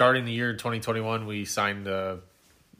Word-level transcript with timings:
starting 0.00 0.24
the 0.24 0.32
year 0.32 0.54
2021, 0.54 1.26
we 1.26 1.44
signed 1.44 1.86
a, 1.86 2.20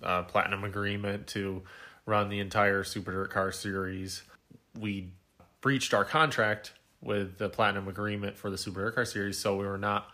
a 0.01 0.23
platinum 0.23 0.65
agreement 0.65 1.27
to 1.27 1.63
run 2.07 2.31
the 2.31 2.41
entire 2.41 2.83
Super 2.83 3.13
Dirt 3.13 3.31
Car 3.31 3.53
Series. 3.53 4.23
We 4.79 5.11
breached 5.61 5.93
our 5.93 6.07
contract 6.07 6.73
with 7.03 7.37
the 7.37 7.51
platinum 7.51 7.89
agreement 7.89 8.39
for 8.39 8.49
the 8.49 8.57
Super 8.57 8.87
Dirt 8.87 8.95
Car 8.95 9.05
Series, 9.05 9.37
so 9.39 9.55
we 9.55 9.67
were 9.67 9.77
not 9.77 10.09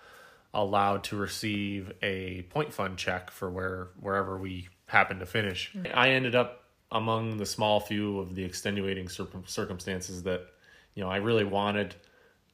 allowed 0.53 1.05
to 1.05 1.17
receive 1.17 1.93
a 2.03 2.43
point 2.51 2.73
fund 2.73 2.99
check 2.99 3.31
for 3.31 3.49
where 3.51 3.91
wherever 4.01 4.37
we 4.37 4.69
happened 4.87 5.21
to 5.21 5.27
finish. 5.27 5.73
I 5.95 6.09
ended 6.09 6.35
up 6.35 6.65
among 6.91 7.37
the 7.37 7.47
small 7.47 7.79
few 7.79 8.19
of 8.19 8.35
the 8.35 8.43
extenuating 8.43 9.09
circum- 9.09 9.45
circumstances 9.47 10.25
that 10.25 10.49
you 10.97 11.05
know 11.05 11.09
I 11.09 11.19
really 11.19 11.45
wanted 11.45 11.95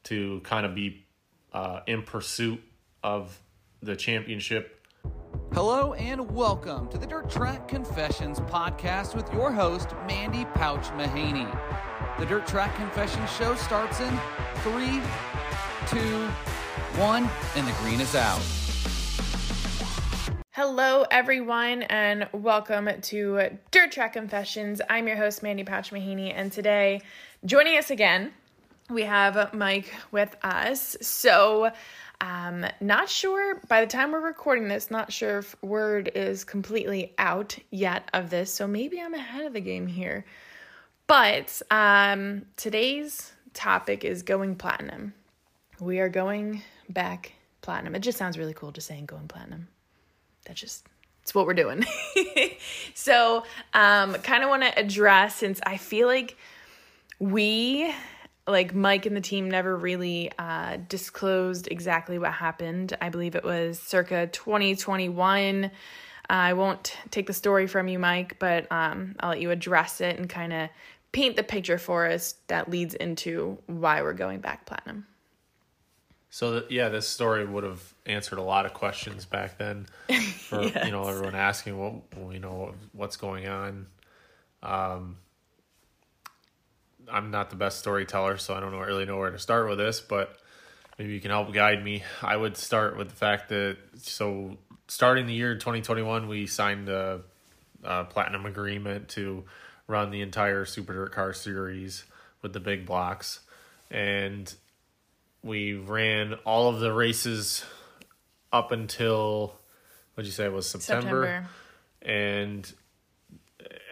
to 0.04 0.40
kind 0.44 0.66
of 0.66 0.74
be 0.74 1.06
uh, 1.54 1.80
in 1.86 2.02
pursuit 2.02 2.60
of 3.02 3.40
the 3.82 3.96
championship. 3.96 4.78
Hello 5.52 5.92
and 5.94 6.30
welcome 6.30 6.88
to 6.88 6.98
the 6.98 7.06
Dirt 7.06 7.28
Track 7.28 7.66
Confessions 7.66 8.38
podcast 8.38 9.16
with 9.16 9.30
your 9.32 9.50
host, 9.50 9.88
Mandee 10.06 10.52
Pouch 10.54 10.86
Mahaney. 10.90 11.50
The 12.20 12.26
Dirt 12.26 12.46
Track 12.46 12.76
Confessions 12.76 13.28
show 13.32 13.56
starts 13.56 13.98
in 13.98 14.20
three, 14.58 15.00
two, 15.88 16.28
one, 16.96 17.28
and 17.56 17.66
the 17.66 17.72
green 17.82 18.00
is 18.00 18.14
out. 18.14 18.40
Hello, 20.52 21.04
everyone, 21.10 21.82
and 21.82 22.28
welcome 22.32 22.88
to 23.00 23.58
Dirt 23.72 23.90
Track 23.90 24.12
Confessions. 24.12 24.80
I'm 24.88 25.08
your 25.08 25.16
host, 25.16 25.42
Mandee 25.42 25.66
Pouch 25.66 25.90
Mahaney, 25.90 26.32
and 26.32 26.52
today, 26.52 27.00
joining 27.44 27.76
us 27.76 27.90
again, 27.90 28.32
we 28.90 29.02
have 29.02 29.52
Mike 29.54 29.92
with 30.12 30.36
us. 30.42 30.96
So, 31.00 31.72
um, 32.22 32.64
not 32.80 33.08
sure 33.08 33.60
by 33.66 33.80
the 33.80 33.86
time 33.88 34.12
we're 34.12 34.20
recording 34.20 34.68
this, 34.68 34.92
not 34.92 35.12
sure 35.12 35.38
if 35.38 35.60
word 35.60 36.12
is 36.14 36.44
completely 36.44 37.14
out 37.18 37.58
yet 37.72 38.08
of 38.14 38.30
this. 38.30 38.54
So 38.54 38.68
maybe 38.68 39.00
I'm 39.00 39.12
ahead 39.12 39.44
of 39.44 39.52
the 39.52 39.60
game 39.60 39.88
here. 39.88 40.24
But 41.08 41.60
um, 41.68 42.46
today's 42.56 43.32
topic 43.54 44.04
is 44.04 44.22
going 44.22 44.54
platinum. 44.54 45.14
We 45.80 45.98
are 45.98 46.08
going 46.08 46.62
back 46.88 47.32
platinum. 47.60 47.96
It 47.96 48.00
just 48.00 48.18
sounds 48.18 48.38
really 48.38 48.54
cool 48.54 48.70
just 48.70 48.86
saying 48.86 49.06
going 49.06 49.26
platinum. 49.26 49.66
That's 50.46 50.60
just 50.60 50.86
it's 51.22 51.34
what 51.34 51.44
we're 51.44 51.54
doing. 51.54 51.84
so, 52.94 53.42
um, 53.74 54.14
kind 54.14 54.44
of 54.44 54.48
want 54.48 54.62
to 54.62 54.78
address 54.78 55.36
since 55.36 55.60
I 55.66 55.76
feel 55.76 56.06
like 56.06 56.36
we 57.18 57.92
like 58.46 58.74
Mike 58.74 59.06
and 59.06 59.16
the 59.16 59.20
team 59.20 59.50
never 59.50 59.76
really 59.76 60.30
uh, 60.38 60.78
disclosed 60.88 61.68
exactly 61.70 62.18
what 62.18 62.32
happened. 62.32 62.96
I 63.00 63.08
believe 63.08 63.34
it 63.34 63.44
was 63.44 63.78
circa 63.78 64.26
2021. 64.26 65.64
Uh, 65.64 65.68
I 66.28 66.52
won't 66.54 66.96
take 67.10 67.26
the 67.26 67.32
story 67.32 67.66
from 67.66 67.88
you, 67.88 67.98
Mike, 67.98 68.38
but 68.38 68.70
um, 68.72 69.14
I'll 69.20 69.30
let 69.30 69.40
you 69.40 69.50
address 69.50 70.00
it 70.00 70.18
and 70.18 70.28
kind 70.28 70.52
of 70.52 70.70
paint 71.12 71.36
the 71.36 71.42
picture 71.42 71.78
for 71.78 72.06
us 72.06 72.36
that 72.48 72.70
leads 72.70 72.94
into 72.94 73.58
why 73.66 74.02
we're 74.02 74.12
going 74.14 74.40
back 74.40 74.66
platinum. 74.66 75.06
So 76.30 76.64
yeah, 76.70 76.88
this 76.88 77.06
story 77.06 77.44
would 77.44 77.64
have 77.64 77.82
answered 78.06 78.38
a 78.38 78.42
lot 78.42 78.64
of 78.64 78.72
questions 78.72 79.26
back 79.26 79.58
then 79.58 79.86
for 80.08 80.62
Yes. 80.62 80.86
you 80.86 80.90
know 80.90 81.06
everyone 81.06 81.34
asking 81.34 81.78
what 81.78 82.32
you 82.32 82.40
know 82.40 82.74
what's 82.92 83.16
going 83.18 83.46
on. 83.46 83.86
Um, 84.62 85.18
I'm 87.10 87.30
not 87.30 87.50
the 87.50 87.56
best 87.56 87.78
storyteller, 87.78 88.38
so 88.38 88.54
I 88.54 88.60
don't 88.60 88.72
know, 88.72 88.80
really 88.80 89.06
know 89.06 89.18
where 89.18 89.30
to 89.30 89.38
start 89.38 89.68
with 89.68 89.78
this, 89.78 90.00
but 90.00 90.38
maybe 90.98 91.12
you 91.12 91.20
can 91.20 91.30
help 91.30 91.52
guide 91.52 91.82
me. 91.82 92.02
I 92.22 92.36
would 92.36 92.56
start 92.56 92.96
with 92.96 93.08
the 93.08 93.16
fact 93.16 93.48
that 93.50 93.76
so 93.96 94.56
starting 94.88 95.26
the 95.26 95.34
year 95.34 95.54
2021, 95.54 96.28
we 96.28 96.46
signed 96.46 96.88
a, 96.88 97.20
a 97.82 98.04
platinum 98.04 98.46
agreement 98.46 99.08
to 99.10 99.44
run 99.86 100.10
the 100.10 100.22
entire 100.22 100.64
Super 100.64 100.92
Dirt 100.92 101.12
Car 101.12 101.32
Series 101.32 102.04
with 102.42 102.52
the 102.52 102.60
big 102.60 102.86
blocks, 102.86 103.40
and 103.90 104.52
we 105.42 105.74
ran 105.74 106.34
all 106.44 106.68
of 106.68 106.80
the 106.80 106.92
races 106.92 107.64
up 108.52 108.70
until 108.70 109.54
what'd 110.14 110.26
you 110.26 110.32
say 110.32 110.44
it 110.44 110.52
was 110.52 110.68
September, 110.68 111.24
September. 111.24 111.48
and 112.02 112.72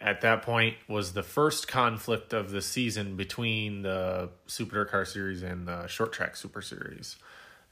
at 0.01 0.23
that 0.23 0.43
point 0.43 0.77
was 0.89 1.13
the 1.13 1.23
first 1.23 1.69
conflict 1.69 2.33
of 2.33 2.51
the 2.51 2.63
season 2.63 3.17
between 3.17 3.83
the 3.83 4.31
Super 4.47 4.85
Car 4.85 5.05
Series 5.05 5.43
and 5.43 5.69
the 5.69 5.87
Short 5.87 6.13
Track 6.13 6.37
Super 6.37 6.63
Series, 6.63 7.17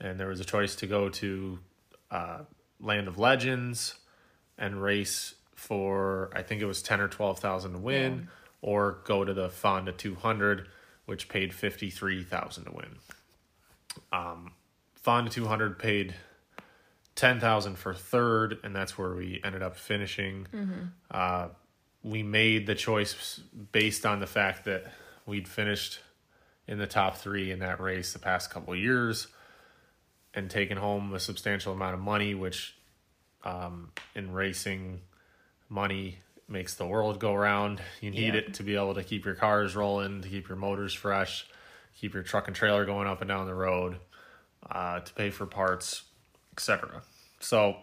and 0.00 0.20
there 0.20 0.28
was 0.28 0.40
a 0.40 0.44
choice 0.44 0.74
to 0.76 0.86
go 0.86 1.08
to 1.08 1.58
uh, 2.10 2.40
Land 2.80 3.08
of 3.08 3.18
Legends 3.18 3.94
and 4.58 4.82
race 4.82 5.34
for 5.54 6.30
I 6.34 6.42
think 6.42 6.62
it 6.62 6.66
was 6.66 6.82
ten 6.82 7.00
or 7.00 7.08
twelve 7.08 7.38
thousand 7.40 7.72
to 7.72 7.78
win, 7.78 8.28
or 8.62 8.98
go 9.04 9.24
to 9.24 9.32
the 9.34 9.48
Fonda 9.48 9.92
two 9.92 10.14
hundred, 10.14 10.68
which 11.06 11.28
paid 11.28 11.52
fifty 11.54 11.90
three 11.90 12.22
thousand 12.22 12.64
to 12.64 12.72
win. 12.72 12.96
Um, 14.12 14.52
Fonda 14.94 15.30
two 15.30 15.46
hundred 15.46 15.78
paid 15.78 16.14
ten 17.14 17.40
thousand 17.40 17.76
for 17.76 17.94
third, 17.94 18.58
and 18.62 18.76
that's 18.76 18.96
where 18.98 19.14
we 19.14 19.40
ended 19.42 19.62
up 19.62 19.76
finishing. 19.76 20.46
Uh, 21.10 21.48
we 22.02 22.22
made 22.22 22.66
the 22.66 22.74
choice 22.74 23.40
based 23.72 24.06
on 24.06 24.20
the 24.20 24.26
fact 24.26 24.64
that 24.64 24.92
we'd 25.26 25.48
finished 25.48 26.00
in 26.66 26.78
the 26.78 26.86
top 26.86 27.16
three 27.16 27.50
in 27.50 27.58
that 27.60 27.80
race 27.80 28.12
the 28.12 28.18
past 28.18 28.50
couple 28.50 28.74
years 28.76 29.26
and 30.34 30.50
taken 30.50 30.76
home 30.76 31.12
a 31.14 31.20
substantial 31.20 31.72
amount 31.72 31.94
of 31.94 32.00
money, 32.00 32.34
which 32.34 32.76
um, 33.44 33.90
in 34.14 34.32
racing, 34.32 35.00
money 35.68 36.18
makes 36.48 36.74
the 36.74 36.86
world 36.86 37.18
go 37.18 37.34
round. 37.34 37.80
You 38.00 38.10
need 38.10 38.34
Yeah. 38.34 38.40
it 38.40 38.54
to 38.54 38.62
be 38.62 38.74
able 38.74 38.94
to 38.94 39.02
keep 39.02 39.24
your 39.24 39.34
cars 39.34 39.74
rolling, 39.76 40.22
to 40.22 40.28
keep 40.28 40.48
your 40.48 40.56
motors 40.56 40.94
fresh, 40.94 41.46
keep 41.94 42.14
your 42.14 42.22
truck 42.22 42.46
and 42.46 42.56
trailer 42.56 42.84
going 42.84 43.06
up 43.08 43.20
and 43.20 43.28
down 43.28 43.46
the 43.46 43.54
road, 43.54 43.98
uh, 44.70 45.00
to 45.00 45.12
pay 45.14 45.30
for 45.30 45.46
parts, 45.46 46.02
etc. 46.52 47.02
So 47.40 47.76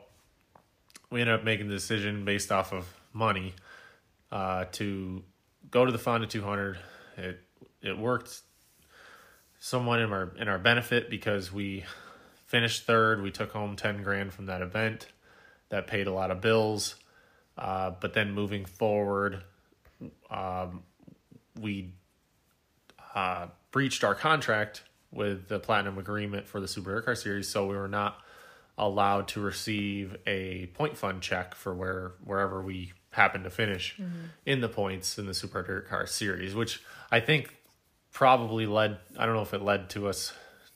we 1.10 1.22
ended 1.22 1.36
up 1.36 1.44
making 1.44 1.68
the 1.68 1.74
decision 1.76 2.26
based 2.26 2.52
off 2.52 2.74
of 2.74 2.86
money 3.14 3.54
uh, 4.36 4.66
to 4.74 5.24
go 5.72 5.86
to 5.86 5.92
the 5.94 5.98
Fonda 5.98 6.28
200. 6.28 6.78
It 7.18 7.40
it 7.82 7.98
worked 7.98 8.42
somewhat 9.60 10.02
in 10.02 10.12
our 10.12 10.34
in 10.38 10.50
our 10.50 10.60
benefit 10.60 11.10
because 11.10 11.54
we 11.54 11.86
finished 12.46 12.84
third. 12.84 13.22
We 13.22 13.32
took 13.32 13.52
home 13.52 13.78
ten 13.78 14.04
grand 14.04 14.34
from 14.34 14.48
that 14.48 14.62
event. 14.62 15.08
That 15.70 15.88
paid 15.88 16.08
a 16.08 16.12
lot 16.12 16.32
of 16.32 16.42
bills. 16.42 16.96
Uh, 17.58 17.92
but 18.02 18.14
then 18.14 18.34
moving 18.34 18.66
forward, 18.66 19.42
um, 20.30 20.84
we 21.62 21.94
uh, 23.16 23.48
breached 23.72 24.04
our 24.04 24.16
contract 24.16 24.84
with 25.12 25.48
the 25.48 25.60
platinum 25.60 25.98
agreement 25.98 26.46
for 26.46 26.60
the 26.60 26.68
Super 26.68 26.96
Dirt 26.96 27.06
Car 27.06 27.16
Series, 27.16 27.48
so 27.48 27.66
we 27.66 27.78
were 27.78 27.88
not 27.88 28.20
allowed 28.78 29.30
to 29.30 29.40
receive 29.40 30.18
a 30.28 30.66
point 30.74 30.98
fund 30.98 31.22
check 31.22 31.56
for 31.56 31.74
where 31.74 32.12
wherever 32.26 32.62
we 32.62 32.92
happened 33.16 33.44
to 33.46 33.50
finish 33.50 33.98
in 34.46 34.62
the 34.62 34.70
points 34.70 35.18
in 35.18 35.26
the 35.26 35.34
Super 35.34 35.64
Dirt 35.64 35.88
Car 35.90 36.06
Series, 36.08 36.54
which 36.56 36.82
I 37.12 37.20
think 37.20 37.54
probably 38.12 38.66
led. 38.66 38.98
I 39.18 39.26
don't 39.26 39.36
know 39.36 39.42
if 39.42 39.54
it 39.54 39.62
led 39.62 39.90
to 39.92 40.08
us 40.08 40.34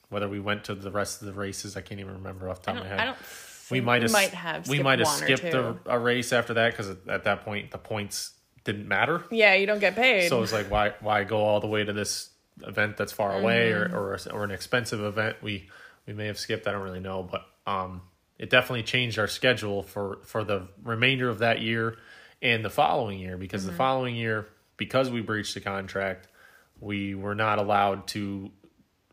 whether 0.10 0.28
we 0.28 0.40
went 0.40 0.64
to 0.66 0.76
the 0.76 0.92
rest 0.92 1.22
of 1.22 1.28
the 1.28 1.34
races. 1.34 1.78
I 1.78 1.82
can't 1.82 2.00
even 2.00 2.14
remember 2.14 2.50
off 2.50 2.62
the 2.62 2.72
top 2.72 2.82
of 2.82 2.88
my 2.88 2.94
I 2.94 2.98
head 2.98 3.06
don't 3.06 3.18
we 3.72 3.82
might 3.82 4.02
have 4.02 4.12
might 4.12 4.32
have 4.32 4.68
we 4.68 4.76
skipped 4.78 4.84
might 4.84 5.00
have 5.00 5.08
skipped 5.08 5.54
a, 5.54 5.78
a 5.86 6.00
race 6.00 6.34
after 6.34 6.56
that 6.56 6.72
because 6.72 6.96
at 7.08 7.24
that 7.26 7.46
point 7.46 7.72
the 7.72 7.78
points 7.78 8.32
didn't 8.64 8.88
matter. 8.88 9.24
Yeah, 9.32 9.54
you 9.54 9.68
don't 9.68 9.80
get 9.80 9.96
paid. 9.96 10.28
So 10.30 10.42
it's 10.42 10.54
like 10.54 10.72
why 10.72 10.94
why 11.02 11.24
go 11.24 11.38
all 11.38 11.60
the 11.60 11.68
way 11.68 11.84
to 11.84 11.94
this 11.94 12.30
event 12.64 12.98
that's 12.98 13.12
far 13.14 13.40
away 13.40 13.72
Mm-hmm. 13.72 13.96
or, 13.96 14.16
or 14.16 14.20
or 14.34 14.44
an 14.44 14.52
expensive 14.52 15.02
event 15.02 15.38
we 15.42 15.70
we 16.08 16.14
may 16.14 16.26
have 16.28 16.40
skipped. 16.40 16.68
I 16.68 16.72
don't 16.72 16.82
really 16.82 17.00
know, 17.00 17.22
but 17.24 17.46
um, 17.72 18.02
it 18.40 18.50
definitely 18.50 18.84
changed 18.84 19.20
our 19.20 19.28
schedule 19.28 19.84
for 19.84 20.18
for 20.24 20.44
the 20.44 20.68
remainder 20.84 21.30
of 21.30 21.40
that 21.40 21.62
year 21.62 21.98
and 22.42 22.64
the 22.64 22.70
following 22.70 23.20
year 23.20 23.38
because 23.38 23.62
Mm-hmm. 23.64 23.72
the 23.72 23.78
following 23.78 24.16
year 24.16 24.48
because 24.78 25.10
we 25.10 25.22
breached 25.22 25.54
the 25.54 25.60
contract 25.62 26.28
we 26.82 27.14
were 27.14 27.36
not 27.36 27.60
allowed 27.60 28.08
to 28.08 28.50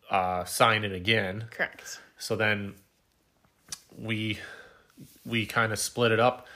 uh, 0.08 0.44
sign 0.44 0.84
it 0.84 0.92
again. 0.92 1.46
Correct. 1.50 1.98
So 2.16 2.36
then 2.36 2.74
we 3.98 4.38
we 5.24 5.46
kind 5.46 5.72
of 5.72 5.78
split 5.80 6.12
it 6.12 6.20
up. 6.20 6.46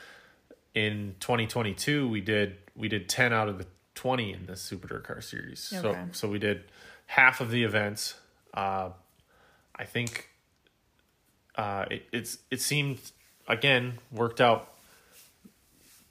In 0.75 1.17
2022, 1.19 2.08
we 2.08 2.20
did 2.20 2.58
we 2.76 2.88
did 2.88 3.08
10 3.08 3.32
out 3.32 3.49
of 3.49 3.58
the 3.58 3.66
20 3.96 4.32
in 4.32 4.46
the 4.46 4.55
Super 4.55 4.87
Dirt 4.87 5.02
Car 5.05 5.20
Series. 5.20 5.58
So 5.61 5.96
so 6.12 6.28
we 6.28 6.38
did 6.38 6.62
half 7.06 7.40
of 7.40 7.50
the 7.50 7.64
events. 7.64 8.14
Uh, 8.55 8.90
I 9.75 9.84
think 9.84 10.28
uh, 11.56 11.87
it, 11.90 12.05
it's 12.12 12.38
it 12.52 12.61
seemed 12.61 12.99
again 13.49 13.99
worked 14.12 14.40
out 14.40 14.73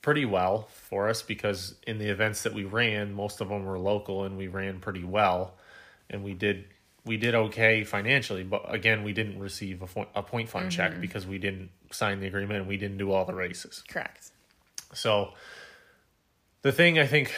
pretty 0.02 0.26
well 0.26 0.68
for 0.72 1.10
us 1.10 1.22
because 1.22 1.76
in 1.86 1.98
the 1.98 2.08
events 2.08 2.44
that 2.44 2.54
we 2.54 2.64
ran, 2.64 3.14
most 3.14 3.42
of 3.42 3.50
them 3.50 3.66
were 3.66 3.80
local 3.80 4.24
and 4.24 4.38
we 4.38 4.48
ran 4.48 4.80
pretty 4.80 5.04
well, 5.04 5.56
and 6.10 6.24
we 6.24 6.34
did 6.34 6.66
we 7.06 7.18
did 7.18 7.34
okay 7.34 7.84
financially. 7.84 8.44
But 8.44 8.64
again, 8.68 9.04
we 9.04 9.14
didn't 9.14 9.40
receive 9.40 9.82
a, 9.82 9.88
fo- 9.88 10.10
a 10.14 10.22
point 10.22 10.50
fund 10.50 10.72
check 10.72 11.00
because 11.00 11.26
we 11.26 11.38
didn't 11.38 11.70
sign 11.92 12.20
the 12.20 12.28
agreement 12.28 12.60
and 12.60 12.68
we 12.68 12.78
didn't 12.78 12.98
do 12.98 13.12
all 13.12 13.26
the 13.26 13.34
races. 13.34 13.84
Correct. 13.88 14.32
So 14.94 15.34
the 16.62 16.72
thing 16.72 17.00
I 17.00 17.08
think, 17.08 17.34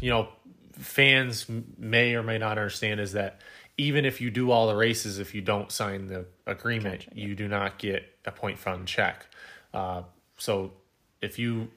you 0.00 0.10
know, 0.10 0.28
fans 0.72 1.46
may 1.76 2.14
or 2.14 2.22
may 2.22 2.38
not 2.38 2.52
understand 2.52 3.00
is 3.00 3.12
that 3.12 3.40
even 3.76 4.04
if 4.04 4.20
you 4.20 4.30
do 4.30 4.50
all 4.50 4.68
the 4.68 4.76
races, 4.76 5.18
if 5.18 5.34
you 5.34 5.40
don't 5.40 5.72
sign 5.72 6.06
the 6.06 6.26
agreement, 6.46 7.08
you 7.14 7.34
do 7.34 7.48
not 7.48 7.78
get 7.78 8.04
a 8.24 8.30
point 8.30 8.58
fund 8.58 8.86
check. 8.86 9.26
Uh, 9.72 10.02
so 10.36 10.72
if 11.20 11.38
you 11.38 11.68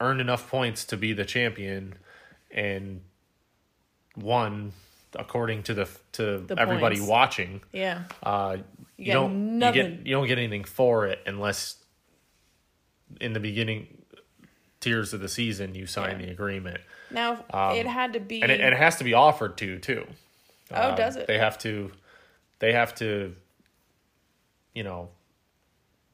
earn 0.00 0.20
enough 0.20 0.48
points 0.48 0.84
to 0.86 0.96
be 0.96 1.12
the 1.12 1.24
champion 1.24 1.94
and 2.50 3.00
won 4.16 4.72
according 5.14 5.62
to 5.64 5.74
the 5.74 5.88
to 6.12 6.38
The 6.46 6.58
everybody 6.58 6.96
points. 6.96 7.08
watching, 7.10 7.60
Yeah. 7.72 8.04
uh, 8.22 8.58
you, 8.96 9.04
get 9.06 9.12
don't 9.14 9.60
you 9.60 9.72
get 9.72 10.06
you 10.06 10.14
don't 10.14 10.26
get 10.26 10.38
anything 10.38 10.64
for 10.64 11.06
it 11.06 11.20
unless 11.26 11.76
in 13.20 13.32
the 13.32 13.40
beginning 13.40 13.86
tiers 14.80 15.12
of 15.14 15.20
the 15.20 15.28
season 15.28 15.74
you 15.74 15.86
sign 15.86 16.20
Yeah. 16.20 16.26
the 16.26 16.32
agreement, 16.32 16.80
Now 17.10 17.44
it 17.74 17.86
had 17.86 18.12
to 18.12 18.20
be. 18.20 18.42
and 18.42 18.52
it, 18.52 18.60
and 18.60 18.74
it 18.74 18.78
has 18.78 18.96
to 18.96 19.04
be 19.04 19.14
offered 19.14 19.56
to 19.58 19.78
too. 19.78 20.06
oh, 20.72 20.90
Um, 20.90 20.94
does 20.96 21.16
it? 21.16 21.26
They 21.26 21.38
have 21.38 21.58
to, 21.60 21.90
they 22.60 22.72
have 22.72 22.94
to, 22.96 23.34
you 24.74 24.84
know, 24.84 25.08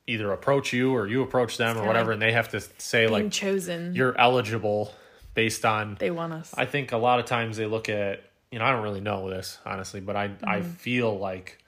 either 0.06 0.31
approach 0.33 0.73
you 0.73 0.95
or 0.95 1.06
you 1.06 1.23
approach 1.23 1.56
them 1.56 1.79
or 1.79 1.87
whatever, 1.87 2.12
and 2.12 2.21
they 2.21 2.33
have 2.33 2.49
to 2.51 2.61
say 2.79 3.06
like 3.09 3.31
chosen. 3.31 3.95
you're 3.95 4.17
eligible 4.19 4.93
based 5.35 5.65
on. 5.65 5.97
they 5.99 6.11
want 6.11 6.33
us. 6.33 6.53
I 6.56 6.67
think 6.67 6.93
a 6.93 6.97
lot 6.99 7.19
of 7.21 7.27
times 7.27 7.56
they 7.56 7.67
look 7.67 7.89
at, 7.89 8.23
you 8.51 8.59
know, 8.59 8.65
I 8.65 8.71
don't 8.73 8.83
really 8.83 9.01
know 9.01 9.31
this 9.31 9.59
honestly, 9.65 10.01
but 10.01 10.17
I 10.17 10.25
I 10.45 10.59
Mm-hmm. 10.61 10.71
feel 10.73 11.19
like 11.19 11.59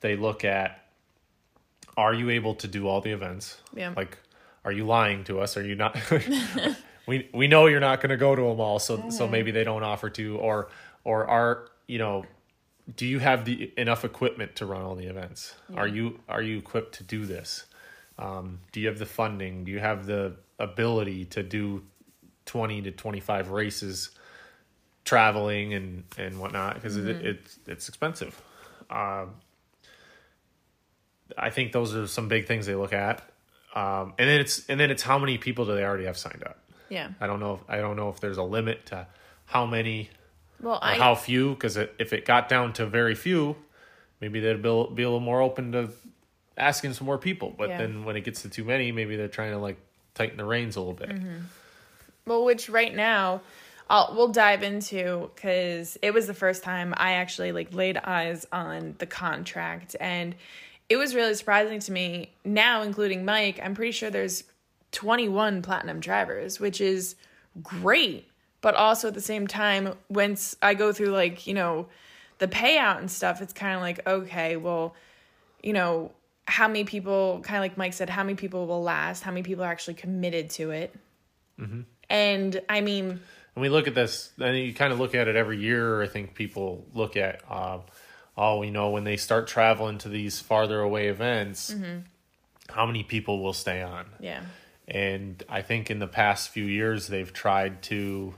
they 0.00 0.16
look 0.16 0.44
at, 0.44 0.84
are 1.96 2.14
you 2.14 2.30
able 2.30 2.54
to 2.56 2.68
do 2.68 2.88
all 2.88 3.00
the 3.00 3.10
events? 3.12 3.58
Yeah. 3.74 3.92
Like, 3.96 4.18
are 4.64 4.72
you 4.72 4.86
lying 4.86 5.24
to 5.24 5.40
us? 5.40 5.56
Are 5.56 5.62
you 5.64 5.74
not? 5.74 5.96
we 7.06 7.28
we 7.34 7.46
know 7.48 7.66
you're 7.66 7.80
not 7.80 8.00
going 8.00 8.10
to 8.10 8.16
go 8.16 8.34
to 8.34 8.42
them 8.42 8.60
all, 8.60 8.78
so 8.78 8.96
so 9.10 9.24
Mm-hmm. 9.24 9.30
maybe 9.32 9.50
they 9.50 9.64
don't 9.64 9.82
offer 9.82 10.08
to, 10.10 10.38
or 10.38 10.68
or 11.04 11.26
are 11.28 11.68
you 11.86 11.98
know, 11.98 12.24
do 12.96 13.06
you 13.06 13.18
have 13.18 13.44
the 13.44 13.72
enough 13.76 14.04
equipment 14.04 14.56
to 14.56 14.66
run 14.66 14.82
all 14.82 14.94
the 14.94 15.06
events? 15.06 15.54
Are 15.76 15.86
you 15.86 16.20
are 16.28 16.42
you 16.42 16.58
equipped 16.58 16.94
to 16.96 17.04
do 17.04 17.26
this? 17.26 17.66
Um, 18.18 18.60
do 18.72 18.80
you 18.80 18.88
have 18.88 18.98
the 18.98 19.06
funding? 19.06 19.64
Do 19.64 19.72
you 19.72 19.80
have 19.80 20.06
the 20.06 20.36
ability 20.58 21.24
to 21.26 21.42
do 21.42 21.82
twenty 22.46 22.82
to 22.82 22.90
twenty 22.90 23.20
five 23.20 23.50
races, 23.50 24.10
traveling 25.04 25.74
and 25.74 26.04
and 26.18 26.38
whatnot? 26.38 26.74
Because 26.74 26.96
it, 26.96 27.24
it's 27.24 27.58
it's 27.66 27.88
expensive. 27.88 28.40
Um, 28.90 29.34
I 31.36 31.50
think 31.50 31.72
those 31.72 31.94
are 31.94 32.06
some 32.06 32.28
big 32.28 32.46
things 32.46 32.66
they 32.66 32.74
look 32.74 32.92
at. 32.92 33.22
Um, 33.74 34.12
and 34.18 34.28
then 34.28 34.40
it's 34.40 34.66
and 34.68 34.78
then 34.78 34.90
it's 34.90 35.02
how 35.02 35.18
many 35.18 35.38
people 35.38 35.64
do 35.64 35.74
they 35.74 35.84
already 35.84 36.04
have 36.04 36.18
signed 36.18 36.42
up? 36.44 36.58
yeah. 36.92 37.08
I 37.20 37.26
don't 37.26 37.40
know. 37.40 37.54
If, 37.54 37.60
I 37.70 37.78
don't 37.78 37.96
know 37.96 38.10
if 38.10 38.20
there's 38.20 38.36
a 38.36 38.42
limit 38.42 38.86
to 38.86 39.06
how 39.46 39.64
many 39.64 40.10
Well, 40.60 40.74
or 40.74 40.84
I 40.84 40.94
how 40.94 41.14
few. 41.14 41.54
Because 41.54 41.76
if 41.76 42.12
it 42.12 42.26
got 42.26 42.50
down 42.50 42.74
to 42.74 42.86
very 42.86 43.14
few, 43.14 43.56
maybe 44.20 44.40
they'd 44.40 44.62
be, 44.62 44.86
be 44.94 45.02
a 45.02 45.08
little 45.08 45.20
more 45.20 45.40
open 45.40 45.72
to 45.72 45.88
asking 46.56 46.92
some 46.94 47.06
more 47.06 47.18
people. 47.18 47.54
But 47.56 47.70
Yeah. 47.70 47.78
then 47.78 48.04
when 48.04 48.16
it 48.16 48.22
gets 48.22 48.42
to 48.42 48.48
too 48.48 48.64
many, 48.64 48.92
maybe 48.92 49.16
they're 49.16 49.28
trying 49.28 49.52
to 49.52 49.58
like 49.58 49.78
tighten 50.14 50.36
the 50.36 50.44
reins 50.44 50.76
a 50.76 50.80
little 50.80 50.94
bit. 50.94 51.10
Mm-hmm. 51.10 51.38
Well, 52.26 52.44
which 52.44 52.68
right 52.68 52.94
now, 52.94 53.40
I'll 53.90 54.14
we'll 54.16 54.28
dive 54.28 54.62
into 54.62 55.30
because 55.34 55.98
it 56.02 56.14
was 56.14 56.26
the 56.26 56.34
first 56.34 56.62
time 56.62 56.94
I 56.96 57.12
actually 57.14 57.52
like 57.52 57.74
laid 57.74 57.96
eyes 57.96 58.46
on 58.52 58.94
the 58.98 59.06
contract, 59.06 59.96
and 60.00 60.34
it 60.88 60.96
was 60.96 61.14
really 61.14 61.34
surprising 61.34 61.80
to 61.80 61.92
me. 61.92 62.30
Now, 62.44 62.82
including 62.82 63.24
Mike, 63.24 63.60
I'm 63.62 63.74
pretty 63.74 63.92
sure 63.92 64.08
there's 64.10 64.44
21 64.92 65.62
platinum 65.62 66.00
drivers, 66.00 66.60
which 66.60 66.80
is 66.80 67.16
great. 67.62 68.28
But 68.60 68.76
also 68.76 69.08
at 69.08 69.14
the 69.14 69.20
same 69.20 69.46
time, 69.48 69.94
once 70.08 70.54
I 70.62 70.74
go 70.74 70.92
through 70.92 71.08
like 71.08 71.46
you 71.48 71.54
know 71.54 71.86
the 72.38 72.46
payout 72.46 72.98
and 72.98 73.10
stuff, 73.10 73.42
it's 73.42 73.52
kind 73.52 73.74
of 73.74 73.80
like 73.80 74.06
okay, 74.06 74.56
well, 74.56 74.94
you 75.62 75.72
know. 75.72 76.12
How 76.46 76.66
many 76.66 76.84
people, 76.84 77.40
kind 77.42 77.56
of 77.58 77.62
like 77.62 77.76
Mike 77.76 77.92
said, 77.92 78.10
how 78.10 78.24
many 78.24 78.34
people 78.34 78.66
will 78.66 78.82
last? 78.82 79.22
How 79.22 79.30
many 79.30 79.42
people 79.42 79.64
are 79.64 79.70
actually 79.70 79.94
committed 79.94 80.50
to 80.50 80.70
it? 80.70 80.94
And 82.10 82.60
I 82.68 82.80
mean, 82.80 83.20
And 83.54 83.62
we 83.62 83.68
look 83.68 83.86
at 83.86 83.94
this, 83.94 84.32
and 84.40 84.56
you 84.58 84.74
kind 84.74 84.92
of 84.92 84.98
look 84.98 85.14
at 85.14 85.28
it 85.28 85.36
every 85.36 85.58
year. 85.60 86.02
I 86.02 86.08
think 86.08 86.34
people 86.34 86.84
look 86.92 87.16
at, 87.16 87.42
uh, 87.48 87.78
oh, 88.36 88.62
you 88.62 88.70
know, 88.70 88.90
when 88.90 89.04
they 89.04 89.16
start 89.16 89.46
traveling 89.46 89.98
to 89.98 90.08
these 90.08 90.40
farther 90.40 90.80
away 90.80 91.08
events, 91.08 91.74
how 92.70 92.86
many 92.86 93.02
people 93.02 93.42
will 93.42 93.52
stay 93.52 93.82
on? 93.82 94.06
yeah, 94.20 94.42
And 94.88 95.42
I 95.48 95.62
think 95.62 95.90
in 95.90 96.00
the 96.00 96.08
past 96.08 96.48
few 96.48 96.64
years, 96.64 97.06
they've 97.08 97.32
tried 97.32 97.82
to 97.84 98.34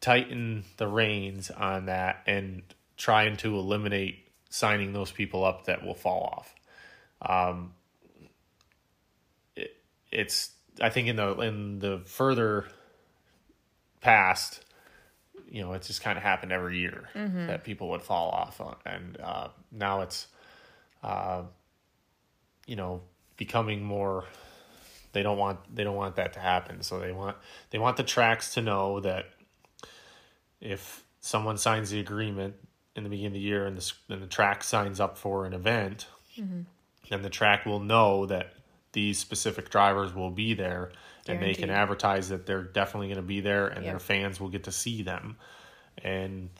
tighten 0.00 0.64
the 0.76 0.86
reins 0.88 1.50
on 1.50 1.86
that 1.86 2.22
and 2.26 2.62
trying 2.96 3.36
to 3.38 3.56
eliminate 3.56 4.28
signing 4.48 4.92
those 4.92 5.10
people 5.10 5.44
up 5.44 5.66
that 5.66 5.84
will 5.84 5.94
fall 5.94 6.32
off. 6.36 6.54
Um, 7.28 7.72
it, 9.56 9.76
it's 10.12 10.50
I 10.80 10.90
think 10.90 11.08
in 11.08 11.16
the 11.16 11.38
in 11.40 11.78
the 11.78 12.02
further 12.04 12.66
past, 14.00 14.64
you 15.48 15.62
know, 15.62 15.72
it's 15.72 15.86
just 15.86 16.02
kind 16.02 16.16
of 16.16 16.22
happened 16.22 16.52
every 16.52 16.78
year 16.78 17.08
that 17.46 17.64
people 17.64 17.90
would 17.90 18.02
fall 18.02 18.30
off, 18.30 18.60
on, 18.60 18.76
and 18.84 19.20
uh, 19.20 19.48
now 19.72 20.02
it's, 20.02 20.26
uh, 21.02 21.42
you 22.66 22.76
know, 22.76 23.00
becoming 23.36 23.82
more 23.82 24.24
they 25.12 25.22
don't 25.22 25.38
want 25.38 25.58
they 25.74 25.82
don't 25.82 25.96
want 25.96 26.16
that 26.16 26.34
to 26.34 26.40
happen. 26.40 26.82
So 26.82 27.00
they 27.00 27.10
want 27.12 27.36
they 27.70 27.78
want 27.78 27.96
the 27.96 28.02
tracks 28.02 28.54
to 28.54 28.62
know 28.62 29.00
that 29.00 29.24
if 30.60 31.02
someone 31.20 31.56
signs 31.56 31.90
the 31.90 32.00
agreement 32.00 32.54
in 32.94 33.02
the 33.02 33.08
beginning 33.08 33.28
of 33.28 33.32
the 33.32 33.40
year 33.40 33.66
and 33.66 33.76
the 33.78 33.92
and 34.10 34.22
the 34.22 34.26
track 34.26 34.62
signs 34.62 35.00
up 35.00 35.16
for 35.16 35.46
an 35.46 35.54
event 35.54 36.06
then 37.10 37.22
the 37.22 37.30
track 37.30 37.66
will 37.66 37.80
know 37.80 38.26
that 38.26 38.52
these 38.92 39.18
specific 39.18 39.68
drivers 39.70 40.14
will 40.14 40.30
be 40.30 40.54
there 40.54 40.90
and 41.28 41.42
they 41.42 41.54
can 41.54 41.70
advertise 41.70 42.28
that 42.30 42.46
they're 42.46 42.62
definitely 42.62 43.08
going 43.08 43.16
to 43.16 43.22
be 43.22 43.40
there 43.40 43.66
and 43.68 43.84
their 43.92 43.98
fans 44.00 44.40
will 44.40 44.48
get 44.48 44.64
to 44.64 44.72
see 44.72 45.02
them. 45.02 45.36
And 46.02 46.50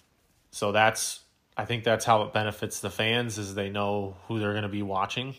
so 0.50 0.72
that's 0.72 1.20
i 1.58 1.64
think 1.64 1.84
that's 1.84 2.04
how 2.04 2.22
it 2.22 2.32
benefits 2.32 2.80
the 2.80 2.90
fans 2.90 3.38
is 3.38 3.54
they 3.54 3.70
know 3.70 4.16
who 4.28 4.38
they're 4.38 4.52
going 4.52 4.62
to 4.62 4.68
be 4.68 4.82
watching 4.82 5.34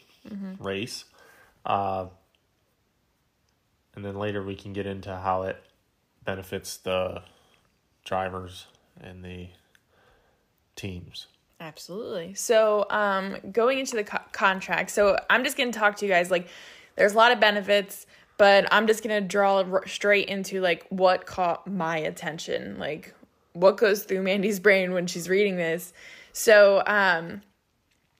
race. 0.59 1.05
Uh, 1.65 2.07
and 3.95 4.03
then 4.05 4.15
later 4.15 4.43
we 4.43 4.55
can 4.55 4.73
get 4.73 4.85
into 4.85 5.15
how 5.15 5.43
it 5.43 5.61
benefits 6.23 6.77
the 6.77 7.21
drivers 8.05 8.67
and 9.01 9.23
the 9.23 9.47
teams. 10.75 11.27
Absolutely. 11.59 12.35
So, 12.35 12.85
um, 12.89 13.37
going 13.51 13.79
into 13.79 13.95
the 13.95 14.03
co- 14.03 14.19
contract, 14.31 14.91
so 14.91 15.17
I'm 15.29 15.43
just 15.43 15.57
gonna 15.57 15.71
talk 15.71 15.95
to 15.97 16.05
you 16.05 16.11
guys. 16.11 16.29
Like, 16.29 16.47
there's 16.95 17.13
a 17.13 17.17
lot 17.17 17.31
of 17.31 17.39
benefits, 17.39 18.05
but 18.37 18.71
I'm 18.71 18.85
just 18.85 19.01
gonna 19.01 19.21
draw 19.21 19.63
r- 19.63 19.87
straight 19.87 20.27
into 20.27 20.61
like 20.61 20.85
what 20.89 21.25
caught 21.25 21.65
my 21.67 21.97
attention, 21.97 22.77
like 22.77 23.13
what 23.53 23.77
goes 23.77 24.03
through 24.03 24.21
Mandee's 24.21 24.59
brain 24.59 24.93
when 24.93 25.07
she's 25.07 25.27
reading 25.29 25.55
this. 25.57 25.93
So, 26.31 26.83
um, 26.85 27.41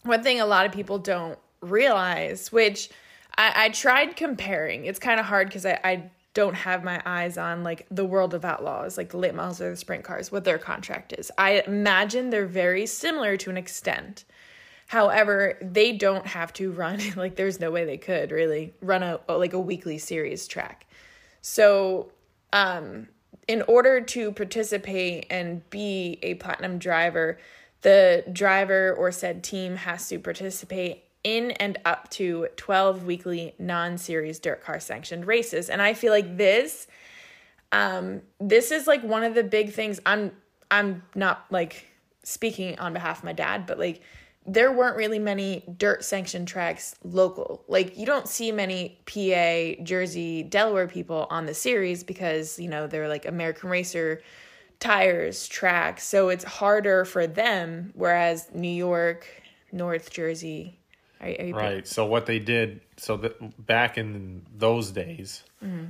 one 0.03 0.23
thing 0.23 0.39
a 0.41 0.45
lot 0.45 0.65
of 0.65 0.71
people 0.71 0.97
don't 0.97 1.37
realize, 1.61 2.51
which 2.51 2.89
I, 3.37 3.65
I 3.65 3.69
tried 3.69 4.15
comparing, 4.15 4.85
it's 4.85 4.99
kind 4.99 5.19
of 5.19 5.27
hard 5.27 5.47
because 5.47 5.65
I, 5.65 5.79
I 5.83 6.11
don't 6.37 6.53
have 6.53 6.83
my 6.83 7.01
eyes 7.03 7.35
on 7.35 7.63
like 7.63 7.87
the 7.89 8.05
world 8.05 8.35
of 8.35 8.45
outlaws, 8.45 8.95
like 8.95 9.09
the 9.09 9.17
late 9.17 9.33
models 9.33 9.59
or 9.59 9.71
the 9.71 9.75
sprint 9.75 10.03
cars, 10.03 10.31
what 10.31 10.43
their 10.43 10.59
contract 10.59 11.11
is. 11.17 11.31
I 11.35 11.63
imagine 11.65 12.29
they're 12.29 12.45
very 12.45 12.85
similar 12.85 13.37
to 13.37 13.49
an 13.49 13.57
extent. 13.57 14.23
However, 14.85 15.57
they 15.63 15.93
don't 15.93 16.27
have 16.27 16.53
to 16.53 16.71
run 16.71 17.01
like 17.15 17.37
there's 17.37 17.59
no 17.59 17.71
way 17.71 17.85
they 17.85 17.97
could 17.97 18.29
really 18.29 18.75
run 18.81 19.01
a 19.01 19.19
like 19.27 19.53
a 19.53 19.59
weekly 19.59 19.97
series 19.97 20.47
track. 20.47 20.85
So, 21.41 22.11
um, 22.53 23.07
in 23.47 23.63
order 23.63 23.99
to 24.01 24.31
participate 24.31 25.25
and 25.31 25.67
be 25.71 26.19
a 26.21 26.35
platinum 26.35 26.77
driver, 26.77 27.39
the 27.81 28.23
driver 28.31 28.93
or 28.93 29.11
said 29.11 29.43
team 29.43 29.75
has 29.77 30.07
to 30.09 30.19
participate 30.19 31.05
in 31.23 31.51
and 31.51 31.77
up 31.85 32.09
to 32.11 32.47
12 32.55 33.05
weekly 33.05 33.53
non-series 33.59 34.39
dirt 34.39 34.63
car 34.63 34.79
sanctioned 34.79 35.25
races. 35.25 35.69
And 35.69 35.81
I 35.81 35.93
feel 35.93 36.11
like 36.11 36.37
this 36.37 36.87
um 37.73 38.21
this 38.39 38.71
is 38.71 38.87
like 38.87 39.03
one 39.03 39.23
of 39.23 39.35
the 39.35 39.43
big 39.43 39.73
things 39.73 39.99
I'm 40.05 40.31
I'm 40.71 41.03
not 41.15 41.45
like 41.49 41.87
speaking 42.23 42.77
on 42.79 42.93
behalf 42.93 43.19
of 43.19 43.23
my 43.23 43.33
dad, 43.33 43.65
but 43.65 43.79
like 43.79 44.01
there 44.45 44.71
weren't 44.71 44.95
really 44.95 45.19
many 45.19 45.63
dirt 45.77 46.03
sanctioned 46.05 46.47
tracks 46.47 46.95
local. 47.03 47.63
Like 47.67 47.97
you 47.97 48.05
don't 48.05 48.27
see 48.27 48.51
many 48.51 48.97
PA, 49.05 49.83
Jersey, 49.83 50.43
Delaware 50.43 50.87
people 50.87 51.27
on 51.29 51.45
the 51.45 51.53
series 51.53 52.03
because, 52.03 52.57
you 52.57 52.69
know, 52.69 52.87
they're 52.87 53.09
like 53.09 53.25
American 53.25 53.69
Racer 53.69 54.21
tires 54.79 55.47
tracks. 55.47 56.03
So 56.03 56.29
it's 56.29 56.45
harder 56.45 57.03
for 57.03 57.27
them 57.27 57.91
whereas 57.93 58.47
New 58.53 58.69
York, 58.69 59.27
North 59.73 60.11
Jersey, 60.11 60.76
Are, 61.21 61.27
are 61.27 61.51
Right. 61.51 61.87
So 61.87 62.05
what 62.05 62.25
they 62.25 62.39
did, 62.39 62.81
so 62.97 63.17
that 63.17 63.65
back 63.65 63.97
in 63.97 64.45
those 64.55 64.91
days, 64.91 65.43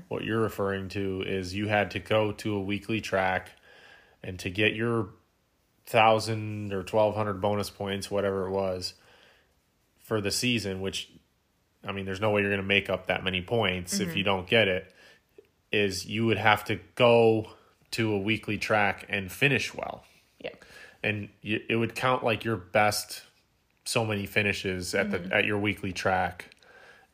what 0.08 0.24
you're 0.24 0.42
referring 0.42 0.90
to 0.90 1.24
is 1.26 1.54
you 1.54 1.68
had 1.68 1.92
to 1.92 2.00
go 2.00 2.32
to 2.34 2.56
a 2.56 2.62
weekly 2.62 3.02
track, 3.02 3.52
and 4.24 4.40
to 4.40 4.50
get 4.50 4.74
your 4.74 5.10
thousand 5.86 6.74
or 6.74 6.84
twelve 6.84 7.16
hundred 7.16 7.42
bonus 7.42 7.70
points, 7.70 8.10
whatever 8.10 8.48
it 8.48 8.52
was, 8.52 8.94
for 10.00 10.22
the 10.22 10.32
season. 10.32 10.82
Which, 10.82 11.10
I 11.86 11.92
mean, 11.92 12.06
there's 12.06 12.22
no 12.22 12.32
way 12.32 12.42
you're 12.42 12.50
going 12.50 12.62
to 12.62 12.68
make 12.68 12.90
up 12.90 13.08
that 13.08 13.24
many 13.24 13.42
points 13.42 14.00
if 14.00 14.16
you 14.16 14.24
don't 14.24 14.48
get 14.48 14.68
it. 14.68 14.94
Is 15.72 16.06
you 16.06 16.26
would 16.26 16.38
have 16.38 16.64
to 16.66 16.80
go 16.96 17.50
to 17.92 18.14
a 18.14 18.18
weekly 18.18 18.58
track 18.58 19.06
and 19.10 19.32
finish 19.32 19.74
well 19.74 20.04
Yeah. 20.40 20.52
and 21.04 21.30
you, 21.42 21.62
it 21.70 21.76
would 21.76 21.94
count 21.96 22.24
like 22.24 22.44
your 22.46 22.56
best 22.58 23.24
so 23.88 24.06
many 24.06 24.26
finishes 24.26 24.94
at 24.94 25.12
the 25.12 25.20
mm-hmm. 25.20 25.34
at 25.34 25.46
your 25.46 25.58
weekly 25.58 25.94
track 25.94 26.54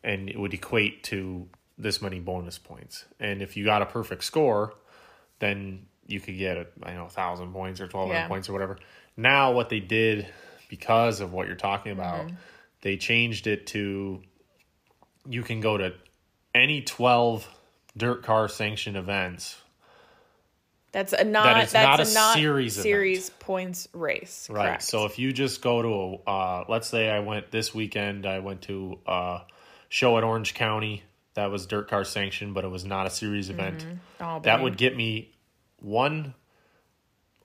and 0.03 0.29
it 0.29 0.39
would 0.39 0.53
equate 0.53 1.03
to 1.03 1.47
this 1.77 2.01
many 2.01 2.19
bonus 2.19 2.57
points. 2.57 3.05
And 3.19 3.41
if 3.41 3.55
you 3.55 3.63
got 3.63 3.81
a 3.81 3.85
perfect 3.85 4.23
score 4.23 4.73
then 5.39 5.85
you 6.07 6.19
could 6.19 6.37
get 6.37 6.57
a 6.57 6.67
I 6.81 6.93
know 6.93 7.05
a 7.05 7.09
thousand 7.09 7.53
points 7.53 7.79
or 7.79 7.87
twelve 7.87 8.07
hundred 8.07 8.21
Yeah. 8.21 8.27
points 8.27 8.49
or 8.49 8.53
whatever. 8.53 8.77
Now 9.15 9.51
what 9.51 9.69
they 9.69 9.79
did 9.79 10.27
because 10.67 11.19
of 11.19 11.31
what 11.31 11.47
you're 11.47 11.55
talking 11.55 11.91
about 11.91 12.25
mm-hmm. 12.27 12.35
they 12.81 12.97
changed 12.97 13.45
it 13.45 13.67
to 13.67 14.21
you 15.29 15.43
can 15.43 15.61
go 15.61 15.77
to 15.77 15.93
any 16.55 16.81
12 16.81 17.47
dirt 17.95 18.23
car 18.23 18.47
sanctioned 18.47 18.97
events 18.97 19.57
That's 20.93 21.11
a 21.11 21.23
not 21.23 21.43
That 21.45 21.69
that's 21.69 21.73
not 21.73 21.99
a 21.99 22.09
a 22.09 22.13
not 22.13 22.35
series 22.35 22.81
series 22.81 23.29
points 23.31 23.89
race. 23.93 24.47
Right. 24.49 24.63
Correct. 24.63 24.83
So 24.83 25.05
if 25.05 25.19
you 25.19 25.33
just 25.33 25.61
go 25.61 25.81
to 25.81 25.89
a, 25.89 26.29
uh, 26.29 26.65
let's 26.69 26.87
say 26.87 27.09
I 27.09 27.19
went 27.19 27.51
this 27.51 27.73
weekend, 27.73 28.25
I 28.25 28.39
went 28.39 28.61
to 28.63 28.99
a 29.05 29.41
show 29.89 30.17
at 30.19 30.23
Orange 30.23 30.53
County 30.53 31.03
that 31.33 31.49
was 31.49 31.65
dirt 31.65 31.89
car 31.89 32.05
sanctioned, 32.05 32.53
but 32.53 32.63
it 32.63 32.67
was 32.67 32.85
not 32.85 33.07
a 33.07 33.09
series 33.09 33.49
event. 33.49 33.85
Oh, 34.21 34.39
That 34.41 34.61
would 34.61 34.77
get 34.77 34.95
me 34.95 35.33
one 35.79 36.35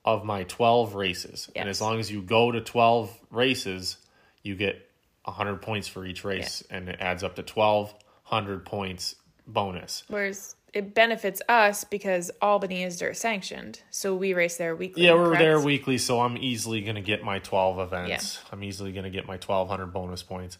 of 0.05 0.23
my 0.23 0.43
12 0.43 0.93
races. 0.93 1.49
And 1.55 1.67
as 1.67 1.81
long 1.81 1.99
as 1.99 2.11
you 2.11 2.21
go 2.21 2.51
to 2.51 2.61
12 2.61 3.17
races, 3.31 3.97
you 4.43 4.55
get 4.55 4.89
100 5.23 5.61
points 5.61 5.87
for 5.87 6.05
each 6.05 6.23
race, 6.23 6.63
and 6.69 6.87
it 6.87 6.97
adds 6.99 7.23
up 7.23 7.35
to 7.35 7.41
1,200 7.41 8.65
points 8.65 9.15
bonus. 9.47 10.03
Whereas 10.07 10.55
it 10.73 10.93
benefits 10.93 11.41
us 11.49 11.83
because 11.83 12.31
Albany 12.41 12.83
is 12.83 12.97
dirt 12.97 13.17
sanctioned, 13.17 13.81
so 13.89 14.15
we 14.15 14.33
race 14.33 14.57
there 14.57 14.75
weekly. 14.75 15.05
Yeah, 15.05 15.13
we're 15.13 15.27
correct? 15.27 15.39
there 15.39 15.59
weekly, 15.59 15.97
so 15.97 16.21
I'm 16.21 16.37
easily 16.37 16.81
going 16.81 16.95
to 16.95 17.01
get 17.01 17.23
my 17.23 17.39
12 17.39 17.79
events. 17.79 18.39
I'm 18.51 18.63
easily 18.63 18.91
going 18.91 19.03
to 19.03 19.09
get 19.09 19.25
my 19.25 19.35
1200 19.35 19.87
bonus 19.87 20.23
points. 20.23 20.57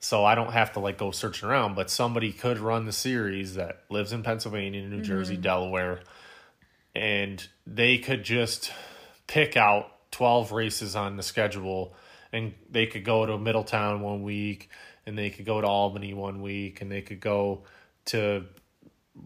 So 0.00 0.24
I 0.24 0.34
don't 0.34 0.52
have 0.52 0.72
to 0.72 0.80
like 0.80 0.98
go 0.98 1.10
searching 1.10 1.48
around, 1.48 1.74
but 1.74 1.90
somebody 1.90 2.32
could 2.32 2.58
run 2.58 2.84
the 2.84 2.92
series 2.92 3.54
that 3.54 3.84
lives 3.88 4.12
in 4.12 4.22
Pennsylvania, 4.22 4.86
New 4.86 5.02
Jersey, 5.02 5.34
mm-hmm. 5.34 5.42
Delaware, 5.42 6.00
and 6.94 7.46
they 7.66 7.98
could 7.98 8.24
just 8.24 8.72
pick 9.26 9.56
out 9.56 9.90
12 10.12 10.52
races 10.52 10.96
on 10.96 11.16
the 11.16 11.22
schedule 11.22 11.94
and 12.32 12.54
they 12.70 12.86
could 12.86 13.04
go 13.04 13.26
to 13.26 13.38
Middletown 13.38 14.00
one 14.00 14.22
week 14.22 14.70
and 15.06 15.16
they 15.16 15.30
could 15.30 15.44
go 15.44 15.60
to 15.60 15.66
Albany 15.66 16.14
one 16.14 16.42
week 16.42 16.80
and 16.80 16.90
they 16.90 17.02
could 17.02 17.20
go 17.20 17.64
to 18.06 18.44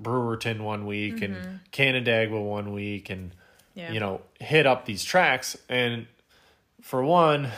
Brewerton 0.02 0.61
one 0.61 0.87
week 0.87 1.23
and 1.23 1.61
Canandaigua 1.73 2.40
one 2.40 2.73
week 2.73 3.11
and 3.11 3.32
Yeah. 3.75 3.92
you 3.92 4.00
know 4.00 4.20
hit 4.38 4.66
up 4.66 4.85
these 4.85 5.04
tracks 5.04 5.56
and 5.68 6.06
for 6.82 7.02
one 7.04 7.50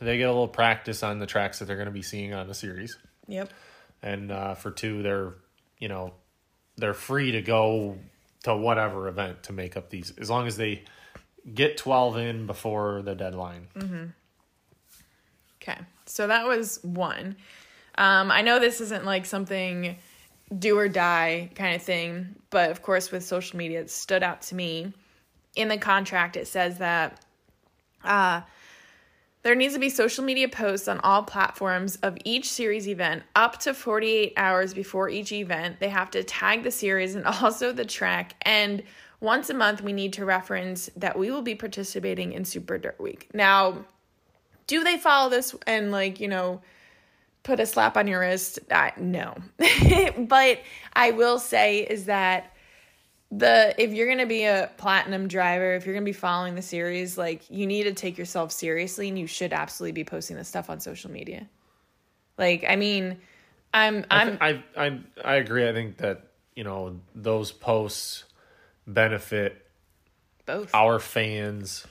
they 0.00 0.16
get 0.18 0.24
a 0.24 0.32
little 0.32 0.48
practice 0.48 1.02
on 1.02 1.18
the 1.18 1.26
tracks 1.26 1.58
that 1.58 1.64
they're 1.66 1.76
going 1.76 1.86
to 1.86 1.92
be 1.92 2.02
seeing 2.02 2.32
on 2.34 2.46
the 2.48 2.54
series 2.54 2.96
Yep. 3.26 3.50
and 4.02 4.30
uh, 4.30 4.54
for 4.54 4.70
two 4.70 5.02
they're 5.02 5.34
you 5.78 5.88
know 5.88 6.12
they're 6.76 6.94
free 6.94 7.32
to 7.32 7.42
go 7.42 7.98
to 8.44 8.54
whatever 8.56 9.08
event 9.08 9.42
to 9.44 9.52
make 9.52 9.76
up 9.76 9.90
these 9.90 10.12
as 10.18 10.30
long 10.30 10.46
as 10.46 10.56
they 10.56 10.84
get 11.54 11.76
12 11.76 12.16
in 12.18 12.46
before 12.46 13.02
the 13.02 13.14
deadline 13.14 13.66
Okay. 15.62 15.78
So 16.06 16.26
that 16.28 16.46
was 16.46 16.78
one. 16.82 17.36
Um, 17.96 18.30
I 18.30 18.42
know 18.42 18.58
this 18.58 18.80
isn't 18.80 19.04
like 19.04 19.26
something 19.26 19.96
do 20.56 20.78
or 20.78 20.88
die 20.88 21.50
kind 21.54 21.76
of 21.76 21.82
thing, 21.82 22.36
but 22.50 22.70
of 22.70 22.82
course, 22.82 23.10
with 23.10 23.24
social 23.24 23.58
media, 23.58 23.80
it 23.80 23.90
stood 23.90 24.22
out 24.22 24.42
to 24.42 24.54
me. 24.54 24.92
In 25.56 25.68
the 25.68 25.78
contract, 25.78 26.36
it 26.36 26.46
says 26.46 26.78
that 26.78 27.20
uh, 28.04 28.42
there 29.42 29.54
needs 29.54 29.74
to 29.74 29.80
be 29.80 29.90
social 29.90 30.24
media 30.24 30.48
posts 30.48 30.88
on 30.88 31.00
all 31.00 31.22
platforms 31.22 31.96
of 31.96 32.16
each 32.24 32.48
series 32.48 32.88
event 32.88 33.22
up 33.36 33.58
to 33.60 33.74
48 33.74 34.34
hours 34.36 34.74
before 34.74 35.08
each 35.08 35.32
event. 35.32 35.80
They 35.80 35.88
have 35.88 36.10
to 36.12 36.24
tag 36.24 36.62
the 36.62 36.70
series 36.70 37.14
and 37.14 37.24
also 37.42 37.72
the 37.72 37.84
track. 37.84 38.34
And 38.42 38.82
once 39.20 39.50
a 39.50 39.54
month, 39.54 39.82
we 39.82 39.92
need 39.92 40.12
to 40.14 40.24
reference 40.24 40.90
that 40.96 41.18
we 41.18 41.30
will 41.30 41.42
be 41.42 41.54
participating 41.54 42.32
in 42.32 42.44
Super 42.44 42.78
Dirt 42.78 43.00
Week. 43.00 43.28
Now, 43.34 43.84
do 44.66 44.84
they 44.84 44.96
follow 44.96 45.30
this 45.30 45.56
and 45.66 45.90
like 45.90 46.20
you 46.20 46.28
know 46.28 46.60
put 47.48 47.60
a 47.60 47.64
slap 47.64 47.96
on 47.96 48.06
your 48.06 48.20
wrist 48.20 48.58
I, 48.70 48.92
no. 48.98 49.34
But 50.18 50.60
i 50.92 51.12
will 51.12 51.38
say 51.38 51.80
is 51.80 52.04
that 52.04 52.54
the 53.30 53.74
if 53.82 53.94
you're 53.94 54.06
gonna 54.06 54.26
be 54.26 54.44
a 54.44 54.70
platinum 54.76 55.28
driver 55.28 55.74
if 55.74 55.86
you're 55.86 55.94
gonna 55.94 56.04
be 56.04 56.12
following 56.12 56.54
the 56.54 56.62
series 56.62 57.16
like 57.16 57.50
you 57.50 57.66
need 57.66 57.84
to 57.84 57.94
take 57.94 58.18
yourself 58.18 58.52
seriously 58.52 59.08
and 59.08 59.18
you 59.18 59.26
should 59.26 59.54
absolutely 59.54 59.92
be 59.92 60.04
posting 60.04 60.36
this 60.36 60.46
stuff 60.46 60.68
on 60.68 60.78
social 60.78 61.10
media. 61.10 61.48
Like 62.36 62.66
i 62.68 62.76
mean 62.76 63.16
i'm 63.72 64.04
i'm 64.10 64.36
I, 64.42 64.62
I 64.76 65.00
i 65.24 65.34
agree. 65.36 65.66
I 65.66 65.72
think 65.72 65.96
that 65.98 66.28
you 66.54 66.64
know 66.64 67.00
those 67.14 67.50
posts 67.50 68.24
benefit 68.86 69.66
both. 70.44 70.74
our 70.74 70.98
fans, 70.98 71.86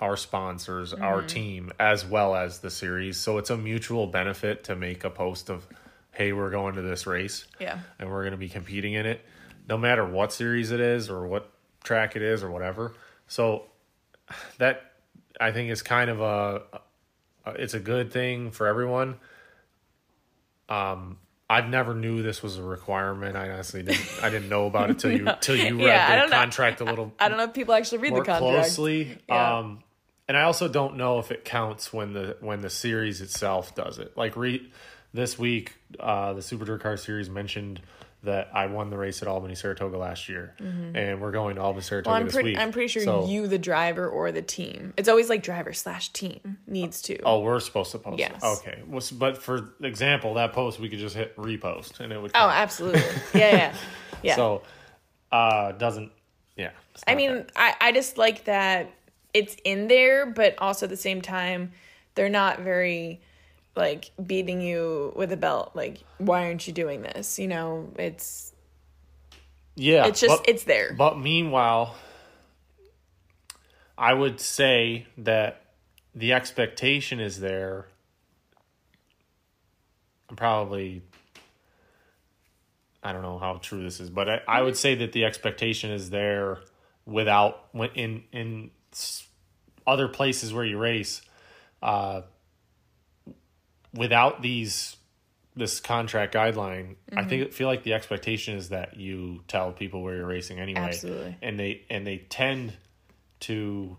our 0.00 0.16
sponsors, 0.16 0.92
our 0.94 1.18
Mm-hmm. 1.18 1.26
team, 1.26 1.72
as 1.80 2.04
well 2.06 2.34
as 2.36 2.60
the 2.60 2.70
series. 2.70 3.16
So 3.18 3.38
it's 3.38 3.50
a 3.50 3.56
mutual 3.56 4.06
benefit 4.06 4.64
to 4.64 4.76
make 4.76 5.02
a 5.04 5.10
post 5.10 5.50
of, 5.50 5.66
hey, 6.12 6.32
we're 6.32 6.50
going 6.50 6.74
to 6.76 6.82
this 6.82 7.06
race 7.06 7.46
yeah 7.60 7.80
and 7.98 8.08
we're 8.10 8.22
going 8.22 8.32
to 8.32 8.36
be 8.38 8.48
competing 8.48 8.94
in 8.94 9.06
it, 9.06 9.24
no 9.68 9.76
matter 9.76 10.04
what 10.06 10.32
series 10.32 10.70
it 10.70 10.80
is 10.80 11.10
or 11.10 11.26
what 11.26 11.50
track 11.84 12.14
it 12.16 12.22
is 12.22 12.42
or 12.44 12.50
whatever. 12.50 12.94
So 13.26 13.64
that 14.58 14.82
I 15.40 15.50
think 15.52 15.70
is 15.70 15.82
kind 15.82 16.10
of 16.10 16.20
a, 16.20 16.62
it's 17.56 17.74
a 17.74 17.80
good 17.80 18.12
thing 18.12 18.50
for 18.52 18.66
everyone. 18.66 19.16
Um, 20.68 21.18
I've 21.50 21.68
never 21.68 21.94
knew 21.94 22.22
this 22.22 22.42
was 22.42 22.58
a 22.58 22.62
requirement. 22.62 23.36
I 23.36 23.50
honestly 23.50 23.82
didn't. 23.82 24.06
I 24.22 24.28
didn't 24.28 24.50
know 24.50 24.66
about 24.66 24.90
it 24.90 24.98
till 24.98 25.10
you 25.12 25.26
till 25.40 25.56
you 25.56 25.76
read 25.78 25.86
Yeah, 25.86 26.06
I 26.06 26.14
the 26.14 26.20
don't 26.22 26.30
know. 26.30 26.36
contract 26.36 26.80
a 26.82 26.84
little 26.84 27.12
i 27.18 27.28
don't 27.28 27.38
know 27.38 27.44
if 27.44 27.54
people 27.54 27.72
actually 27.74 27.98
read 27.98 28.12
the 28.12 28.16
contract 28.22 28.40
closely. 28.40 29.18
Yeah. 29.28 29.58
Um, 29.58 29.82
and 30.28 30.36
I 30.36 30.42
also 30.42 30.68
don't 30.68 30.96
know 30.96 31.18
if 31.18 31.30
it 31.32 31.44
counts 31.44 31.92
when 31.92 32.12
the 32.12 32.36
when 32.40 32.60
the 32.60 32.70
series 32.70 33.20
itself 33.20 33.74
does 33.74 33.98
it. 33.98 34.16
Like 34.16 34.36
re, 34.36 34.70
this 35.14 35.38
week, 35.38 35.74
uh, 35.98 36.34
the 36.34 36.42
Super 36.42 36.64
Dirt 36.66 36.82
Car 36.82 36.96
Series 36.96 37.28
mentioned 37.30 37.80
that 38.24 38.50
I 38.52 38.66
won 38.66 38.90
the 38.90 38.98
race 38.98 39.22
at 39.22 39.28
Albany 39.28 39.54
Saratoga 39.54 39.96
last 39.96 40.28
year, 40.28 40.52
and 40.58 41.20
we're 41.20 41.30
going 41.30 41.54
to 41.54 41.62
Albany 41.62 41.82
Saratoga 41.82 42.08
Mm-hmm. 42.08 42.12
well 42.12 42.20
i'm 42.20 42.26
this 42.26 42.34
pretty 42.34 42.48
week. 42.50 42.58
i'm 42.58 42.72
pretty 42.72 42.88
sure 42.88 43.02
So- 43.04 43.28
you 43.28 43.46
the 43.46 43.58
driver 43.60 44.08
or 44.08 44.32
the 44.32 44.42
team 44.42 44.92
it's 44.96 45.08
always 45.08 45.28
like 45.28 45.44
driver 45.44 45.72
slash 45.72 46.08
team 46.08 46.58
needs 46.66 47.00
to 47.02 47.20
Oh, 47.22 47.40
we're 47.40 47.60
supposed 47.60 47.92
to 47.92 47.98
post. 47.98 48.14
it. 48.18 48.32
Yes. 48.32 48.42
Okay. 48.42 48.82
Well, 48.88 49.00
but 49.12 49.38
for 49.38 49.70
example, 49.82 50.34
that 50.34 50.52
post 50.52 50.80
we 50.80 50.88
could 50.88 50.98
just 50.98 51.14
hit 51.14 51.36
repost, 51.36 52.00
and 52.00 52.12
it 52.12 52.20
would. 52.20 52.32
oh 52.34 52.48
absolutely 52.48 53.02
yeah 53.34 53.56
yeah 53.56 53.74
yeah 54.24 54.34
So, 54.34 54.62
uh, 55.30 55.72
doesn't. 55.72 56.10
Yeah. 56.56 56.70
I 57.06 57.14
mean, 57.14 57.36
bad. 57.36 57.52
I, 57.54 57.74
I 57.80 57.92
just 57.92 58.18
like 58.18 58.44
that 58.46 58.90
it's 59.34 59.56
in 59.64 59.88
there, 59.88 60.26
but 60.26 60.54
also 60.58 60.86
at 60.86 60.90
the 60.90 60.96
same 60.96 61.20
time, 61.20 61.72
they're 62.14 62.28
not 62.28 62.60
very 62.60 63.20
like 63.76 64.10
beating 64.24 64.60
you 64.60 65.12
with 65.16 65.32
a 65.32 65.36
belt. 65.36 65.72
Like, 65.74 65.98
why 66.18 66.46
aren't 66.46 66.66
you 66.66 66.72
doing 66.72 67.02
this? 67.02 67.38
You 67.38 67.48
know, 67.48 67.90
it's 67.96 68.52
yeah. 69.74 70.06
it's 70.06 70.20
just 70.20 70.42
but- 70.42 70.48
it's 70.48 70.64
there. 70.64 70.94
But 70.96 71.18
meanwhile, 71.18 71.94
I 73.96 74.12
would 74.12 74.40
say 74.40 75.06
that 75.18 75.62
the 76.14 76.32
expectation 76.32 77.20
is 77.20 77.40
there. 77.40 77.86
I'm 80.28 80.36
probably, 80.36 81.02
I 83.02 83.12
don't 83.12 83.22
know 83.22 83.38
how 83.38 83.54
true 83.62 83.82
this 83.82 83.98
is, 83.98 84.10
but 84.10 84.28
I, 84.28 84.40
I 84.46 84.62
would 84.62 84.76
say 84.76 84.96
that 84.96 85.12
the 85.12 85.24
expectation 85.24 85.90
is 85.90 86.10
there 86.10 86.58
without 87.06 87.68
when 87.72 87.90
in 87.94 88.24
in 88.32 88.70
other 89.86 90.08
places 90.08 90.52
where 90.52 90.64
you 90.64 90.78
race, 90.78 91.22
uh, 91.82 92.22
without 93.94 94.42
these 94.42 94.96
this 95.56 95.80
contract 95.80 96.34
guideline, 96.34 96.94
I 97.16 97.24
think 97.24 97.52
feel 97.52 97.66
like 97.66 97.82
the 97.82 97.94
expectation 97.94 98.56
is 98.56 98.68
that 98.68 98.96
you 98.96 99.42
tell 99.48 99.72
people 99.72 100.02
where 100.02 100.14
you're 100.14 100.26
racing 100.26 100.60
anyway. 100.60 100.80
Absolutely. 100.80 101.36
And 101.42 101.58
they 101.58 101.82
and 101.90 102.06
they 102.06 102.18
tend 102.18 102.74
to 103.40 103.96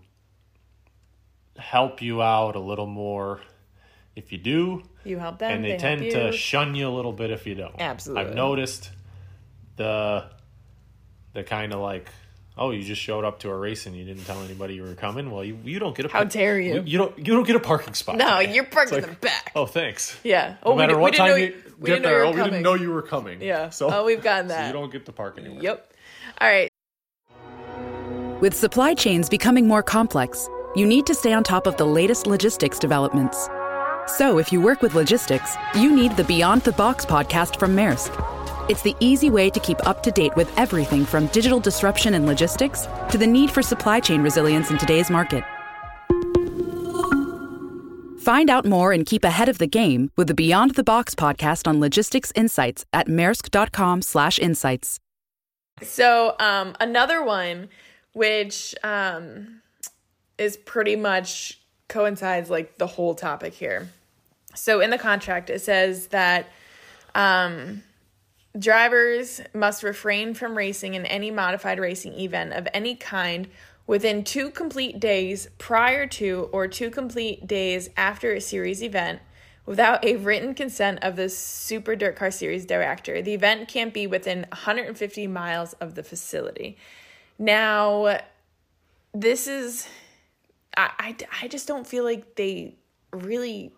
help 1.56 2.00
you 2.00 2.22
out 2.22 2.56
a 2.56 2.60
little 2.60 2.86
more 2.86 3.40
if 4.16 4.32
you 4.32 4.38
do. 4.38 4.82
You 5.04 5.18
help 5.18 5.38
them. 5.38 5.52
and 5.52 5.64
they, 5.64 5.70
help 5.70 5.80
tend 5.80 6.02
to 6.12 6.32
shun 6.32 6.74
you 6.74 6.88
a 6.88 6.90
little 6.90 7.12
bit 7.12 7.30
if 7.30 7.46
you 7.46 7.54
don't. 7.54 7.74
Absolutely. 7.78 8.24
I've 8.24 8.34
noticed 8.34 8.90
the 9.76 10.30
the 11.32 11.44
kind 11.44 11.72
of 11.72 11.80
like, 11.80 12.10
oh, 12.60 12.70
you 12.70 12.82
just 12.84 13.00
showed 13.00 13.24
up 13.24 13.40
to 13.40 13.50
a 13.50 13.56
race 13.56 13.86
and 13.86 13.96
you 13.96 14.04
didn't 14.04 14.24
tell 14.26 14.40
anybody 14.42 14.74
you 14.74 14.82
were 14.84 14.94
coming. 14.94 15.30
Well, 15.30 15.42
you 15.42 15.58
you 15.64 15.78
don't 15.78 15.96
get 15.96 16.06
a 16.06 16.08
How 16.10 16.22
dare 16.24 16.60
you. 16.60 16.82
You, 16.86 16.98
don't 16.98 17.18
you 17.18 17.24
don't 17.24 17.46
get 17.46 17.56
a 17.56 17.60
parking 17.60 17.94
spot. 17.94 18.16
no, 18.16 18.38
today. 18.40 18.54
you're 18.54 18.64
parked 18.64 18.92
in 18.92 19.00
the 19.00 19.08
back. 19.08 19.50
Oh, 19.56 19.66
thanks. 19.66 20.16
yeah. 20.22 20.56
Oh, 20.62 20.70
No 20.70 20.74
we 20.76 20.78
matter 20.82 20.92
did- 20.92 20.96
we 20.98 21.02
what 21.02 21.12
didn't 21.12 21.18
time 21.26 21.28
know 21.30 21.36
you 21.36 21.46
you- 21.46 21.74
we 21.80 21.88
get 21.88 22.02
there, 22.02 22.12
you 22.12 22.18
were 22.18 22.24
oh, 22.24 22.28
we 22.30 22.36
didn't 22.36 22.48
coming. 22.50 22.62
know 22.62 22.74
you 22.74 22.90
were 22.92 23.02
coming. 23.02 23.40
Yeah. 23.40 23.70
So 23.70 23.90
Oh, 23.90 24.04
we've 24.04 24.22
gotten 24.22 24.48
so 24.50 24.54
that. 24.54 24.66
you 24.66 24.72
don't 24.74 24.92
get 24.92 25.06
to 25.06 25.12
park 25.12 25.36
anywhere. 25.38 25.62
Yep. 25.62 25.92
All 26.40 26.48
right. 26.48 26.68
With 28.40 28.54
supply 28.54 28.94
chains 28.94 29.28
becoming 29.28 29.66
more 29.66 29.82
complex, 29.82 30.48
you 30.76 30.86
need 30.86 31.06
to 31.06 31.14
stay 31.14 31.32
on 31.32 31.42
top 31.42 31.66
of 31.66 31.76
the 31.78 31.86
latest 31.86 32.26
logistics 32.26 32.78
developments. 32.78 33.48
So, 34.06 34.38
if 34.38 34.50
you 34.52 34.60
work 34.60 34.82
with 34.82 34.94
logistics, 34.94 35.54
you 35.74 35.94
need 35.94 36.16
the 36.16 36.24
Beyond 36.24 36.62
the 36.62 36.72
Box 36.72 37.04
podcast 37.04 37.58
from 37.58 37.76
Maersk. 37.76 38.10
It's 38.70 38.82
the 38.82 38.94
easy 39.00 39.30
way 39.30 39.50
to 39.50 39.58
keep 39.58 39.84
up 39.84 40.00
to 40.04 40.12
date 40.12 40.36
with 40.36 40.48
everything 40.56 41.04
from 41.04 41.26
digital 41.26 41.58
disruption 41.58 42.14
and 42.14 42.24
logistics 42.24 42.86
to 43.10 43.18
the 43.18 43.26
need 43.26 43.50
for 43.50 43.62
supply 43.62 43.98
chain 43.98 44.22
resilience 44.22 44.70
in 44.70 44.78
today's 44.78 45.10
market. 45.10 45.42
Find 48.22 48.48
out 48.48 48.64
more 48.64 48.92
and 48.92 49.04
keep 49.04 49.24
ahead 49.24 49.48
of 49.48 49.58
the 49.58 49.66
game 49.66 50.12
with 50.16 50.28
the 50.28 50.34
Beyond 50.34 50.76
the 50.76 50.84
Box 50.84 51.16
podcast 51.16 51.66
on 51.66 51.80
logistics 51.80 52.30
insights 52.36 52.84
at 52.92 53.08
maersk.com/insights. 53.08 55.00
So, 55.82 56.36
um, 56.38 56.76
another 56.78 57.24
one, 57.24 57.70
which 58.12 58.76
um, 58.84 59.62
is 60.38 60.56
pretty 60.56 60.94
much 60.94 61.58
coincides 61.88 62.48
like 62.48 62.78
the 62.78 62.86
whole 62.86 63.16
topic 63.16 63.52
here. 63.52 63.88
So, 64.54 64.80
in 64.80 64.90
the 64.90 64.98
contract, 64.98 65.50
it 65.50 65.60
says 65.60 66.06
that 66.08 66.46
um, 67.16 67.82
drivers 68.58 69.40
must 69.54 69.82
refrain 69.82 70.34
from 70.34 70.56
racing 70.56 70.94
in 70.94 71.06
any 71.06 71.30
modified 71.30 71.78
racing 71.78 72.14
event 72.18 72.52
of 72.52 72.66
any 72.74 72.94
kind 72.96 73.48
within 73.86 74.22
two 74.24 74.50
complete 74.50 75.00
days 75.00 75.48
prior 75.58 76.06
to 76.06 76.48
or 76.52 76.66
two 76.68 76.90
complete 76.90 77.46
days 77.46 77.90
after 77.96 78.32
a 78.34 78.40
series 78.40 78.82
event 78.82 79.20
without 79.66 80.04
a 80.04 80.16
written 80.16 80.54
consent 80.54 80.98
of 81.02 81.16
the 81.16 81.28
Super 81.28 81.94
Dirt 81.94 82.16
Car 82.16 82.30
Series 82.30 82.64
director. 82.66 83.22
The 83.22 83.34
event 83.34 83.68
can't 83.68 83.94
be 83.94 84.06
within 84.06 84.46
150 84.50 85.26
miles 85.28 85.74
of 85.74 85.94
the 85.94 86.02
facility. 86.02 86.76
Now, 87.38 88.20
this 89.14 89.46
is, 89.46 89.88
I, 90.76 90.90
I, 90.98 91.16
I 91.42 91.48
just 91.48 91.68
don't 91.68 91.86
feel 91.86 92.04
like 92.04 92.34
they 92.34 92.74
really, 93.12 93.72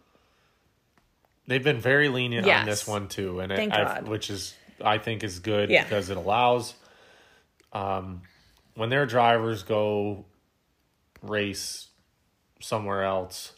They've 1.47 1.63
been 1.65 1.81
very 1.81 2.09
lenient 2.09 2.47
Yes. 2.47 2.61
on 2.61 2.67
this 2.67 2.87
one 2.87 3.09
too, 3.09 3.41
and 3.41 3.51
it, 3.53 3.57
Thank 3.57 3.73
I've- 3.75 3.85
God. 4.01 4.09
which 4.09 4.31
is 4.31 4.55
I 4.85 4.99
think 4.99 5.23
is 5.25 5.39
good 5.39 5.71
Yeah. 5.71 5.85
because 5.85 6.11
it 6.11 6.17
allows 6.17 6.75
um, 7.73 8.23
when 8.75 8.89
their 8.91 9.07
drivers 9.07 9.63
go 9.63 10.25
race 11.23 11.89
somewhere 12.61 13.03
else 13.05 13.53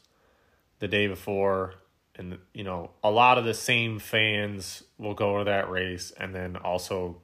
the 0.78 0.88
day 0.88 1.06
before, 1.06 1.74
and 2.16 2.38
you 2.52 2.64
know 2.64 2.90
a 3.02 3.10
lot 3.10 3.38
of 3.38 3.44
the 3.44 3.54
same 3.54 3.98
fans 3.98 4.82
will 4.98 5.14
go 5.14 5.38
to 5.38 5.44
that 5.44 5.70
race 5.70 6.12
and 6.16 6.34
then 6.34 6.56
also 6.56 7.20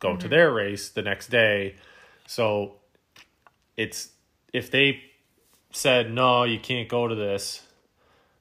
go 0.00 0.10
Mm-hmm. 0.10 0.18
to 0.20 0.28
their 0.28 0.52
race 0.52 0.90
the 0.90 1.02
next 1.02 1.28
day. 1.28 1.74
So 2.26 2.76
it's 3.76 4.10
if 4.52 4.70
they 4.70 5.02
said 5.72 6.12
no, 6.12 6.44
you 6.44 6.58
can't 6.58 6.88
go 6.88 7.06
to 7.08 7.14
this, 7.14 7.62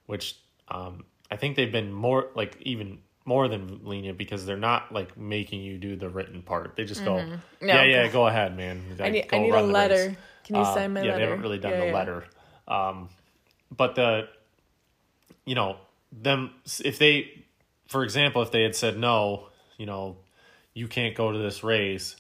which 0.06 0.38
um, 0.70 1.06
I 1.29 1.36
think 1.36 1.56
they've 1.56 1.72
been 1.72 1.91
more 1.91 2.27
like 2.36 2.58
even 2.62 3.00
more 3.27 3.48
than 3.50 3.81
lenient 3.84 4.17
because 4.17 4.46
they're 4.46 4.57
not 4.57 4.91
like 4.91 5.17
making 5.17 5.62
you 5.62 5.77
do 5.77 5.96
the 5.98 6.10
written 6.10 6.41
part. 6.41 6.75
They 6.77 6.86
just 6.86 7.03
go, 7.03 7.17
No. 7.24 7.38
yeah, 7.62 7.84
yeah, 7.84 8.08
go 8.08 8.25
ahead, 8.25 8.56
man. 8.56 8.82
Mm-hmm. 8.82 9.04
I 9.04 9.10
need, 9.10 9.25
I 9.32 9.38
need 9.39 9.49
a 9.49 9.54
run 9.54 9.62
the 9.63 9.67
race." 9.67 9.73
letter. 9.73 10.17
Can 10.45 10.56
you 10.56 10.62
Uh, 10.62 10.73
sign 10.73 10.93
my 10.93 11.01
yeah, 11.01 11.08
letter? 11.08 11.17
they 11.17 11.23
haven't 11.30 11.41
really 11.41 11.58
done 11.60 11.71
Yeah, 11.73 11.80
the 11.82 11.86
yeah. 11.88 11.93
letter. 11.93 12.23
Um, 12.67 13.10
but 13.69 13.95
the, 13.95 14.30
you 15.45 15.56
know, 15.56 15.75
them 16.12 16.51
if 16.84 16.97
they, 16.99 17.43
for 17.89 18.04
example, 18.04 18.41
if 18.41 18.51
they 18.51 18.63
had 18.63 18.75
said 18.75 18.97
no, 18.97 19.47
you 19.78 19.86
know, 19.86 20.17
you 20.73 20.88
can't 20.88 21.13
go 21.15 21.32
to 21.32 21.38
this 21.38 21.63
race, 21.63 22.15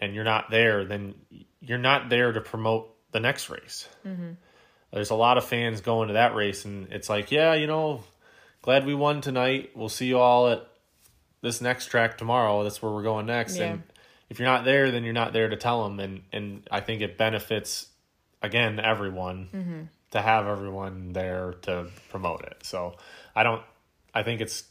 and 0.00 0.14
you're 0.14 0.24
not 0.24 0.50
there, 0.50 0.84
then 0.86 1.14
you're 1.60 1.76
not 1.78 2.08
there 2.08 2.32
to 2.32 2.40
promote 2.40 2.94
the 3.12 3.20
next 3.20 3.50
race. 3.50 3.88
Mm-hmm. 4.06 4.32
There's 4.92 5.10
a 5.10 5.14
lot 5.14 5.38
of 5.38 5.44
fans 5.44 5.80
going 5.82 6.08
to 6.08 6.14
that 6.14 6.34
race, 6.34 6.64
and 6.64 6.92
it's 6.92 7.08
like, 7.10 7.30
yeah, 7.30 7.54
you 7.54 7.66
know, 7.66 8.04
glad 8.64 8.86
we 8.86 8.94
won 8.94 9.20
tonight. 9.20 9.72
We'll 9.74 9.90
see 9.90 10.06
you 10.06 10.18
all 10.18 10.48
at 10.48 10.66
this 11.42 11.60
next 11.60 11.86
track 11.88 12.16
tomorrow. 12.16 12.62
That's 12.62 12.80
where 12.80 12.90
we're 12.90 13.02
going 13.02 13.26
next. 13.26 13.58
Yeah. 13.58 13.64
And 13.74 13.82
if 14.30 14.38
you're 14.38 14.48
not 14.48 14.64
there, 14.64 14.90
then 14.90 15.04
you're 15.04 15.12
not 15.12 15.34
there 15.34 15.50
to 15.50 15.56
tell 15.56 15.84
them. 15.84 16.00
And 16.00 16.22
and 16.32 16.66
I 16.70 16.80
think 16.80 17.02
it 17.02 17.18
benefits 17.18 17.88
again 18.40 18.80
everyone 18.80 19.48
Mm-hmm. 19.54 19.80
to 20.12 20.22
have 20.22 20.46
everyone 20.46 21.12
there 21.12 21.52
to 21.62 21.88
promote 22.08 22.42
it. 22.44 22.56
So 22.62 22.96
I 23.36 23.42
don't. 23.42 23.62
I 24.14 24.22
think 24.22 24.40
it's 24.40 24.64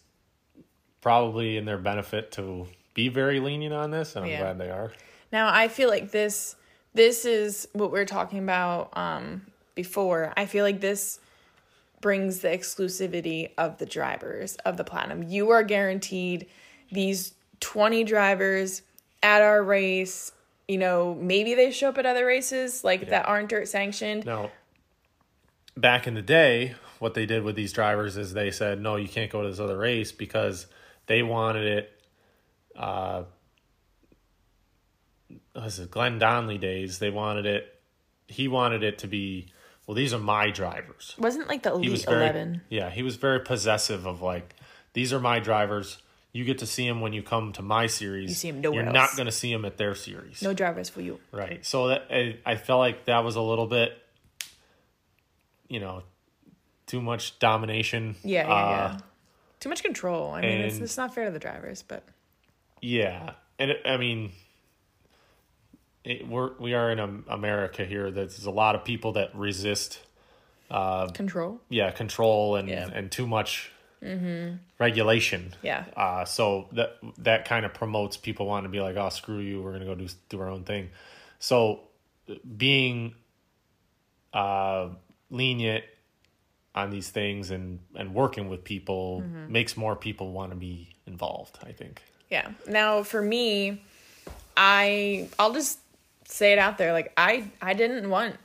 probably 1.02 1.58
in 1.58 1.66
their 1.66 1.78
benefit 1.78 2.32
to 2.34 2.66
be 2.94 3.10
very 3.10 3.40
lenient 3.40 3.74
on 3.76 3.92
this, 3.92 4.16
and 4.16 4.26
I'm 4.26 4.32
Yeah. 4.32 4.40
glad 4.40 4.58
they 4.58 4.70
are. 4.72 4.92
Now 5.32 5.54
I 5.54 5.68
feel 5.68 5.90
like 5.90 6.10
this 6.12 6.56
this 6.96 7.26
is 7.26 7.68
what 7.74 7.92
we 7.92 8.00
are 8.00 8.06
talking 8.06 8.40
about 8.40 8.96
um 8.98 9.46
before. 9.76 10.34
I 10.38 10.46
feel 10.46 10.64
like 10.64 10.80
this 10.82 11.20
brings 12.04 12.40
the 12.40 12.50
exclusivity 12.50 13.50
of 13.58 13.78
the 13.78 13.86
drivers 13.86 14.58
of 14.66 14.76
the 14.76 14.84
platinum. 14.84 15.24
You 15.24 15.52
are 15.52 15.64
guaranteed 15.64 16.48
these 16.92 17.34
20 17.62 18.04
drivers 18.04 18.82
at 19.24 19.42
our 19.42 19.64
race. 19.64 20.34
You 20.68 20.78
know, 20.78 21.16
maybe 21.16 21.56
they 21.56 21.72
show 21.72 21.90
up 21.90 21.98
at 21.98 22.06
other 22.06 22.26
races 22.26 22.84
like 22.84 23.08
that 23.10 23.26
aren't 23.26 23.50
dirt 23.50 23.70
sanctioned. 23.70 24.26
No. 24.26 24.52
back 25.78 26.06
in 26.06 26.14
the 26.14 26.22
day, 26.22 26.76
what 27.00 27.14
they 27.14 27.26
did 27.26 27.44
with 27.44 27.56
these 27.56 27.72
drivers 27.72 28.18
is 28.18 28.34
they 28.34 28.52
said, 28.52 28.82
no, 28.82 28.98
you 28.98 29.08
can't 29.08 29.32
go 29.32 29.42
to 29.42 29.50
this 29.50 29.62
other 29.62 29.78
race 29.78 30.12
because 30.12 30.68
they 31.08 31.24
wanted 31.24 31.66
it. 31.66 32.02
Uh, 32.76 33.24
was 35.56 35.80
it 35.80 35.90
Glenn 35.90 36.20
Donnelly 36.20 36.58
days? 36.58 37.00
They 37.00 37.10
wanted 37.10 37.46
it. 37.46 37.80
He 38.28 38.50
wanted 38.50 38.84
it 38.84 38.98
to 39.00 39.08
be. 39.08 39.48
Well, 39.88 39.96
these 39.96 40.14
are 40.14 40.20
my 40.20 40.50
drivers. 40.50 41.16
Wasn't 41.18 41.48
like 41.48 41.64
the 41.64 41.78
He 41.78 41.90
was 41.90 42.06
very, 42.06 42.24
11. 42.24 42.62
yeah, 42.70 42.90
he 42.90 43.04
was 43.04 43.16
very 43.18 43.42
possessive 43.42 44.06
of 44.06 44.22
like, 44.22 44.56
these 44.94 45.12
are 45.12 45.20
my 45.20 45.40
drivers. 45.40 45.98
You 46.32 46.46
get 46.46 46.60
to 46.60 46.66
see 46.66 46.88
them 46.88 47.02
when 47.02 47.14
you 47.14 47.22
come 47.22 47.52
to 47.54 47.62
my 47.62 47.88
series. 47.88 48.30
You 48.30 48.36
see 48.36 48.50
'em 48.50 48.62
nowhere 48.62 48.80
You're 48.80 48.88
else. 48.88 48.94
not 49.12 49.16
going 49.18 49.26
to 49.28 49.32
see 49.32 49.52
them 49.52 49.66
at 49.66 49.78
their 49.78 49.94
series. 49.94 50.42
No 50.42 50.54
drivers 50.54 50.90
for 50.90 51.02
you. 51.02 51.20
Right. 51.32 51.64
So 51.66 51.90
that 51.90 52.08
I, 52.10 52.38
I 52.46 52.56
felt 52.56 52.80
like 52.80 53.06
that 53.06 53.24
was 53.24 53.36
a 53.36 53.42
little 53.42 53.68
bit, 53.68 53.98
you 55.68 55.80
know, 55.80 56.04
too 56.88 57.02
much 57.02 57.38
domination. 57.40 58.16
Yeah, 58.24 58.48
yeah, 58.48 58.54
Uh, 58.54 58.70
yeah. 58.94 58.98
Too 59.60 59.70
much 59.70 59.84
control. 59.84 60.32
I 60.32 60.42
mean, 60.42 60.60
it's, 60.62 60.78
it's 60.80 60.98
not 60.98 61.14
fair 61.16 61.26
to 61.26 61.32
the 61.32 61.40
drivers, 61.40 61.84
but 61.88 62.04
Yeah, 62.82 63.34
and 63.60 63.72
it, 63.72 63.82
I 63.86 63.98
mean, 63.98 64.32
it, 66.04 66.28
we're 66.28 66.52
we 66.60 66.74
are 66.74 66.92
in 66.92 67.24
America 67.28 67.86
here. 67.86 68.12
There's 68.12 68.46
a 68.46 68.52
lot 68.52 68.76
of 68.76 68.84
people 68.84 69.14
that 69.14 69.34
resist, 69.36 70.00
control. 70.70 71.60
yeah, 71.70 71.92
control 71.92 72.56
and 72.56 72.68
Yeah. 72.70 72.90
and 72.94 73.12
too 73.12 73.28
much 73.28 73.72
regulation. 74.80 75.54
Yeah. 75.62 75.86
Uh, 75.96 76.26
so 76.26 76.68
that 76.74 76.98
that 77.20 77.46
kind 77.46 77.66
of 77.66 77.74
promotes 77.74 78.18
people 78.18 78.46
wanting 78.48 78.70
to 78.70 78.72
be 78.72 78.82
like, 78.82 78.96
oh, 78.98 79.10
screw 79.10 79.40
you, 79.40 79.62
we're 79.62 79.72
gonna 79.74 79.86
go 79.86 79.96
do 79.96 80.08
do 80.30 80.40
our 80.42 80.50
own 80.50 80.64
thing. 80.64 80.90
So 81.40 81.82
being 82.58 83.16
uh, 84.34 84.90
lenient 85.30 85.84
on 86.76 86.90
these 86.90 87.10
things 87.10 87.52
and 87.52 87.80
and 87.96 88.14
working 88.14 88.50
with 88.50 88.64
people 88.64 89.22
Mm-hmm. 89.22 89.52
makes 89.52 89.78
more 89.78 89.96
people 89.96 90.32
want 90.32 90.52
to 90.52 90.58
be 90.58 90.90
involved. 91.08 91.60
I 91.64 91.72
think. 91.72 92.02
Yeah. 92.30 92.50
Now 92.68 93.04
for 93.04 93.22
me, 93.22 93.84
I 94.58 95.30
I'll 95.38 95.54
just 95.54 95.80
say 96.34 96.52
it 96.52 96.58
out 96.58 96.80
there 96.80 96.94
like 96.94 97.14
I 97.16 97.52
I 97.62 97.74
didn't 97.74 98.10
want 98.10 98.38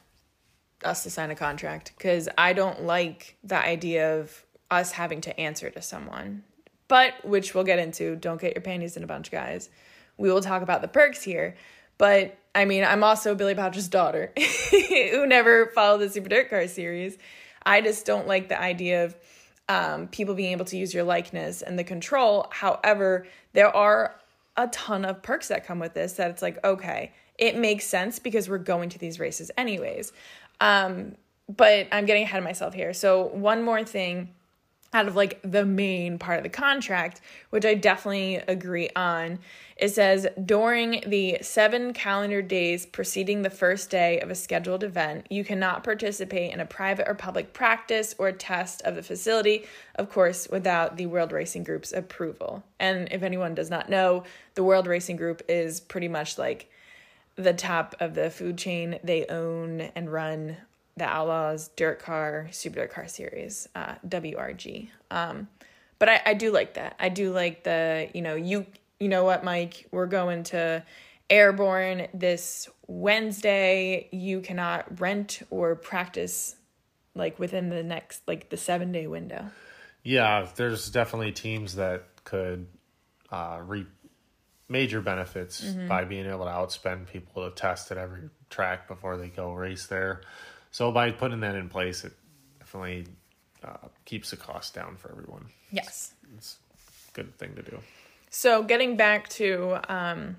us 0.84 1.04
to 1.04 1.10
sign 1.10 1.30
a 1.30 1.34
contract 1.34 1.92
cuz 1.98 2.28
I 2.36 2.52
don't 2.52 2.84
like 2.84 3.36
the 3.42 3.56
idea 3.56 4.18
of 4.18 4.44
us 4.70 4.92
having 4.92 5.22
to 5.22 5.40
answer 5.40 5.70
to 5.70 5.80
someone. 5.80 6.44
But 6.86 7.24
which 7.24 7.54
we'll 7.54 7.64
get 7.64 7.78
into, 7.78 8.16
don't 8.16 8.40
get 8.40 8.54
your 8.54 8.62
panties 8.62 8.96
in 8.96 9.04
a 9.04 9.06
bunch 9.06 9.30
guys. 9.30 9.70
We 10.18 10.30
will 10.30 10.42
talk 10.42 10.62
about 10.62 10.82
the 10.82 10.88
perks 10.88 11.22
here. 11.22 11.56
But 11.96 12.36
I 12.54 12.66
mean, 12.66 12.84
I'm 12.84 13.02
also 13.02 13.34
Billy 13.34 13.54
Pouch's 13.54 13.88
daughter 13.88 14.32
who 14.70 15.26
never 15.26 15.66
followed 15.74 15.98
the 15.98 16.10
Super 16.10 16.28
Dirt 16.28 16.50
Car 16.50 16.66
series. 16.68 17.16
I 17.64 17.80
just 17.80 18.04
don't 18.04 18.26
like 18.26 18.48
the 18.48 18.60
idea 18.60 19.06
of 19.06 19.16
um, 19.68 20.08
people 20.08 20.34
being 20.34 20.52
able 20.52 20.64
to 20.66 20.76
use 20.76 20.92
your 20.92 21.04
likeness 21.04 21.62
and 21.62 21.78
the 21.78 21.84
control. 21.84 22.48
However, 22.50 23.26
there 23.54 23.74
are 23.74 24.14
a 24.56 24.66
ton 24.68 25.04
of 25.04 25.22
perks 25.22 25.48
that 25.48 25.66
come 25.66 25.78
with 25.78 25.94
this 25.94 26.14
that 26.14 26.30
it's 26.30 26.42
like, 26.42 26.62
okay, 26.64 27.12
it 27.38 27.56
makes 27.56 27.86
sense 27.86 28.18
because 28.18 28.48
we're 28.48 28.58
going 28.58 28.90
to 28.90 28.98
these 28.98 29.18
races 29.18 29.50
anyways. 29.56 30.12
Um, 30.60 31.14
but 31.48 31.88
I'm 31.92 32.04
getting 32.04 32.24
ahead 32.24 32.38
of 32.38 32.44
myself 32.44 32.74
here. 32.74 32.92
So, 32.92 33.26
one 33.26 33.62
more 33.62 33.82
thing 33.84 34.34
out 34.92 35.06
of 35.06 35.14
like 35.14 35.38
the 35.42 35.66
main 35.66 36.18
part 36.18 36.38
of 36.38 36.42
the 36.42 36.48
contract, 36.48 37.20
which 37.50 37.66
I 37.66 37.74
definitely 37.74 38.36
agree 38.36 38.88
on. 38.96 39.38
It 39.76 39.90
says 39.90 40.26
during 40.44 41.02
the 41.06 41.38
seven 41.42 41.92
calendar 41.92 42.40
days 42.40 42.86
preceding 42.86 43.42
the 43.42 43.50
first 43.50 43.90
day 43.90 44.18
of 44.20 44.30
a 44.30 44.34
scheduled 44.34 44.82
event, 44.82 45.26
you 45.28 45.44
cannot 45.44 45.84
participate 45.84 46.52
in 46.52 46.60
a 46.60 46.66
private 46.66 47.06
or 47.06 47.14
public 47.14 47.52
practice 47.52 48.14
or 48.18 48.32
test 48.32 48.80
of 48.82 48.94
the 48.94 49.02
facility, 49.02 49.66
of 49.96 50.10
course, 50.10 50.48
without 50.50 50.96
the 50.96 51.06
World 51.06 51.32
Racing 51.32 51.64
Group's 51.64 51.92
approval. 51.92 52.64
And 52.80 53.08
if 53.10 53.22
anyone 53.22 53.54
does 53.54 53.68
not 53.68 53.90
know, 53.90 54.24
the 54.54 54.64
World 54.64 54.86
Racing 54.86 55.16
Group 55.16 55.42
is 55.48 55.80
pretty 55.80 56.08
much 56.08 56.38
like 56.38 56.70
the 57.38 57.54
top 57.54 57.94
of 58.00 58.14
the 58.14 58.30
food 58.30 58.58
chain. 58.58 58.98
They 59.02 59.24
own 59.26 59.80
and 59.80 60.12
run 60.12 60.56
the 60.96 61.04
Outlaws 61.04 61.68
Dirt 61.76 62.00
Car 62.00 62.48
Super 62.50 62.80
Dirt 62.80 62.92
Car 62.92 63.08
Series, 63.08 63.68
uh, 63.74 63.94
WRG. 64.06 64.88
Um, 65.10 65.48
but 65.98 66.08
I, 66.08 66.20
I 66.26 66.34
do 66.34 66.50
like 66.52 66.74
that. 66.74 66.96
I 66.98 67.08
do 67.08 67.32
like 67.32 67.64
the 67.64 68.10
you 68.12 68.20
know 68.20 68.34
you 68.34 68.66
you 69.00 69.08
know 69.08 69.24
what 69.24 69.44
Mike, 69.44 69.86
we're 69.90 70.06
going 70.06 70.42
to 70.44 70.84
Airborne 71.30 72.08
this 72.12 72.68
Wednesday. 72.86 74.08
You 74.12 74.40
cannot 74.40 75.00
rent 75.00 75.42
or 75.50 75.76
practice 75.76 76.56
like 77.14 77.38
within 77.38 77.68
the 77.68 77.82
next 77.82 78.22
like 78.26 78.50
the 78.50 78.56
seven 78.56 78.92
day 78.92 79.06
window. 79.06 79.50
Yeah, 80.02 80.46
there's 80.56 80.90
definitely 80.90 81.32
teams 81.32 81.74
that 81.76 82.04
could 82.24 82.66
uh, 83.30 83.60
reap 83.64 83.88
major 84.68 85.00
benefits 85.00 85.62
by 85.88 86.04
being 86.04 86.26
able 86.26 86.44
to 86.44 86.50
outspend 86.50 87.06
people 87.10 87.48
to 87.48 87.54
test 87.54 87.90
at 87.90 87.98
every 87.98 88.28
track 88.50 88.86
before 88.86 89.16
they 89.16 89.28
go 89.28 89.52
race 89.52 89.86
there. 89.86 90.20
So 90.70 90.92
by 90.92 91.10
putting 91.10 91.40
that 91.40 91.54
in 91.54 91.68
place, 91.68 92.04
it 92.04 92.12
definitely 92.58 93.06
uh, 93.64 93.88
keeps 94.04 94.30
the 94.30 94.36
cost 94.36 94.74
down 94.74 94.96
for 94.96 95.10
everyone. 95.10 95.46
Yes. 95.70 96.12
It's 96.36 96.58
a 97.10 97.12
good 97.14 97.36
thing 97.38 97.54
to 97.54 97.62
do. 97.62 97.78
So 98.30 98.62
getting 98.62 98.96
back 98.96 99.28
to 99.30 99.80
um 99.88 100.36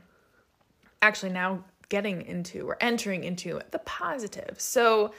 actually 1.02 1.32
now 1.32 1.64
getting 1.90 2.22
into 2.22 2.68
or 2.68 2.78
entering 2.80 3.24
into 3.24 3.60
the 3.72 3.80
positive. 3.80 4.56
So 4.60 5.14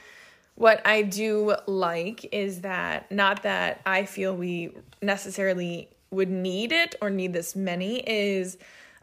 what 0.55 0.81
I 0.85 1.01
do 1.01 1.55
like 1.67 2.25
is 2.33 2.61
that 2.61 3.11
not 3.11 3.43
that 3.43 3.81
I 3.85 4.05
feel 4.05 4.35
we 4.35 4.71
necessarily 5.01 5.89
would 6.11 6.29
need 6.29 6.71
it 6.71 6.95
or 7.01 7.09
need 7.09 7.33
this 7.33 7.55
many 7.55 7.99
is 7.99 8.57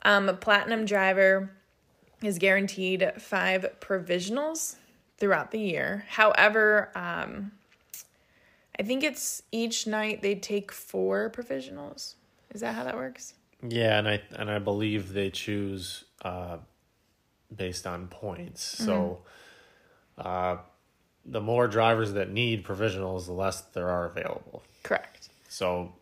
um 0.09 0.29
a 0.29 0.35
platinum 0.35 0.85
driver 0.85 1.51
is 2.23 2.39
guaranteed 2.39 3.13
five 3.19 3.65
provisionals 3.81 4.75
throughout 5.19 5.53
the 5.53 5.61
year. 5.61 6.05
However, 6.09 6.91
um 6.97 7.53
I 8.79 8.85
think 8.85 9.03
it's 9.03 9.43
each 9.51 9.87
night 9.87 10.23
they 10.23 10.37
take 10.37 10.71
four 10.71 11.31
provisionals. 11.31 12.15
Is 12.55 12.61
that 12.61 12.75
how 12.75 12.85
that 12.85 12.95
works? 12.97 13.35
Yeah, 13.67 13.99
and 13.99 14.09
I 14.09 14.23
and 14.37 14.51
I 14.51 14.61
believe 14.61 15.13
they 15.13 15.31
choose 15.31 16.05
uh, 16.23 16.59
based 17.55 17.87
on 17.87 18.07
points. 18.07 18.63
So, 18.63 19.19
uh, 20.17 20.59
the 21.25 21.41
more 21.41 21.67
drivers 21.67 22.13
that 22.13 22.31
need 22.31 22.65
provisionals, 22.65 23.27
the 23.27 23.33
less 23.33 23.61
there 23.61 23.89
are 23.89 24.07
available. 24.07 24.63
Correct. 24.85 25.29
So, 25.49 25.95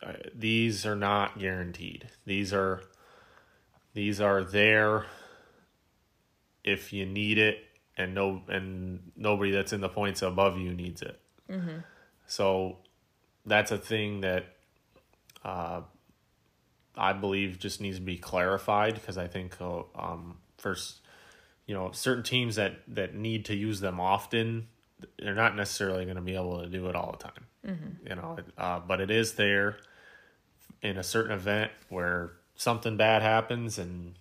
uh, 0.00 0.12
these 0.32 0.86
are 0.86 0.96
not 0.96 1.40
guaranteed. 1.40 2.06
These 2.24 2.52
are 2.52 2.82
these 3.94 4.20
are 4.20 4.42
there 4.44 5.06
if 6.64 6.92
you 6.92 7.04
need 7.06 7.38
it, 7.38 7.58
and 7.96 8.14
no 8.14 8.42
and 8.48 9.12
nobody 9.16 9.50
that's 9.50 9.72
in 9.72 9.80
the 9.80 9.88
points 9.88 10.22
above 10.22 10.58
you 10.58 10.72
needs 10.72 11.02
it. 11.02 11.20
So, 12.26 12.78
that's 13.44 13.70
a 13.70 13.78
thing 13.78 14.20
that 14.22 14.46
uh, 15.44 15.82
I 16.96 17.12
believe 17.12 17.58
just 17.58 17.80
needs 17.80 17.96
to 17.98 18.02
be 18.02 18.16
clarified 18.16 18.94
because 18.94 19.18
I 19.18 19.26
think 19.26 19.56
uh, 19.60 19.82
um, 19.94 20.38
first, 20.58 21.00
you 21.66 21.74
know, 21.74 21.90
certain 21.92 22.22
teams 22.22 22.56
that 22.56 22.76
that 22.88 23.14
need 23.14 23.44
to 23.46 23.54
use 23.54 23.80
them 23.80 24.00
often, 24.00 24.68
they're 25.18 25.34
not 25.34 25.56
necessarily 25.56 26.04
going 26.04 26.16
to 26.16 26.22
be 26.22 26.34
able 26.34 26.60
to 26.62 26.68
do 26.68 26.88
it 26.88 26.94
all 26.96 27.12
the 27.12 27.18
time. 27.24 27.46
You 28.08 28.14
know, 28.16 28.36
uh, 28.56 28.80
but 28.80 29.00
it 29.00 29.10
is 29.10 29.34
there 29.34 29.76
in 30.80 30.96
a 30.96 31.02
certain 31.02 31.32
event 31.32 31.70
where 31.88 32.32
something 32.62 32.96
bad 32.96 33.22
happens 33.22 33.76
and 33.78 34.14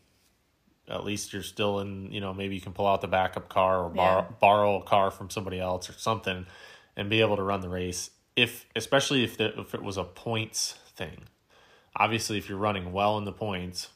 at 0.87 1.03
least 1.05 1.31
you're 1.31 1.43
still 1.43 1.79
in 1.79 2.11
you 2.11 2.19
know 2.19 2.33
maybe 2.33 2.55
you 2.55 2.61
can 2.61 2.73
pull 2.73 2.87
out 2.87 2.99
the 3.01 3.07
backup 3.07 3.47
car 3.49 3.83
or 3.85 3.89
borrow, 3.89 4.21
Yeah. 4.21 4.35
borrow 4.39 4.81
a 4.81 4.83
car 4.83 5.11
from 5.11 5.29
somebody 5.29 5.59
else 5.59 5.89
or 5.89 5.93
something 5.93 6.47
and 6.97 7.09
be 7.09 7.21
able 7.21 7.35
to 7.35 7.43
run 7.43 7.61
the 7.61 7.69
race 7.69 8.09
if 8.35 8.65
especially 8.75 9.23
if 9.23 9.37
the, 9.37 9.59
if 9.59 9.73
it 9.75 9.83
was 9.83 9.97
a 9.97 10.03
points 10.03 10.73
thing 10.95 11.25
obviously 11.95 12.37
if 12.39 12.49
you're 12.49 12.57
running 12.57 12.91
well 12.91 13.17
in 13.19 13.25
the 13.25 13.31
points 13.31 13.89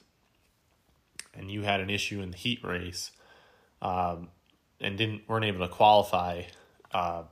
and 1.33 1.49
you 1.49 1.63
had 1.63 1.79
an 1.79 1.89
issue 1.89 2.21
in 2.21 2.31
the 2.31 2.37
heat 2.37 2.63
race 2.63 3.11
um, 3.81 4.29
and 4.79 4.97
didn't 4.97 5.27
weren't 5.27 5.45
able 5.45 5.65
to 5.67 5.73
qualify 5.73 6.43
uh, 6.93 7.23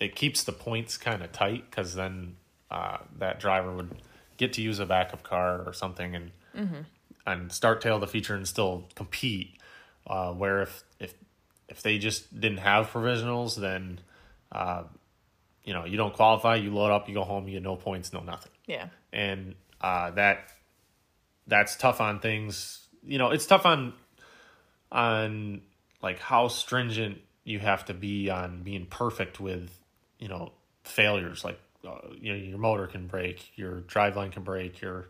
it 0.00 0.16
keeps 0.16 0.42
the 0.44 0.52
points 0.52 0.96
kind 0.96 1.22
of 1.22 1.30
tight 1.30 1.70
because 1.70 1.94
then 1.94 2.36
uh, 2.70 2.96
that 3.18 3.38
driver 3.38 3.70
would 3.72 3.90
get 4.46 4.52
to 4.54 4.62
use 4.62 4.78
a 4.78 4.86
backup 4.86 5.22
car 5.22 5.62
or 5.66 5.72
something 5.72 6.14
and 6.14 6.30
and 7.26 7.50
start 7.52 7.80
tail 7.80 7.98
the 7.98 8.06
feature 8.06 8.34
and 8.34 8.46
still 8.46 8.84
compete. 8.94 9.48
Uh, 10.06 10.32
where 10.32 10.62
if 10.62 10.82
if 10.98 11.14
if 11.68 11.80
they 11.82 11.96
just 11.98 12.20
didn't 12.38 12.58
have 12.58 12.90
provisionals, 12.90 13.56
then 13.56 14.00
uh, 14.60 14.82
you 15.64 15.72
know 15.72 15.84
you 15.86 15.96
don't 15.96 16.12
qualify. 16.14 16.56
You 16.56 16.74
load 16.74 16.90
up, 16.92 17.08
you 17.08 17.14
go 17.14 17.24
home, 17.24 17.46
you 17.48 17.54
get 17.54 17.62
no 17.62 17.76
points, 17.76 18.12
no 18.12 18.20
nothing 18.20 18.52
Yeah. 18.66 18.88
and 19.12 19.54
uh, 19.80 20.10
that 20.12 20.36
that's 21.46 21.76
tough 21.76 22.00
on 22.00 22.20
things. 22.20 22.86
You 23.04 23.18
know, 23.18 23.30
it's 23.30 23.46
tough 23.46 23.64
on 23.66 23.94
on 24.90 25.62
like 26.02 26.18
how 26.18 26.48
stringent 26.48 27.18
you 27.44 27.58
have 27.58 27.84
to 27.86 27.94
be 27.94 28.30
on 28.30 28.62
being 28.62 28.86
perfect 28.86 29.40
with 29.40 29.70
you 30.18 30.28
know 30.28 30.52
failures. 30.84 31.44
Like 31.44 31.58
you 32.20 32.32
know, 32.32 32.38
your 32.38 32.58
motor 32.58 32.86
can 32.86 33.06
break, 33.06 33.56
your 33.56 33.80
driveline 33.82 34.32
can 34.32 34.42
break, 34.42 34.80
your 34.80 35.08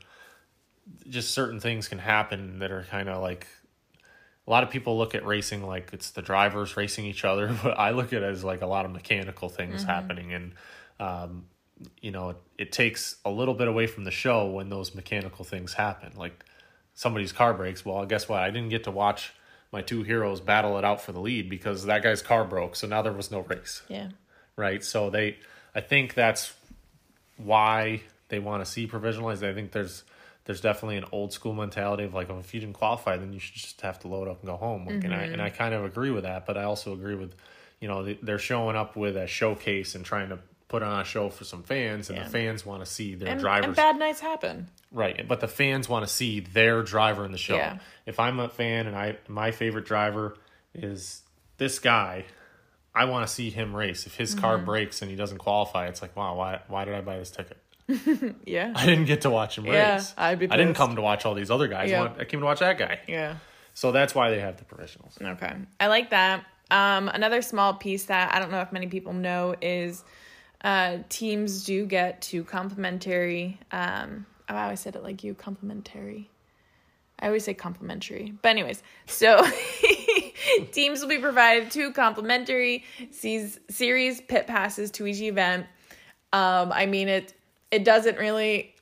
just 1.09 1.33
certain 1.33 1.61
things 1.61 1.89
can 1.89 1.99
happen 1.99 2.59
that 2.59 2.71
are 2.73 2.85
kind 2.91 3.09
of 3.09 3.23
like 3.23 3.47
a 4.47 4.51
lot 4.51 4.65
of 4.65 4.71
people 4.71 4.99
look 4.99 5.15
at 5.15 5.25
racing 5.25 5.63
like 5.63 5.91
it's 5.93 6.11
the 6.11 6.23
drivers 6.23 6.77
racing 6.77 7.05
each 7.07 7.25
other, 7.25 7.57
but 7.63 7.79
I 7.79 7.91
look 7.91 8.13
at 8.13 8.23
it 8.23 8.27
as 8.27 8.43
like 8.43 8.63
a 8.63 8.67
lot 8.67 8.85
of 8.85 8.91
mechanical 8.91 9.49
things 9.49 9.85
happening, 9.85 10.33
and 10.33 10.53
um, 10.99 11.45
you 12.01 12.11
know, 12.11 12.31
it, 12.31 12.37
it 12.59 12.73
takes 12.73 13.17
a 13.25 13.31
little 13.31 13.55
bit 13.55 13.69
away 13.69 13.87
from 13.87 14.05
the 14.05 14.11
show 14.11 14.47
when 14.51 14.69
those 14.69 14.95
mechanical 14.95 15.45
things 15.45 15.75
happen. 15.75 16.13
Like 16.17 16.45
somebody's 16.95 17.33
car 17.33 17.55
breaks. 17.55 17.85
Well, 17.85 18.05
guess 18.07 18.29
what? 18.29 18.41
I 18.41 18.51
didn't 18.51 18.69
get 18.71 18.85
to 18.85 18.91
watch 18.91 19.33
my 19.73 19.83
two 19.83 20.03
heroes 20.03 20.41
battle 20.41 20.77
it 20.79 20.85
out 20.85 21.01
for 21.01 21.13
the 21.13 21.21
lead 21.21 21.49
because 21.49 21.87
that 21.87 22.03
guy's 22.03 22.23
car 22.23 22.45
broke, 22.45 22.77
so 22.77 22.87
now 22.87 23.03
there 23.03 23.13
was 23.13 23.31
no 23.31 23.41
race 23.41 23.83
Yeah. 23.89 24.09
right? 24.57 24.83
So 24.85 25.09
they, 25.11 25.39
I 25.75 25.81
think 25.81 26.15
that's 26.15 26.53
why 27.45 28.03
they 28.29 28.39
want 28.39 28.65
to 28.65 28.71
see 28.71 28.87
provisionalized. 28.87 29.43
I 29.49 29.55
think 29.55 29.73
there's 29.73 30.05
there's 30.45 30.61
definitely 30.61 30.97
an 30.97 31.05
old 31.13 31.33
school 31.33 31.53
mentality 31.55 32.03
of 32.03 32.15
like, 32.15 32.29
if 32.29 32.53
you 32.53 32.59
didn't 32.61 32.75
qualify, 32.75 33.17
then 33.17 33.33
you 33.33 33.39
should 33.39 33.55
just 33.55 33.81
have 33.83 34.01
to 34.01 34.09
load 34.09 34.27
up 34.27 34.41
and 34.41 34.49
go 34.49 34.57
home. 34.57 34.87
Like, 34.87 35.05
And 35.05 35.15
I 35.15 35.23
and 35.25 35.41
I 35.41 35.49
mm-hmm. 35.51 35.57
kind 35.57 35.75
of 35.75 35.85
agree 35.85 36.11
with 36.11 36.25
that, 36.25 36.47
but 36.47 36.57
I 36.57 36.65
also 36.65 36.93
agree 36.93 37.15
with, 37.15 37.35
you 37.81 37.87
know, 37.87 38.03
they- 38.03 38.19
they're 38.21 38.41
showing 38.41 38.75
up 38.75 38.97
with 38.97 39.17
a 39.17 39.27
showcase 39.29 39.95
and 39.95 40.05
trying 40.05 40.31
to 40.31 40.39
put 40.67 40.83
on 40.83 41.01
a 41.01 41.05
show 41.05 41.29
for 41.29 41.45
some 41.45 41.63
fans, 41.63 42.09
and 42.09 42.17
Yeah. 42.19 42.25
the 42.25 42.31
fans 42.31 42.65
want 42.67 42.83
to 42.85 42.91
see 42.91 43.15
their 43.15 43.29
And, 43.29 43.41
drivers. 43.41 43.67
and 43.67 43.77
bad 43.77 43.99
nights 43.99 44.21
happen. 44.21 44.69
Right, 44.91 45.29
but 45.29 45.41
the 45.41 45.47
fans 45.49 45.89
want 45.89 46.05
to 46.07 46.13
see 46.13 46.41
their 46.41 46.83
driver 46.83 47.25
in 47.25 47.31
the 47.33 47.39
show. 47.39 47.57
Yeah. 47.57 47.79
If 48.07 48.19
I'm 48.19 48.41
a 48.41 48.49
fan 48.49 48.87
and 48.89 48.97
I 48.97 49.19
my 49.29 49.51
favorite 49.53 49.85
driver 49.85 50.37
is 50.75 51.23
this 51.59 51.79
guy, 51.79 52.25
I 52.95 53.07
want 53.07 53.27
to 53.27 53.33
see 53.33 53.51
him 53.51 53.75
race. 53.75 54.07
If 54.07 54.17
his 54.17 54.35
car 54.35 54.57
Mm-hmm. 54.57 54.67
breaks 54.67 55.01
and 55.03 55.11
he 55.11 55.17
doesn't 55.17 55.39
qualify, 55.39 55.87
it's 55.89 56.03
like, 56.03 56.15
wow, 56.17 56.37
why 56.37 56.61
why 56.69 56.85
did 56.85 56.95
I 56.95 57.01
buy 57.01 57.19
this 57.19 57.31
ticket? 57.31 57.57
Yeah. 58.47 58.73
I 58.77 58.87
didn't 58.87 59.07
get 59.07 59.23
to 59.23 59.31
watch 59.31 59.59
him 59.59 59.67
Yeah, 59.67 59.95
race. 59.95 60.15
I'd 60.17 60.39
be 60.39 60.51
I 60.51 60.57
didn't 60.57 60.75
come 60.75 60.97
to 60.97 61.03
watch 61.03 61.25
all 61.27 61.35
these 61.35 61.51
other 61.51 61.69
guys. 61.69 61.91
I 61.91 61.95
Yeah. 61.97 62.13
I 62.19 62.25
came 62.25 62.41
to 62.41 62.47
watch 62.47 62.61
that 62.61 62.79
guy. 62.79 63.01
Yeah. 63.09 63.37
So 63.75 63.93
that's 63.93 64.15
why 64.15 64.31
they 64.31 64.41
have 64.41 64.57
the 64.59 64.65
provisionals. 64.65 65.21
Okay. 65.21 65.53
I 65.81 65.87
like 65.87 66.11
that. 66.11 66.45
Um, 66.71 67.09
another 67.09 67.43
small 67.43 67.75
piece 67.75 68.05
that 68.07 68.35
I 68.35 68.39
don't 68.39 68.51
know 68.51 68.61
if 68.61 68.73
many 68.73 68.87
people 68.87 69.13
know 69.13 69.55
is 69.61 70.05
uh, 70.63 70.99
teams 71.09 71.65
do 71.65 71.87
get 71.87 72.23
two 72.23 72.45
complimentary. 72.45 73.59
Um, 73.73 74.27
oh, 74.49 74.55
I 74.55 74.65
always 74.65 74.81
said 74.81 74.95
it 74.97 75.03
like 75.03 75.25
you 75.25 75.35
complimentary. 75.35 76.31
I 77.19 77.27
always 77.27 77.45
say 77.45 77.55
complimentary. 77.55 78.33
But, 78.43 78.51
anyways, 78.51 78.83
so 79.07 79.45
teams 80.73 81.01
will 81.01 81.09
be 81.09 81.19
provided 81.19 81.71
two 81.71 81.93
complimentary 81.93 82.85
series 83.11 84.21
pit 84.21 84.47
passes 84.47 84.91
to 84.93 85.07
each 85.07 85.21
event. 85.21 85.67
Um, 86.33 86.73
I 86.73 86.87
mean, 86.87 87.09
it 87.09 87.35
it 87.71 87.85
doesn't 87.85 88.19
really 88.19 88.75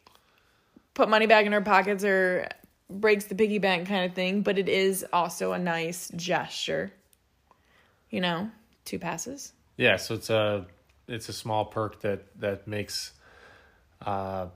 put 0.94 1.08
money 1.08 1.26
back 1.26 1.46
in 1.46 1.54
our 1.54 1.60
pockets 1.60 2.04
or 2.04 2.48
breaks 2.88 3.24
the 3.24 3.34
piggy 3.34 3.58
bank 3.58 3.88
kind 3.88 4.04
of 4.04 4.14
thing, 4.14 4.42
but 4.42 4.58
it 4.58 4.68
is 4.68 5.04
also 5.12 5.52
a 5.52 5.58
nice 5.58 6.10
gesture. 6.16 6.92
You 8.10 8.20
know, 8.20 8.50
two 8.84 8.98
passes. 8.98 9.52
Yeah, 9.76 9.96
so 9.96 10.14
it's 10.14 10.30
a 10.30 10.66
it's 11.08 11.28
a 11.28 11.32
small 11.32 11.64
perk 11.64 12.00
that 12.02 12.24
that 12.40 12.66
makes 12.66 13.12
uh, 14.04 14.46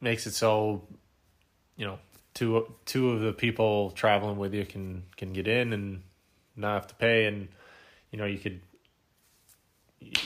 makes 0.00 0.26
it 0.26 0.32
so 0.32 0.82
you 1.76 1.86
know 1.86 1.98
two 2.34 2.66
two 2.86 3.10
of 3.10 3.20
the 3.20 3.32
people 3.32 3.90
traveling 3.90 4.38
with 4.38 4.54
you 4.54 4.64
can 4.64 5.04
can 5.16 5.32
get 5.32 5.46
in 5.46 5.72
and 5.72 6.02
not 6.56 6.74
have 6.74 6.86
to 6.88 6.94
pay, 6.94 7.26
and 7.26 7.48
you 8.10 8.18
know 8.18 8.26
you 8.26 8.38
could 8.38 8.60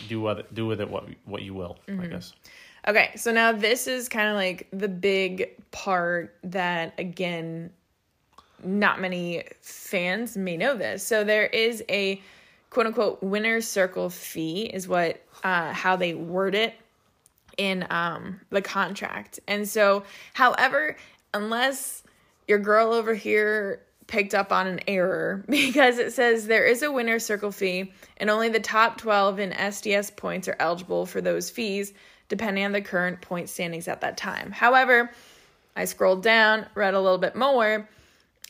do 0.09 0.21
what 0.21 0.53
do 0.55 0.67
with 0.67 0.81
it 0.81 0.91
what 0.91 1.05
what 1.25 1.43
you 1.43 1.55
will. 1.55 1.79
I 1.89 2.07
guess. 2.07 2.33
Okay, 2.89 3.11
so 3.17 3.33
now 3.33 3.51
this 3.51 3.89
is 3.89 4.09
kind 4.09 4.29
of 4.29 4.37
like 4.37 4.69
the 4.73 4.89
big 4.89 5.51
part 5.73 6.37
that, 6.45 6.95
again, 6.99 7.71
not 8.62 9.01
many 9.01 9.43
fans 9.61 10.37
may 10.37 10.57
know 10.57 10.77
this. 10.77 11.03
So 11.03 11.25
there 11.25 11.47
is 11.47 11.83
a 11.89 12.23
quote 12.71 12.87
unquote 12.87 13.23
winner's 13.23 13.67
circle 13.67 14.09
fee, 14.09 14.71
is 14.73 14.87
what 14.87 15.21
uh, 15.43 15.73
how 15.73 15.97
they 15.97 16.15
word 16.15 16.55
it 16.55 16.75
in 17.59 17.87
um, 17.91 18.41
the 18.51 18.62
contract. 18.62 19.41
And 19.49 19.69
so, 19.69 20.05
however, 20.35 20.97
unless 21.35 22.05
your 22.47 22.59
girl 22.61 22.93
over 22.93 23.15
here 23.15 23.83
picked 24.07 24.35
up 24.35 24.53
on 24.53 24.66
an 24.66 24.81
error 24.87 25.45
because 25.49 25.99
it 25.99 26.12
says 26.12 26.47
there 26.47 26.64
is 26.64 26.83
a 26.83 26.92
winner 26.92 27.19
circle 27.19 27.51
fee 27.51 27.92
and 28.19 28.31
only 28.31 28.49
the 28.49 28.61
top 28.61 28.99
12 28.99 29.38
in 29.40 29.51
SDS 29.51 30.14
points 30.16 30.49
are 30.49 30.57
eligible 30.61 31.07
for 31.07 31.21
those 31.21 31.51
fees 31.51 31.92
depending 32.29 32.64
on 32.64 32.73
the 32.73 32.81
current 32.81 33.21
point 33.21 33.49
standings 33.49 33.88
at 33.88 34.01
that 34.01 34.16
time. 34.16 34.51
However, 34.51 35.11
I 35.77 35.85
scrolled 35.85 36.23
down, 36.23 36.66
read 36.75 36.95
a 36.95 37.01
little 37.01 37.19
bit 37.19 37.37
more, 37.37 37.88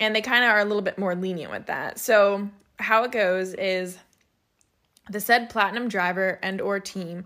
and 0.00 0.14
they 0.14 0.22
kind 0.22 0.44
of 0.44 0.50
are 0.50 0.60
a 0.60 0.64
little 0.64 0.82
bit 0.82 0.98
more 0.98 1.14
lenient 1.14 1.52
with 1.52 1.66
that. 1.66 1.98
So, 1.98 2.48
how 2.78 3.04
it 3.04 3.12
goes 3.12 3.54
is 3.54 3.98
the 5.10 5.20
said 5.20 5.50
platinum 5.50 5.88
driver 5.88 6.38
and 6.42 6.60
or 6.60 6.78
team 6.78 7.24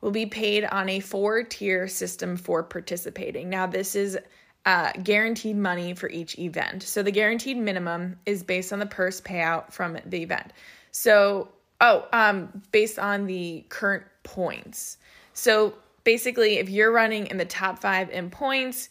will 0.00 0.10
be 0.10 0.26
paid 0.26 0.64
on 0.64 0.88
a 0.88 1.00
four 1.00 1.42
tier 1.42 1.88
system 1.88 2.36
for 2.36 2.62
participating. 2.62 3.48
Now, 3.48 3.66
this 3.66 3.94
is 3.94 4.18
uh, 4.66 4.92
guaranteed 5.02 5.56
money 5.56 5.94
for 5.94 6.08
each 6.08 6.38
event. 6.38 6.82
So 6.82 7.02
the 7.02 7.10
guaranteed 7.10 7.56
minimum 7.56 8.18
is 8.26 8.42
based 8.42 8.72
on 8.72 8.78
the 8.78 8.86
purse 8.86 9.20
payout 9.20 9.72
from 9.72 9.98
the 10.04 10.22
event. 10.22 10.52
So, 10.90 11.48
oh, 11.80 12.06
um, 12.12 12.62
based 12.72 12.98
on 12.98 13.26
the 13.26 13.64
current 13.68 14.04
points. 14.22 14.98
So 15.32 15.74
basically, 16.04 16.58
if 16.58 16.68
you're 16.68 16.92
running 16.92 17.26
in 17.28 17.38
the 17.38 17.44
top 17.44 17.78
five 17.78 18.10
in 18.10 18.30
points, 18.30 18.90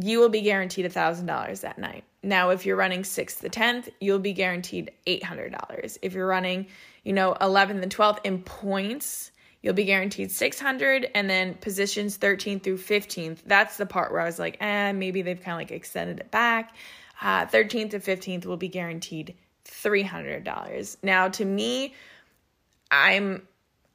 you 0.00 0.18
will 0.18 0.28
be 0.28 0.40
guaranteed 0.40 0.86
$1,000 0.86 1.60
that 1.60 1.78
night. 1.78 2.04
Now, 2.22 2.50
if 2.50 2.66
you're 2.66 2.76
running 2.76 3.02
6th 3.02 3.40
to 3.40 3.48
10th, 3.48 3.88
you'll 4.00 4.18
be 4.18 4.32
guaranteed 4.32 4.90
$800. 5.06 5.98
If 6.02 6.12
you're 6.14 6.26
running, 6.26 6.66
you 7.04 7.12
know, 7.12 7.34
11th 7.40 7.82
and 7.82 7.94
12th 7.94 8.18
in 8.24 8.42
points, 8.42 9.30
you'll 9.62 9.74
be 9.74 9.84
guaranteed 9.84 10.30
600 10.30 11.10
and 11.14 11.28
then 11.28 11.54
positions 11.54 12.16
13 12.16 12.60
through 12.60 12.78
15th. 12.78 13.38
That's 13.46 13.76
the 13.76 13.86
part 13.86 14.12
where 14.12 14.20
I 14.20 14.24
was 14.24 14.38
like, 14.38 14.56
eh, 14.60 14.92
maybe 14.92 15.22
they've 15.22 15.40
kind 15.40 15.54
of 15.54 15.58
like 15.58 15.70
extended 15.70 16.20
it 16.20 16.30
back. 16.30 16.74
Uh, 17.20 17.46
13th 17.46 17.90
to 17.90 18.00
15th 18.00 18.46
will 18.46 18.56
be 18.56 18.68
guaranteed 18.68 19.34
$300. 19.66 20.96
Now, 21.02 21.28
to 21.28 21.44
me, 21.44 21.94
I'm 22.90 23.46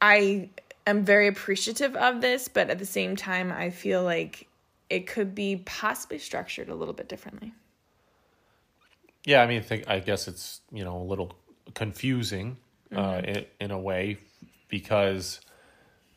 I 0.01 0.49
am 0.85 1.03
very 1.03 1.27
appreciative 1.27 1.95
of 1.95 2.21
this, 2.21 2.47
but 2.47 2.69
at 2.69 2.79
the 2.79 2.85
same 2.85 3.15
time, 3.15 3.51
I 3.51 3.71
feel 3.71 4.03
like 4.03 4.47
it 4.89 5.07
could 5.07 5.33
be 5.33 5.63
possibly 5.65 6.19
structured 6.19 6.69
a 6.69 6.75
little 6.75 6.93
bit 6.93 7.09
differently. 7.09 7.53
Yeah, 9.25 9.41
I 9.41 9.47
mean, 9.47 9.63
think 9.63 9.89
I 9.89 9.99
guess 9.99 10.27
it's 10.27 10.61
you 10.71 10.83
know 10.83 10.97
a 10.97 11.03
little 11.03 11.33
confusing 11.73 12.57
uh, 12.95 13.21
in, 13.23 13.45
in 13.59 13.71
a 13.71 13.79
way 13.79 14.17
because 14.69 15.41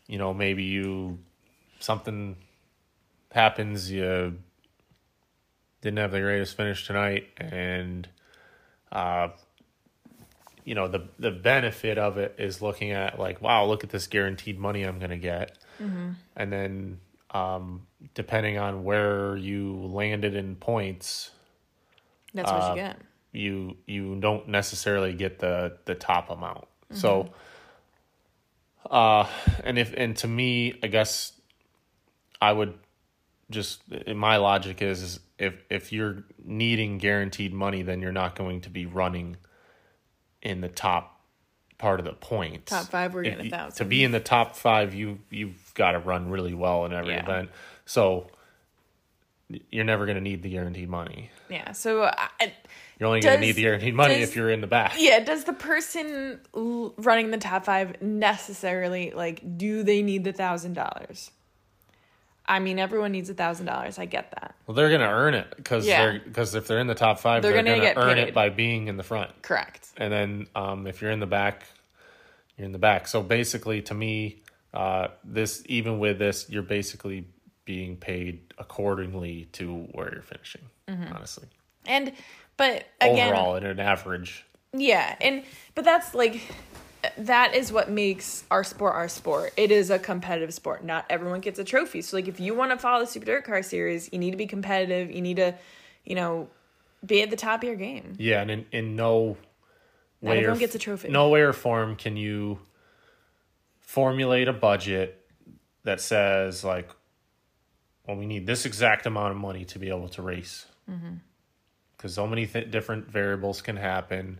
you 0.08 0.18
know 0.18 0.34
maybe 0.34 0.64
you 0.64 1.18
something 1.78 2.34
happens 3.30 3.90
you 3.90 4.36
didn't 5.82 5.98
have 5.98 6.10
the 6.10 6.20
greatest 6.20 6.56
finish 6.56 6.86
tonight 6.86 7.28
and 7.36 8.08
uh 8.90 9.28
you 10.64 10.74
know 10.74 10.88
the 10.88 11.08
the 11.18 11.30
benefit 11.30 11.98
of 11.98 12.18
it 12.18 12.34
is 12.38 12.60
looking 12.60 12.90
at 12.90 13.18
like 13.18 13.40
wow 13.40 13.64
look 13.64 13.84
at 13.84 13.90
this 13.90 14.06
guaranteed 14.08 14.58
money 14.58 14.82
I'm 14.82 14.98
going 14.98 15.10
to 15.10 15.16
get 15.16 15.56
and 16.36 16.52
then 16.52 16.98
um 17.30 17.86
depending 18.14 18.58
on 18.58 18.82
where 18.84 19.36
you 19.36 19.76
landed 19.76 20.34
in 20.34 20.56
points 20.56 21.30
That's 22.34 22.50
what 22.50 22.70
you 22.70 22.82
get. 22.82 22.96
you 23.32 23.76
you 23.86 24.16
don't 24.20 24.48
necessarily 24.48 25.12
get 25.12 25.38
the 25.38 25.76
the 25.84 25.94
top 25.94 26.30
amount. 26.30 26.66
So 26.92 27.28
uh 28.90 29.26
and 29.64 29.78
if 29.78 29.92
and 29.96 30.16
to 30.18 30.28
me, 30.28 30.78
I 30.82 30.86
guess 30.86 31.32
I 32.40 32.52
would 32.52 32.74
just 33.50 33.82
my 34.14 34.36
logic 34.36 34.82
is, 34.82 35.02
is 35.02 35.20
if 35.38 35.54
if 35.70 35.92
you're 35.92 36.24
needing 36.44 36.98
guaranteed 36.98 37.52
money 37.52 37.82
then 37.82 38.00
you're 38.02 38.12
not 38.12 38.34
going 38.36 38.60
to 38.62 38.70
be 38.70 38.86
running 38.86 39.36
in 40.42 40.60
the 40.60 40.68
top 40.68 41.20
part 41.78 42.00
of 42.00 42.06
the 42.06 42.12
points. 42.12 42.70
Top 42.70 42.86
five, 42.86 43.14
we're 43.14 43.24
If 43.24 43.36
getting 43.36 43.46
a 43.46 43.50
thousand. 43.50 43.84
To 43.84 43.88
be 43.88 44.04
in 44.04 44.10
the 44.12 44.20
top 44.20 44.56
5 44.56 44.94
you 44.94 45.20
you've 45.30 45.72
got 45.74 45.92
to 45.92 45.98
run 45.98 46.30
really 46.30 46.54
well 46.54 46.84
in 46.84 46.92
every 46.92 47.14
Yeah. 47.14 47.22
event. 47.22 47.50
So 47.86 48.28
you're 49.70 49.84
never 49.84 50.04
going 50.06 50.16
to 50.16 50.22
need 50.22 50.42
the 50.42 50.50
guaranteed 50.50 50.88
money. 50.88 51.30
Yeah. 51.48 51.72
So, 51.72 52.02
I, 52.04 52.52
You're 52.98 53.08
only 53.08 53.20
going 53.20 53.36
to 53.36 53.40
need 53.40 53.52
the 53.56 53.62
guaranteed 53.62 53.94
money 53.94 54.20
does- 54.20 54.28
if 54.28 54.36
you're 54.36 54.50
in 54.50 54.60
the 54.60 54.66
back. 54.66 54.94
yeah, 54.98 55.20
does 55.20 55.44
the 55.44 55.52
person 55.54 56.40
l- 56.54 56.92
running 56.98 57.30
the 57.30 57.38
top 57.38 57.64
five 57.64 58.00
necessarily 58.02 59.12
like? 59.12 59.56
Do 59.58 59.82
they 59.82 60.02
need 60.02 60.24
the 60.24 60.32
thousand 60.32 60.74
dollars? 60.74 61.30
I 62.50 62.60
mean, 62.60 62.78
everyone 62.78 63.12
needs 63.12 63.28
a 63.28 63.34
thousand 63.34 63.66
dollars. 63.66 63.98
I 63.98 64.06
get 64.06 64.30
that. 64.32 64.54
Well, 64.66 64.74
they're 64.74 64.88
going 64.88 65.00
to 65.02 65.06
earn 65.08 65.34
it 65.34 65.52
because 65.56 65.86
Yeah. 65.86 66.02
they're 66.12 66.18
because 66.20 66.54
if 66.54 66.66
they're 66.66 66.78
in 66.78 66.86
the 66.86 66.94
top 66.94 67.18
5 67.18 67.42
They're 67.42 67.52
they're, 67.52 67.62
gonna 67.62 67.80
get 67.80 67.96
earn 67.98 68.14
paid. 68.16 68.28
it 68.28 68.34
by 68.34 68.48
being 68.48 68.88
in 68.88 68.96
the 68.96 69.02
front. 69.02 69.30
Correct. 69.42 69.86
And 69.98 70.10
then 70.12 70.46
um, 70.54 70.86
if 70.86 71.02
you're 71.02 71.10
in 71.10 71.20
the 71.20 71.26
back, 71.26 71.64
you're 72.56 72.64
in 72.66 72.72
the 72.72 72.78
back. 72.78 73.06
So 73.06 73.22
basically, 73.22 73.82
to 73.82 73.94
me, 73.94 74.42
uh, 74.72 75.08
this 75.24 75.62
even 75.66 75.98
with 75.98 76.18
this, 76.18 76.48
you're 76.48 76.62
basically 76.62 77.26
being 77.68 77.98
paid 77.98 78.40
accordingly 78.56 79.46
to 79.52 79.74
where 79.92 80.10
you're 80.10 80.22
finishing. 80.22 80.62
Mm-hmm. 80.88 81.12
Honestly, 81.14 81.46
And 81.84 82.12
but 82.56 82.86
again, 82.98 83.28
overall, 83.28 83.56
in 83.56 83.66
an 83.66 83.78
average, 83.78 84.46
Yeah, 84.72 85.14
and 85.20 85.42
but 85.74 85.84
that's 85.84 86.14
like 86.14 86.40
that 87.18 87.54
is 87.54 87.70
what 87.70 87.90
makes 87.90 88.44
our 88.50 88.64
sport 88.64 88.94
our 88.94 89.06
sport. 89.08 89.52
It 89.58 89.70
is 89.70 89.90
a 89.90 89.98
competitive 89.98 90.54
sport. 90.54 90.82
Not 90.82 91.04
everyone 91.10 91.40
gets 91.40 91.58
a 91.58 91.64
trophy. 91.64 92.00
So 92.00 92.16
like 92.16 92.26
if 92.26 92.40
you 92.40 92.54
want 92.54 92.70
to 92.70 92.78
follow 92.78 93.00
the 93.00 93.06
Super 93.06 93.26
Dirt 93.26 93.44
Car 93.44 93.62
series, 93.62 94.08
you 94.12 94.18
need 94.18 94.30
to 94.30 94.38
be 94.38 94.46
competitive. 94.46 95.10
You 95.14 95.20
need 95.20 95.36
to, 95.36 95.54
you 96.06 96.14
know, 96.14 96.48
be 97.04 97.20
at 97.20 97.28
the 97.28 97.36
top 97.36 97.60
of 97.62 97.66
your 97.68 97.76
game. 97.76 98.14
yeah, 98.18 98.40
and 98.40 98.50
in, 98.50 98.66
in 98.72 98.96
no 98.96 99.36
Not 100.22 100.30
way 100.30 100.36
or 100.36 100.38
everyone 100.38 100.54
f- 100.56 100.60
gets 100.60 100.74
a 100.74 100.78
trophy. 100.78 101.10
No 101.10 101.28
way 101.28 101.42
or 101.42 101.52
form 101.52 101.96
can 101.96 102.16
you 102.16 102.60
formulate 103.78 104.48
a 104.48 104.54
budget 104.54 105.22
that 105.84 106.00
says 106.00 106.64
like, 106.64 106.88
well, 108.08 108.16
we 108.16 108.26
need 108.26 108.46
this 108.46 108.64
exact 108.64 109.04
amount 109.06 109.32
of 109.32 109.36
money 109.36 109.64
to 109.66 109.78
be 109.78 109.90
able 109.90 110.08
to 110.08 110.22
race. 110.22 110.64
Because 111.96 112.14
so 112.14 112.26
many 112.26 112.46
th- 112.46 112.70
different 112.70 113.06
variables 113.10 113.60
can 113.60 113.76
happen, 113.76 114.38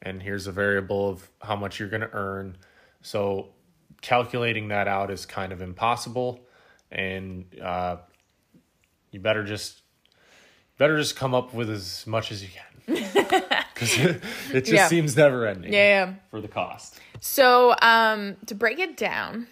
and 0.00 0.22
here's 0.22 0.46
a 0.46 0.52
variable 0.52 1.08
of 1.10 1.28
how 1.42 1.56
much 1.56 1.80
you're 1.80 1.88
going 1.88 2.02
to 2.02 2.12
earn. 2.12 2.56
So 3.02 3.48
calculating 4.00 4.68
that 4.68 4.86
out 4.86 5.10
is 5.10 5.26
kind 5.26 5.52
of 5.52 5.60
impossible, 5.60 6.46
and 6.92 7.44
uh, 7.60 7.96
you 9.10 9.18
better 9.18 9.42
just 9.42 9.80
better 10.78 10.96
just 10.96 11.16
come 11.16 11.34
up 11.34 11.52
with 11.52 11.68
as 11.70 12.06
much 12.06 12.30
as 12.30 12.40
you 12.40 12.48
can 12.48 12.94
because 13.74 13.98
it, 13.98 14.22
it 14.52 14.60
just 14.60 14.68
Yeah. 14.72 14.86
seems 14.86 15.16
never 15.16 15.44
ending 15.44 15.72
Yeah, 15.72 16.06
yeah. 16.06 16.14
for 16.30 16.40
the 16.40 16.46
cost. 16.46 17.00
So, 17.18 17.74
um, 17.82 18.36
to 18.46 18.54
break 18.54 18.78
it 18.78 18.96
down, 18.96 19.48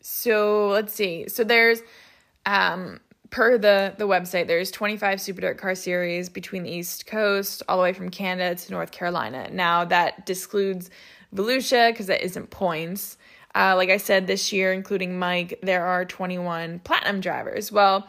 so 0.00 0.68
let's 0.68 0.94
see. 0.94 1.28
So 1.28 1.44
there's, 1.44 1.80
um, 2.46 3.00
per 3.30 3.58
the 3.58 3.94
the 3.98 4.06
website, 4.06 4.46
there's 4.46 4.70
25 4.70 5.20
Super 5.20 5.40
Dirt 5.40 5.58
Car 5.58 5.74
Series 5.74 6.28
between 6.28 6.62
the 6.62 6.70
East 6.70 7.06
Coast, 7.06 7.62
all 7.68 7.78
the 7.78 7.82
way 7.82 7.92
from 7.92 8.10
Canada 8.10 8.54
to 8.54 8.72
North 8.72 8.92
Carolina. 8.92 9.48
Now 9.50 9.84
that 9.86 10.28
excludes 10.28 10.90
Volusia 11.34 11.90
because 11.90 12.06
that 12.06 12.24
isn't 12.24 12.50
points. 12.50 13.16
Uh, 13.54 13.74
like 13.76 13.90
I 13.90 13.98
said, 13.98 14.26
this 14.26 14.52
year, 14.52 14.72
including 14.72 15.18
Mike, 15.18 15.58
there 15.62 15.84
are 15.84 16.04
21 16.06 16.78
platinum 16.80 17.20
drivers. 17.20 17.70
Well, 17.70 18.08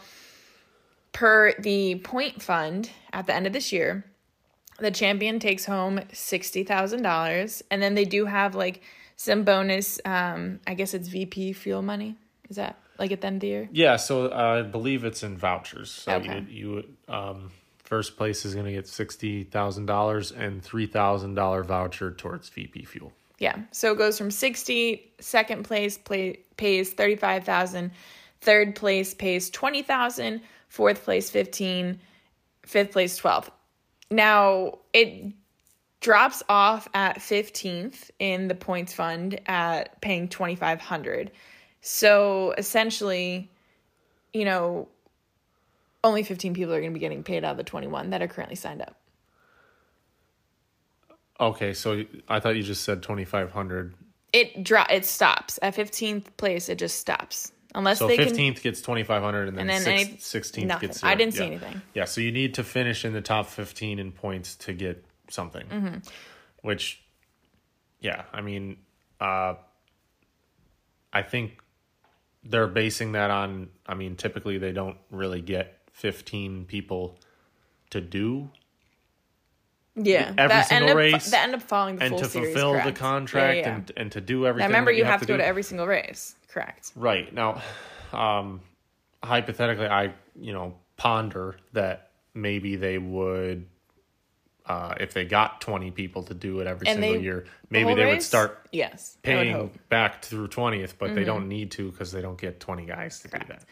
per 1.11 1.53
the 1.59 1.95
point 1.95 2.41
fund 2.41 2.89
at 3.11 3.25
the 3.27 3.35
end 3.35 3.45
of 3.45 3.53
this 3.53 3.71
year, 3.71 4.05
the 4.79 4.91
champion 4.91 5.39
takes 5.39 5.65
home 5.65 6.01
sixty 6.11 6.63
thousand 6.63 7.03
dollars, 7.03 7.63
and 7.69 7.81
then 7.81 7.93
they 7.95 8.05
do 8.05 8.25
have 8.25 8.55
like 8.55 8.81
some 9.15 9.43
bonus. 9.43 9.99
Um, 10.03 10.59
I 10.67 10.73
guess 10.73 10.93
it's 10.93 11.07
VP 11.07 11.53
fuel 11.53 11.81
money. 11.81 12.17
Is 12.49 12.55
that 12.57 12.82
like 12.99 13.11
at 13.11 13.21
the 13.21 13.27
end 13.27 13.37
of 13.37 13.41
the 13.41 13.47
year? 13.47 13.69
Yeah, 13.71 13.95
so 13.97 14.27
uh, 14.27 14.59
I 14.59 14.61
believe 14.61 15.03
it's 15.03 15.23
in 15.23 15.37
vouchers. 15.37 15.91
So 15.91 16.13
Okay. 16.13 16.45
you, 16.49 16.83
you 17.07 17.13
um, 17.13 17.51
first 17.83 18.17
place 18.17 18.45
is 18.45 18.53
going 18.53 18.65
to 18.65 18.71
get 18.73 18.87
sixty 18.87 19.43
thousand 19.43 19.85
dollars 19.85 20.31
and 20.31 20.63
three 20.63 20.85
thousand 20.87 21.35
dollar 21.35 21.63
voucher 21.63 22.11
towards 22.11 22.49
VP 22.49 22.85
fuel. 22.85 23.13
Yeah. 23.39 23.57
So 23.71 23.91
it 23.91 23.97
goes 23.97 24.17
from 24.17 24.31
60, 24.31 25.11
second 25.19 25.63
place 25.63 25.97
play, 25.97 26.39
pays 26.55 26.93
35,000, 26.93 27.91
third 28.39 28.75
place 28.75 29.13
pays 29.13 29.49
20,000, 29.49 30.39
fourth 30.69 31.03
place 31.03 31.29
15, 31.29 31.99
fifth 32.65 32.91
place 32.91 33.17
12. 33.17 33.51
Now, 34.11 34.77
it 34.93 35.33
drops 35.99 36.43
off 36.47 36.87
at 36.93 37.17
15th 37.17 38.11
in 38.19 38.47
the 38.47 38.55
points 38.55 38.93
fund 38.93 39.41
at 39.47 39.99
paying 39.99 40.29
2500. 40.29 41.31
So, 41.85 42.53
essentially, 42.57 43.51
you 44.31 44.45
know, 44.45 44.87
only 46.01 46.23
15 46.23 46.53
people 46.53 46.73
are 46.73 46.79
going 46.79 46.91
to 46.91 46.93
be 46.93 46.99
getting 47.01 47.23
paid 47.23 47.43
out 47.43 47.51
of 47.51 47.57
the 47.57 47.63
21 47.63 48.09
that 48.11 48.21
are 48.21 48.27
currently 48.27 48.55
signed 48.55 48.81
up. 48.81 48.95
Okay, 51.41 51.73
so 51.73 52.05
I 52.29 52.39
thought 52.39 52.55
you 52.55 52.63
just 52.63 52.83
said 52.83 53.03
2500. 53.03 53.95
It 54.31 54.63
drop 54.63 54.91
it 54.91 55.05
stops 55.05 55.59
at 55.61 55.75
15th 55.75 56.25
place 56.37 56.69
it 56.69 56.77
just 56.79 56.99
stops. 56.99 57.51
Unless 57.75 57.99
So 57.99 58.07
they 58.07 58.17
15th 58.17 58.35
can 58.55 58.63
gets 58.63 58.81
2500 58.81 59.49
and 59.49 59.57
then, 59.57 59.69
And 59.69 59.85
then 59.85 59.93
any- 59.93 60.05
16th 60.17 60.65
nothing. 60.65 60.87
gets 60.87 61.03
I 61.03 61.15
didn't 61.15 61.33
see 61.33 61.45
anything. 61.45 61.81
Yeah, 61.93 62.05
so 62.05 62.21
you 62.21 62.31
need 62.31 62.53
to 62.53 62.63
finish 62.63 63.03
in 63.03 63.11
the 63.13 63.21
top 63.21 63.47
15 63.47 63.99
in 63.99 64.11
points 64.13 64.55
to 64.57 64.73
get 64.73 65.03
something. 65.29 65.65
Mm-hmm. 65.67 65.97
Which 66.61 67.01
yeah, 67.99 68.23
I 68.31 68.41
mean 68.41 68.77
uh 69.19 69.55
I 71.11 71.23
think 71.23 71.57
they're 72.45 72.67
basing 72.67 73.13
that 73.13 73.31
on 73.31 73.69
I 73.85 73.93
mean 73.93 74.15
typically 74.15 74.57
they 74.57 74.71
don't 74.71 74.97
really 75.11 75.41
get 75.41 75.79
15 75.93 76.65
people 76.65 77.17
to 77.91 78.01
do 78.01 78.49
Yeah, 79.95 80.33
every 80.37 80.47
that 80.49 80.67
single 80.67 80.89
end 80.89 80.91
up, 80.91 80.97
race 80.97 81.31
that 81.31 81.43
end 81.43 81.55
up 81.55 81.61
following 81.61 81.97
the 81.97 82.05
and 82.05 82.17
to 82.17 82.25
series, 82.25 82.47
fulfill 82.53 82.73
the 82.83 82.91
contract 82.91 83.55
Yeah, 83.57 83.61
yeah, 83.61 83.67
yeah. 83.67 83.75
and 83.75 83.91
and 83.97 84.11
to 84.13 84.21
do 84.21 84.45
everything. 84.47 84.63
Now 84.65 84.73
remember, 84.73 84.91
that 84.91 84.97
you 84.97 85.05
have 85.05 85.19
to 85.21 85.25
go 85.27 85.33
do. 85.35 85.37
to 85.37 85.45
every 85.45 85.63
single 85.63 85.85
race. 85.87 86.35
Correct. 86.49 86.91
Right. 86.95 87.31
Now, 87.33 87.61
um, 88.11 88.61
hypothetically, 89.23 89.87
I, 89.87 90.13
you 90.35 90.53
know, 90.53 90.75
ponder 90.97 91.57
that 91.73 92.11
maybe 92.33 92.75
they 92.75 92.97
would, 92.97 93.65
uh, 94.65 94.95
if 94.99 95.13
they 95.13 95.25
got 95.25 95.59
20 95.61 95.91
people 95.91 96.23
to 96.23 96.33
do 96.33 96.59
it 96.59 96.67
every 96.67 96.87
And 96.87 96.99
single 97.01 97.19
they- 97.19 97.23
year, 97.23 97.45
maybe 97.69 97.85
whole 97.87 97.95
they 97.95 98.05
would 98.05 98.21
start 98.23 98.65
Yes, 98.71 99.17
paying. 99.23 99.55
Mm-hmm. 99.55 99.77
back 99.89 100.23
through 100.23 100.47
20th, 100.47 100.93
but 100.97 101.13
they 101.15 101.23
don't 101.23 101.47
need 101.49 101.71
to 101.71 101.91
because 101.91 102.11
they 102.11 102.21
don't 102.21 102.39
get 102.39 102.59
20 102.59 102.85
guys 102.85 103.19
to 103.21 103.27
do 103.27 103.37
that. 103.49 103.63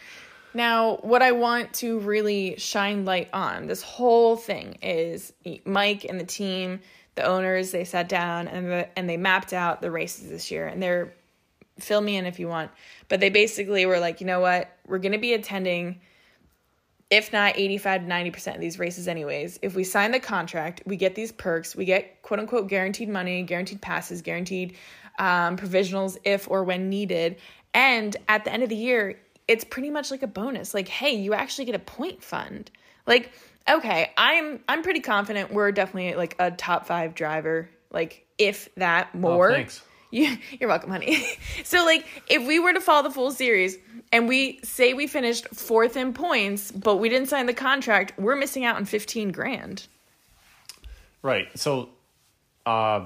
Now, 0.54 0.98
what 0.98 1.22
I 1.22 1.32
want 1.32 1.72
to 1.76 2.00
really 2.00 2.56
shine 2.58 3.06
light 3.06 3.30
on 3.32 3.68
this 3.68 3.82
whole 3.82 4.36
thing 4.36 4.80
is 4.82 5.32
Mike 5.66 6.04
and 6.04 6.20
the 6.20 6.26
team, 6.26 6.82
the 7.16 7.24
owners, 7.24 7.72
they 7.72 7.86
sat 7.86 8.10
down 8.10 8.50
and 8.50 8.70
the, 8.70 9.00
and 9.00 9.10
they 9.10 9.16
mapped 9.16 9.54
out 9.54 9.82
the 9.82 9.90
races 9.92 10.30
this 10.30 10.52
year, 10.52 10.68
and 10.68 10.84
they're 10.84 11.14
fill 11.80 12.02
me 12.02 12.16
in 12.18 12.26
if 12.26 12.38
you 12.38 12.48
want, 12.50 12.70
but 13.08 13.20
they 13.22 13.30
basically 13.30 13.86
were 13.86 13.98
like, 13.98 14.20
you 14.22 14.28
know 14.28 14.40
what, 14.42 14.70
we're 14.86 15.00
going 15.00 15.14
to 15.14 15.18
be 15.18 15.34
attending. 15.34 16.00
If 17.12 17.34
not 17.34 17.58
85 17.58 18.06
to 18.06 18.08
90% 18.08 18.56
of 18.56 18.62
these 18.62 18.80
races, 18.80 19.10
anyways, 19.10 19.60
if 19.62 19.76
we 19.76 19.84
sign 19.84 20.12
the 20.12 20.20
contract, 20.20 20.82
we 20.86 20.96
get 20.96 21.14
these 21.14 21.34
perks, 21.34 21.76
we 21.76 21.84
get 21.84 22.22
quote 22.22 22.40
unquote 22.40 22.70
guaranteed 22.70 23.10
money, 23.10 23.44
guaranteed 23.44 23.82
passes, 23.82 24.22
guaranteed 24.22 24.78
um, 25.20 25.58
provisionals 25.58 26.18
if 26.24 26.50
or 26.50 26.64
when 26.64 26.90
needed. 26.90 27.36
And 27.74 28.16
at 28.30 28.46
the 28.46 28.54
end 28.54 28.64
of 28.64 28.70
the 28.70 28.78
year, 28.78 29.20
it's 29.48 29.66
pretty 29.66 29.90
much 29.90 30.10
like 30.10 30.24
a 30.24 30.28
bonus. 30.28 30.74
Like, 30.74 30.88
hey, 30.88 31.14
you 31.14 31.34
actually 31.34 31.66
get 31.66 31.76
a 31.76 31.80
point 31.80 32.24
fund. 32.24 32.72
Like, 33.06 33.34
okay, 33.70 34.12
I'm 34.18 34.62
I'm 34.70 34.82
pretty 34.82 35.02
confident 35.02 35.52
we're 35.52 35.74
definitely 35.74 36.16
like 36.16 36.38
a 36.40 36.52
top 36.52 36.86
five 36.86 37.14
driver. 37.14 37.70
Like, 37.92 38.26
if 38.38 38.74
that 38.76 39.14
more. 39.14 39.52
Oh, 39.52 39.56
thanks. 39.56 39.84
You, 40.12 40.38
you're 40.60 40.70
welcome, 40.70 40.90
honey. 40.90 41.26
so, 41.64 41.86
like, 41.86 42.06
if 42.28 42.46
we 42.46 42.60
were 42.60 42.74
to 42.74 42.82
follow 42.82 43.04
the 43.04 43.14
full 43.14 43.32
series 43.32 43.78
and 44.12 44.28
we 44.28 44.60
say 44.64 44.94
we 44.94 45.08
finished 45.08 45.48
fourth 45.54 45.96
in 45.96 46.14
points, 46.14 46.72
but 46.72 46.98
we 46.98 47.10
didn't 47.10 47.30
sign 47.30 47.46
the 47.46 47.54
contract, 47.54 48.20
we're 48.20 48.36
missing 48.36 48.66
out 48.66 48.76
on 48.76 48.86
15 48.86 49.32
grand. 49.32 49.88
Right. 51.22 51.48
So, 51.58 51.90
uh, 52.66 53.06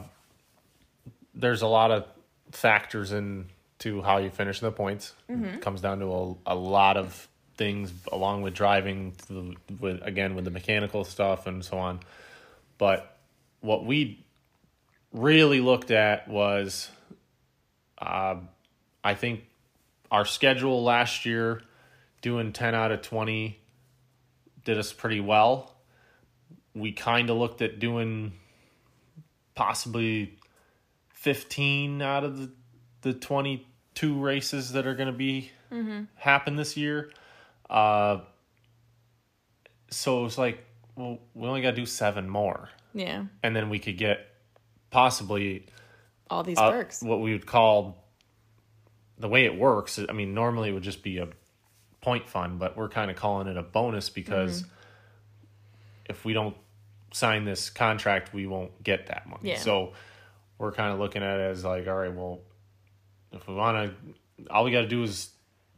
there's 1.36 1.62
a 1.62 1.68
lot 1.68 1.92
of 1.92 2.06
factors 2.52 3.12
into 3.12 4.02
how 4.02 4.18
you 4.18 4.30
finish 4.30 4.60
the 4.60 4.72
points. 4.72 5.14
It 5.30 5.62
comes 5.62 5.82
down 5.82 6.00
to 6.00 6.12
a, 6.46 6.54
a 6.54 6.56
lot 6.56 6.98
of 6.98 7.28
things, 7.58 7.92
along 8.12 8.42
with 8.42 8.54
driving, 8.54 9.14
the, 9.28 9.56
with 9.80 10.02
again 10.02 10.36
with 10.36 10.46
the 10.46 10.52
mechanical 10.52 11.04
stuff 11.04 11.48
and 11.48 11.64
so 11.64 11.78
on. 11.78 12.00
But 12.78 13.18
what 13.62 13.86
we 13.86 14.20
really 15.14 15.60
looked 15.62 15.92
at 15.92 16.28
was, 16.28 16.90
uh, 17.98 18.36
I 19.04 19.14
think, 19.14 19.46
our 20.12 20.26
schedule 20.26 20.84
last 20.84 21.26
year, 21.26 21.62
doing 22.22 22.54
ten 22.54 22.76
out 22.76 22.92
of 22.92 23.02
twenty, 23.02 23.60
did 24.64 24.78
us 24.78 24.94
pretty 24.94 25.20
well 25.20 25.76
we 26.76 26.92
kind 26.92 27.30
of 27.30 27.38
looked 27.38 27.62
at 27.62 27.80
doing 27.80 28.34
possibly 29.56 30.38
15 31.14 32.02
out 32.02 32.26
of 32.26 32.38
the, 32.38 32.52
the 33.02 33.14
22 33.14 34.20
races 34.22 34.74
that 34.74 34.86
are 34.86 34.94
going 34.94 35.08
to 35.08 35.18
be 35.18 35.52
happen 36.16 36.58
this 36.58 36.76
year. 36.76 37.10
Uh, 37.70 38.20
so 39.90 40.20
it 40.20 40.24
was 40.24 40.38
like, 40.38 40.64
well, 40.96 41.20
we 41.34 41.48
only 41.48 41.62
got 41.62 41.72
to 41.72 41.76
do 41.78 41.86
seven 41.86 42.30
more. 42.30 42.70
Yeah. 42.94 43.26
And 43.42 43.56
then 43.56 43.70
we 43.70 43.80
could 43.80 43.98
get 43.98 44.28
possibly 44.92 45.66
All 46.30 46.44
these 46.44 46.58
uh, 46.58 46.72
perks. 46.72 47.02
what 47.02 47.22
we 47.22 47.32
would 47.34 47.46
call 47.46 48.04
the 49.18 49.28
way 49.30 49.46
it 49.46 49.58
works. 49.58 50.00
I 50.10 50.12
mean, 50.14 50.34
normally 50.34 50.70
it 50.70 50.74
would 50.74 50.84
just 50.84 51.04
be 51.04 51.18
a 51.20 51.28
point 52.02 52.28
fund, 52.28 52.60
but 52.60 52.76
we're 52.78 52.90
kind 52.90 53.10
of 53.10 53.18
calling 53.18 53.48
it 53.48 53.58
a 53.58 53.64
bonus 53.64 54.10
because 54.10 54.62
Mm-hmm. 54.64 54.70
if 56.10 56.26
we 56.26 56.34
don't 56.34 56.56
sign 57.14 57.46
this 57.46 57.70
contract, 57.70 58.34
we 58.34 58.46
won't 58.48 58.84
get 58.84 59.08
that 59.08 59.28
money. 59.28 59.50
Yeah. 59.52 59.60
So 59.60 59.94
we're 60.58 60.72
kind 60.72 60.92
of 60.94 61.00
looking 61.00 61.24
at 61.24 61.40
it 61.40 61.44
as 61.52 61.64
like, 61.64 61.88
all 61.88 61.96
right, 61.96 62.14
well, 62.14 62.42
if 63.32 63.48
we 63.48 63.56
want 63.56 63.92
to, 63.92 64.50
all 64.52 64.64
we 64.66 64.72
got 64.72 64.82
to 64.82 64.88
do 64.88 65.04
is 65.04 65.30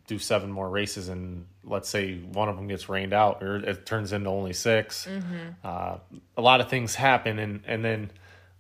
do 0.07 0.17
seven 0.17 0.49
more 0.51 0.69
races, 0.69 1.09
and 1.09 1.45
let's 1.63 1.89
say 1.89 2.17
one 2.17 2.47
of 2.49 2.55
them 2.55 2.67
gets 2.67 2.87
rained 2.89 3.13
out, 3.13 3.43
or 3.43 3.57
it 3.57 3.85
turns 3.85 4.13
into 4.13 4.29
only 4.29 4.53
6 4.53 5.05
Mm-hmm. 5.05 5.35
Uh, 5.63 5.97
a 6.37 6.41
lot 6.41 6.61
of 6.61 6.69
things 6.69 6.95
happen, 6.95 7.39
and 7.39 7.61
and 7.67 7.83
then, 7.83 8.11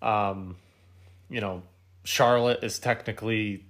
um, 0.01 0.57
you 1.29 1.39
know, 1.41 1.63
Charlotte 2.07 2.63
is 2.63 2.79
technically 2.79 3.65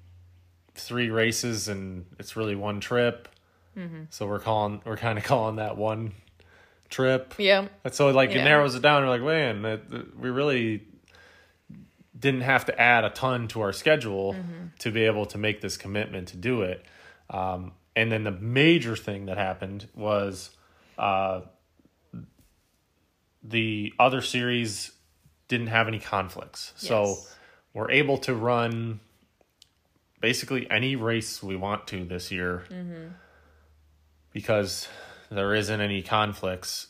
three 0.76 1.10
races, 1.10 1.68
and 1.68 2.06
it's 2.20 2.36
really 2.36 2.56
one 2.56 2.80
trip. 2.80 3.28
Mm-hmm. 3.76 4.04
So 4.12 4.28
we're 4.28 4.38
calling, 4.40 4.80
we're 4.86 4.96
kind 4.96 5.18
of 5.18 5.24
calling 5.24 5.56
that 5.56 5.76
one 5.76 6.14
trip. 6.88 7.34
Yeah. 7.40 7.68
And 7.84 7.94
so 7.96 8.12
like 8.12 8.30
it 8.30 8.44
narrows 8.44 8.76
it 8.76 8.84
down. 8.84 9.02
We're 9.02 9.10
like, 9.10 9.24
man, 9.24 9.64
that, 9.64 9.90
that 9.90 10.20
we 10.20 10.30
really 10.30 10.84
didn't 12.18 12.42
have 12.42 12.66
to 12.66 12.80
add 12.80 13.06
a 13.06 13.10
ton 13.10 13.48
to 13.50 13.62
our 13.62 13.74
schedule 13.74 14.36
to 14.80 14.92
be 14.92 15.06
able 15.06 15.26
to 15.28 15.40
make 15.40 15.62
this 15.62 15.76
commitment 15.76 16.28
to 16.28 16.38
do 16.38 16.62
it. 16.62 16.86
Um, 17.32 17.72
and 17.96 18.12
then 18.12 18.24
the 18.24 18.32
major 18.32 18.96
thing 18.96 19.26
that 19.26 19.38
happened 19.38 19.88
was 19.96 20.52
uh, 21.00 21.42
the 23.44 23.94
other 23.98 24.22
series 24.22 24.92
didn't 25.48 25.68
have 25.68 25.88
any 25.88 26.00
conflicts. 26.00 26.74
So 26.76 27.06
Yes. 27.06 27.34
We're 27.78 27.92
able 27.92 28.18
to 28.18 28.34
run 28.34 29.00
basically 30.20 30.70
any 30.72 30.96
race 30.96 31.44
we 31.44 31.56
want 31.56 31.86
to 31.86 32.06
this 32.06 32.32
year 32.32 32.64
because 34.34 34.88
there 35.30 35.54
isn't 35.54 35.80
any 35.80 36.02
conflicts 36.02 36.88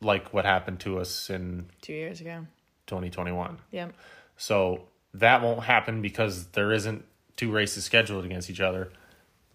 like 0.00 0.32
what 0.32 0.46
happened 0.46 0.80
to 0.80 0.98
us 0.98 1.28
in 1.28 1.66
Two 1.82 1.92
years 1.92 2.22
ago. 2.22 2.46
2021. 2.86 3.58
yep 3.70 3.92
So 4.38 4.88
that 5.12 5.42
won't 5.42 5.64
happen 5.64 6.00
because 6.00 6.46
there 6.48 6.72
isn't 6.72 7.04
two 7.36 7.52
races 7.52 7.84
scheduled 7.84 8.24
against 8.24 8.48
each 8.48 8.62
other. 8.62 8.92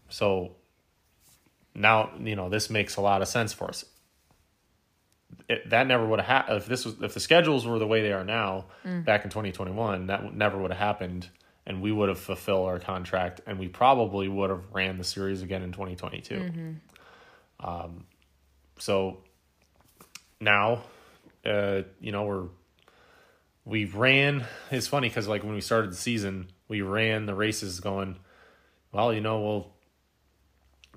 So 0.09 0.51
now, 1.73 2.11
you 2.19 2.35
know, 2.35 2.47
this 2.47 2.69
makes 2.69 2.95
a 2.95 3.01
lot 3.01 3.23
of 3.23 3.27
sense 3.27 3.53
for 3.53 3.69
us. 3.69 3.85
It, 5.47 5.69
that 5.69 5.87
never 5.87 6.05
would 6.05 6.19
have 6.19 6.27
happened 6.27 6.57
if 6.57 6.65
this 6.67 6.85
was 6.85 6.95
if 7.01 7.13
the 7.13 7.19
schedules 7.19 7.65
were 7.65 7.79
the 7.79 7.87
way 7.87 8.01
they 8.01 8.11
are 8.13 8.23
now 8.23 8.65
back 9.03 9.23
in 9.23 9.29
2021 9.29 10.07
that 10.07 10.33
never 10.33 10.57
would 10.57 10.71
have 10.71 10.79
happened 10.79 11.29
and 11.65 11.81
we 11.81 11.91
would 11.91 12.09
have 12.09 12.19
fulfilled 12.19 12.67
our 12.67 12.79
contract 12.79 13.41
and 13.47 13.59
we 13.59 13.67
probably 13.67 14.27
would 14.27 14.49
have 14.49 14.63
ran 14.71 14.97
the 14.97 15.03
series 15.03 15.41
again 15.41 15.61
in 15.63 15.71
2022 15.71 16.75
um, 17.59 18.05
so 18.77 19.17
now 20.39 20.83
uh, 21.45 21.81
you 21.99 22.11
know 22.11 22.23
we're 22.23 22.47
we 23.65 23.85
ran 23.85 24.45
it's 24.71 24.87
funny 24.87 25.09
because 25.09 25.27
like 25.27 25.43
when 25.43 25.53
we 25.53 25.61
started 25.61 25.91
the 25.91 25.95
season 25.95 26.47
we 26.67 26.81
ran 26.81 27.25
the 27.25 27.35
races 27.35 27.79
going 27.79 28.15
well 28.91 29.13
you 29.13 29.21
know 29.21 29.41
we'll 29.41 29.73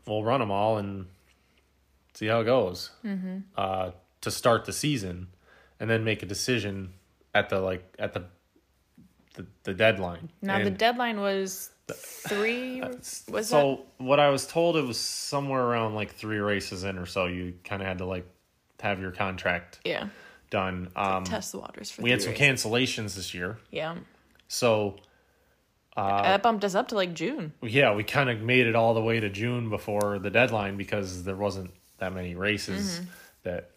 we'll 0.07 0.24
run 0.24 0.41
them 0.41 0.51
all 0.51 0.78
and 0.78 1.07
see 2.14 2.26
how 2.26 2.41
it 2.41 2.45
goes. 2.45 2.91
Mm-hmm. 3.05 3.39
uh, 3.57 3.91
to 4.23 4.31
start 4.31 4.64
the 4.64 4.73
season 4.73 5.29
and 5.79 5.89
then 5.91 6.03
make 6.05 6.23
a 6.23 6.27
decision 6.27 6.93
at 7.35 7.49
the 7.51 7.61
like 7.61 7.85
at 7.99 8.12
the 8.14 8.25
the, 9.35 9.47
the 9.64 9.73
deadline 9.75 10.29
Now 10.43 10.62
the 10.62 10.70
deadline 10.70 11.20
was 11.20 11.70
three. 11.91 12.81
Was 12.83 13.25
that? 13.29 13.45
so 13.45 13.87
what 13.99 14.20
I 14.20 14.29
was 14.31 14.47
told 14.47 14.77
it 14.77 14.85
was 14.85 14.99
somewhere 14.99 15.62
around 15.62 15.95
like 15.95 16.14
three 16.14 16.39
races 16.39 16.85
in 16.85 16.99
or 16.99 17.07
so. 17.07 17.27
You 17.27 17.55
kind 17.64 17.81
of 17.83 17.89
had 17.89 17.99
to 17.99 18.05
like 18.07 18.27
have 18.81 19.01
your 19.01 19.11
contract 19.12 19.81
Yeah. 19.85 20.09
done. 20.51 20.91
Um, 20.97 21.25
Test 21.25 21.53
the 21.53 21.59
waters 21.61 21.91
for. 21.91 22.03
we 22.03 22.11
had 22.11 22.20
some 22.20 22.33
races. 22.33 22.64
cancellations 22.66 23.14
this 23.16 23.33
year, 23.33 23.59
Yeah. 23.70 23.97
so 24.49 24.97
uh, 25.97 26.23
that 26.23 26.43
bumped 26.43 26.64
us 26.64 26.75
up 26.75 26.89
to 26.89 26.95
like 26.95 27.14
June. 27.14 27.53
yeah, 27.62 27.95
we 27.95 28.03
kind 28.05 28.29
of 28.31 28.41
made 28.41 28.66
it 28.66 28.75
all 28.75 28.93
the 28.95 29.03
way 29.03 29.20
to 29.20 29.29
June 29.31 29.68
before 29.70 30.18
the 30.18 30.31
deadline 30.31 30.77
because 30.77 31.25
there 31.25 31.37
wasn't 31.37 31.70
that 31.99 32.12
many 32.12 32.35
races 32.35 32.99
Mm-hmm. 32.99 33.05
that 33.45 33.70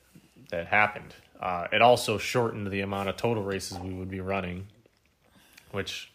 that 0.50 0.68
happened. 0.68 1.14
Uh, 1.39 1.68
it 1.72 1.82
also 1.82 2.18
shortened 2.18 2.68
the 2.68 2.82
amount 2.82 3.10
of 3.10 3.18
total 3.18 3.43
races 3.43 3.78
we 3.80 3.93
would 3.93 4.10
be 4.10 4.20
running, 4.20 4.68
which 5.72 6.12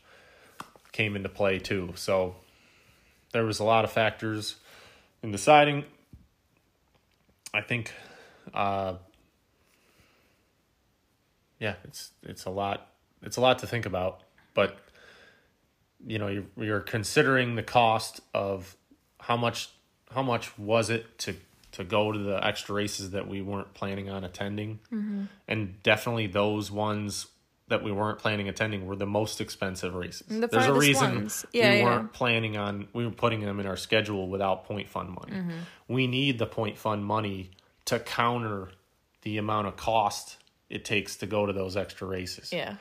came 0.93 1.16
into 1.16 1.28
play 1.28 1.59
too. 1.59 1.93
So 1.95 2.37
there 3.33 3.45
was 3.45 3.59
a 3.59 3.64
lot 3.64 3.85
of 3.85 3.93
factors 3.93 4.57
in 5.22 5.31
deciding. 5.31 5.85
I 7.53 7.61
think, 7.61 7.93
uh, 8.55 8.95
yeah, 11.59 11.74
it's 11.85 12.11
it's 12.22 12.45
a 12.45 12.51
lot. 12.51 12.89
It's 13.22 13.37
a 13.37 13.41
lot 13.41 13.59
to 13.59 13.66
think 13.66 13.87
about, 13.87 14.22
but 14.55 14.78
you 16.07 16.18
know 16.18 16.28
you're, 16.28 16.45
you're 16.57 16.81
considering 16.81 17.57
the 17.57 17.62
cost 17.62 18.20
of 18.33 18.76
how 19.20 19.37
much 19.37 19.70
how 20.12 20.22
much 20.22 20.59
was 20.59 20.91
it 20.91 21.18
to 21.18 21.35
to 21.72 21.84
go 21.84 22.10
to 22.12 22.18
the 22.18 22.44
extra 22.44 22.74
races 22.74 23.10
that 23.10 23.28
we 23.28 23.40
weren't 23.42 23.72
planning 23.74 24.08
on 24.10 24.24
attending 24.24 24.80
and 25.48 25.82
definitely 25.82 26.26
those 26.26 26.70
ones 26.70 27.26
that 27.68 27.84
we 27.84 27.92
weren't 27.92 28.18
planning 28.18 28.48
attending 28.48 28.86
were 28.86 28.96
the 28.96 29.06
most 29.06 29.40
expensive 29.40 29.94
races 29.94 30.26
The 30.28 30.48
there's 30.48 30.66
a 30.66 30.72
reason. 30.72 31.30
Yeah, 31.52 31.70
we 31.70 31.78
yeah. 31.78 31.84
weren't 31.84 32.12
planning 32.12 32.56
on 32.56 32.88
we 32.92 33.04
were 33.04 33.12
putting 33.12 33.40
them 33.40 33.60
in 33.60 33.66
our 33.66 33.76
schedule 33.76 34.28
without 34.28 34.64
point 34.64 34.88
fund 34.88 35.10
money 35.10 35.32
Mm-hmm. 35.40 35.58
we 35.88 36.06
need 36.08 36.38
the 36.38 36.46
point 36.46 36.76
fund 36.78 37.04
money 37.04 37.50
to 37.84 37.98
counter 38.00 38.70
the 39.22 39.38
amount 39.38 39.68
of 39.68 39.76
cost 39.76 40.36
it 40.68 40.84
takes 40.84 41.16
to 41.18 41.26
go 41.26 41.46
to 41.46 41.52
those 41.52 41.76
extra 41.76 42.06
races 42.08 42.52
Yeah. 42.52 42.74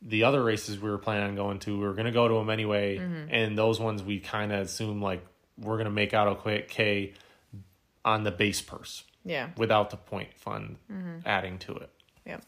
the 0.00 0.24
other 0.24 0.42
races 0.42 0.78
we 0.78 0.90
were 0.90 0.98
planning 0.98 1.28
on 1.30 1.34
going 1.36 1.58
to, 1.60 1.78
we 1.78 1.84
were 1.86 1.94
going 1.94 2.06
to 2.06 2.12
go 2.12 2.28
to 2.28 2.34
them 2.34 2.50
anyway. 2.50 2.98
Mm-hmm. 2.98 3.28
And 3.34 3.56
those 3.58 3.80
ones 3.80 4.02
we 4.02 4.20
kind 4.20 4.52
of 4.52 4.60
assumed 4.66 5.02
like 5.02 5.24
we're 5.58 5.76
going 5.76 5.86
to 5.86 5.90
make 5.90 6.12
out 6.14 6.28
okay 6.46 7.12
on 8.04 8.22
the 8.24 8.30
base 8.30 8.60
purse 8.60 9.04
Yeah. 9.24 9.48
without 9.56 9.90
the 9.90 9.96
point 9.96 10.34
fund 10.36 10.76
Mm-hmm. 10.92 11.18
adding 11.26 11.58
to 11.58 11.74
it. 11.76 11.90
Yep. 12.26 12.42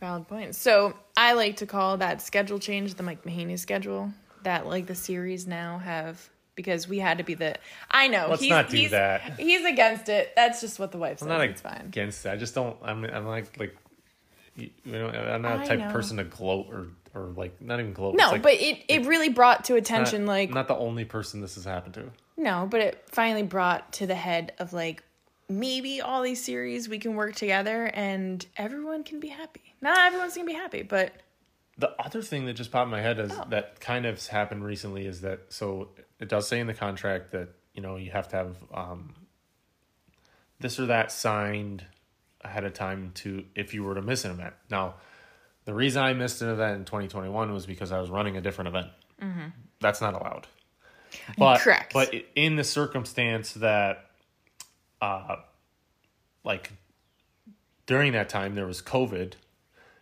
Valid 0.00 0.28
point. 0.28 0.54
So 0.54 0.94
I 1.16 1.32
like 1.34 1.56
to 1.58 1.66
call 1.66 1.96
that 1.98 2.20
schedule 2.20 2.58
change 2.58 2.94
the 2.94 3.02
Mike 3.02 3.24
Mahaney 3.24 3.58
schedule. 3.58 4.12
That 4.42 4.66
like 4.66 4.86
the 4.86 4.94
series 4.94 5.46
now 5.46 5.78
have 5.78 6.28
because 6.54 6.86
we 6.86 6.98
had 6.98 7.18
to 7.18 7.24
be 7.24 7.34
the. 7.34 7.56
I 7.90 8.08
know 8.08 8.26
Let's 8.28 8.42
he's 8.42 8.50
not 8.50 8.68
do 8.68 8.76
he's, 8.76 8.90
that. 8.90 9.38
He's 9.38 9.64
against 9.64 10.08
it. 10.10 10.32
That's 10.36 10.60
just 10.60 10.78
what 10.78 10.92
the 10.92 10.98
wife 10.98 11.20
says. 11.20 11.28
I'm 11.28 11.38
not 11.38 11.40
it's 11.48 11.62
fine. 11.62 11.84
against 11.86 12.26
it. 12.26 12.30
I 12.30 12.36
just 12.36 12.54
don't. 12.54 12.76
I'm. 12.82 13.04
I'm 13.04 13.26
like 13.26 13.58
like. 13.58 13.74
You 14.56 14.70
know, 14.84 15.08
I'm 15.08 15.42
not 15.42 15.60
the 15.62 15.66
type 15.68 15.80
of 15.86 15.92
person 15.92 16.18
to 16.18 16.24
gloat 16.24 16.66
or 16.70 16.86
or 17.14 17.28
like 17.30 17.60
not 17.62 17.80
even 17.80 17.92
gloat. 17.92 18.14
No, 18.16 18.28
like, 18.32 18.42
but 18.42 18.52
it, 18.54 18.84
it 18.88 19.06
really 19.06 19.30
brought 19.30 19.64
to 19.64 19.72
not, 19.72 19.78
attention 19.78 20.26
like 20.26 20.50
not 20.50 20.68
the 20.68 20.76
only 20.76 21.04
person 21.04 21.40
this 21.40 21.54
has 21.54 21.64
happened 21.64 21.94
to. 21.94 22.10
No, 22.36 22.66
but 22.70 22.80
it 22.80 23.04
finally 23.10 23.42
brought 23.42 23.92
to 23.94 24.06
the 24.06 24.14
head 24.14 24.52
of 24.58 24.72
like 24.72 25.02
maybe 25.48 26.00
all 26.00 26.22
these 26.22 26.42
series 26.42 26.88
we 26.88 26.98
can 26.98 27.14
work 27.14 27.34
together 27.34 27.84
and 27.92 28.44
everyone 28.56 29.04
can 29.04 29.20
be 29.20 29.28
happy. 29.28 29.74
Not 29.80 29.98
everyone's 30.06 30.34
gonna 30.34 30.46
be 30.46 30.52
happy, 30.54 30.82
but 30.82 31.12
The 31.76 31.90
other 32.00 32.22
thing 32.22 32.46
that 32.46 32.54
just 32.54 32.70
popped 32.70 32.86
in 32.86 32.90
my 32.92 33.00
head 33.02 33.18
is 33.18 33.32
Oh. 33.32 33.44
that 33.50 33.80
kind 33.80 34.06
of 34.06 34.24
happened 34.26 34.64
recently 34.64 35.06
is 35.06 35.20
that 35.22 35.52
so 35.52 35.88
it 36.20 36.28
does 36.28 36.46
say 36.48 36.60
in 36.60 36.66
the 36.66 36.74
contract 36.74 37.32
that 37.32 37.48
you 37.74 37.82
know 37.82 37.96
you 37.96 38.10
have 38.12 38.28
to 38.28 38.36
have 38.36 38.56
um, 38.72 39.14
this 40.60 40.78
or 40.78 40.86
that 40.86 41.10
signed 41.12 41.84
ahead 42.42 42.64
of 42.64 42.72
time 42.74 43.10
to 43.16 43.44
if 43.54 43.74
you 43.74 43.82
were 43.82 43.94
to 43.94 44.02
miss 44.02 44.24
an 44.24 44.30
event. 44.30 44.54
Now, 44.70 44.94
the 45.64 45.74
reason 45.74 46.02
I 46.02 46.12
missed 46.12 46.40
an 46.42 46.48
event 46.50 46.76
in 46.78 46.84
2021 46.84 47.52
was 47.52 47.66
because 47.66 47.90
I 47.90 47.98
was 48.00 48.08
running 48.10 48.36
a 48.36 48.40
different 48.40 48.68
event. 48.68 48.88
That's 49.80 50.00
not 50.00 50.14
allowed. 50.14 50.46
But 51.38 51.60
Correct. 51.60 51.92
but 51.92 52.14
in 52.34 52.56
the 52.56 52.64
circumstance 52.64 53.52
that, 53.54 54.10
uh, 55.00 55.36
like 56.44 56.70
during 57.86 58.12
that 58.12 58.28
time 58.28 58.54
there 58.54 58.66
was 58.66 58.80
COVID, 58.82 59.34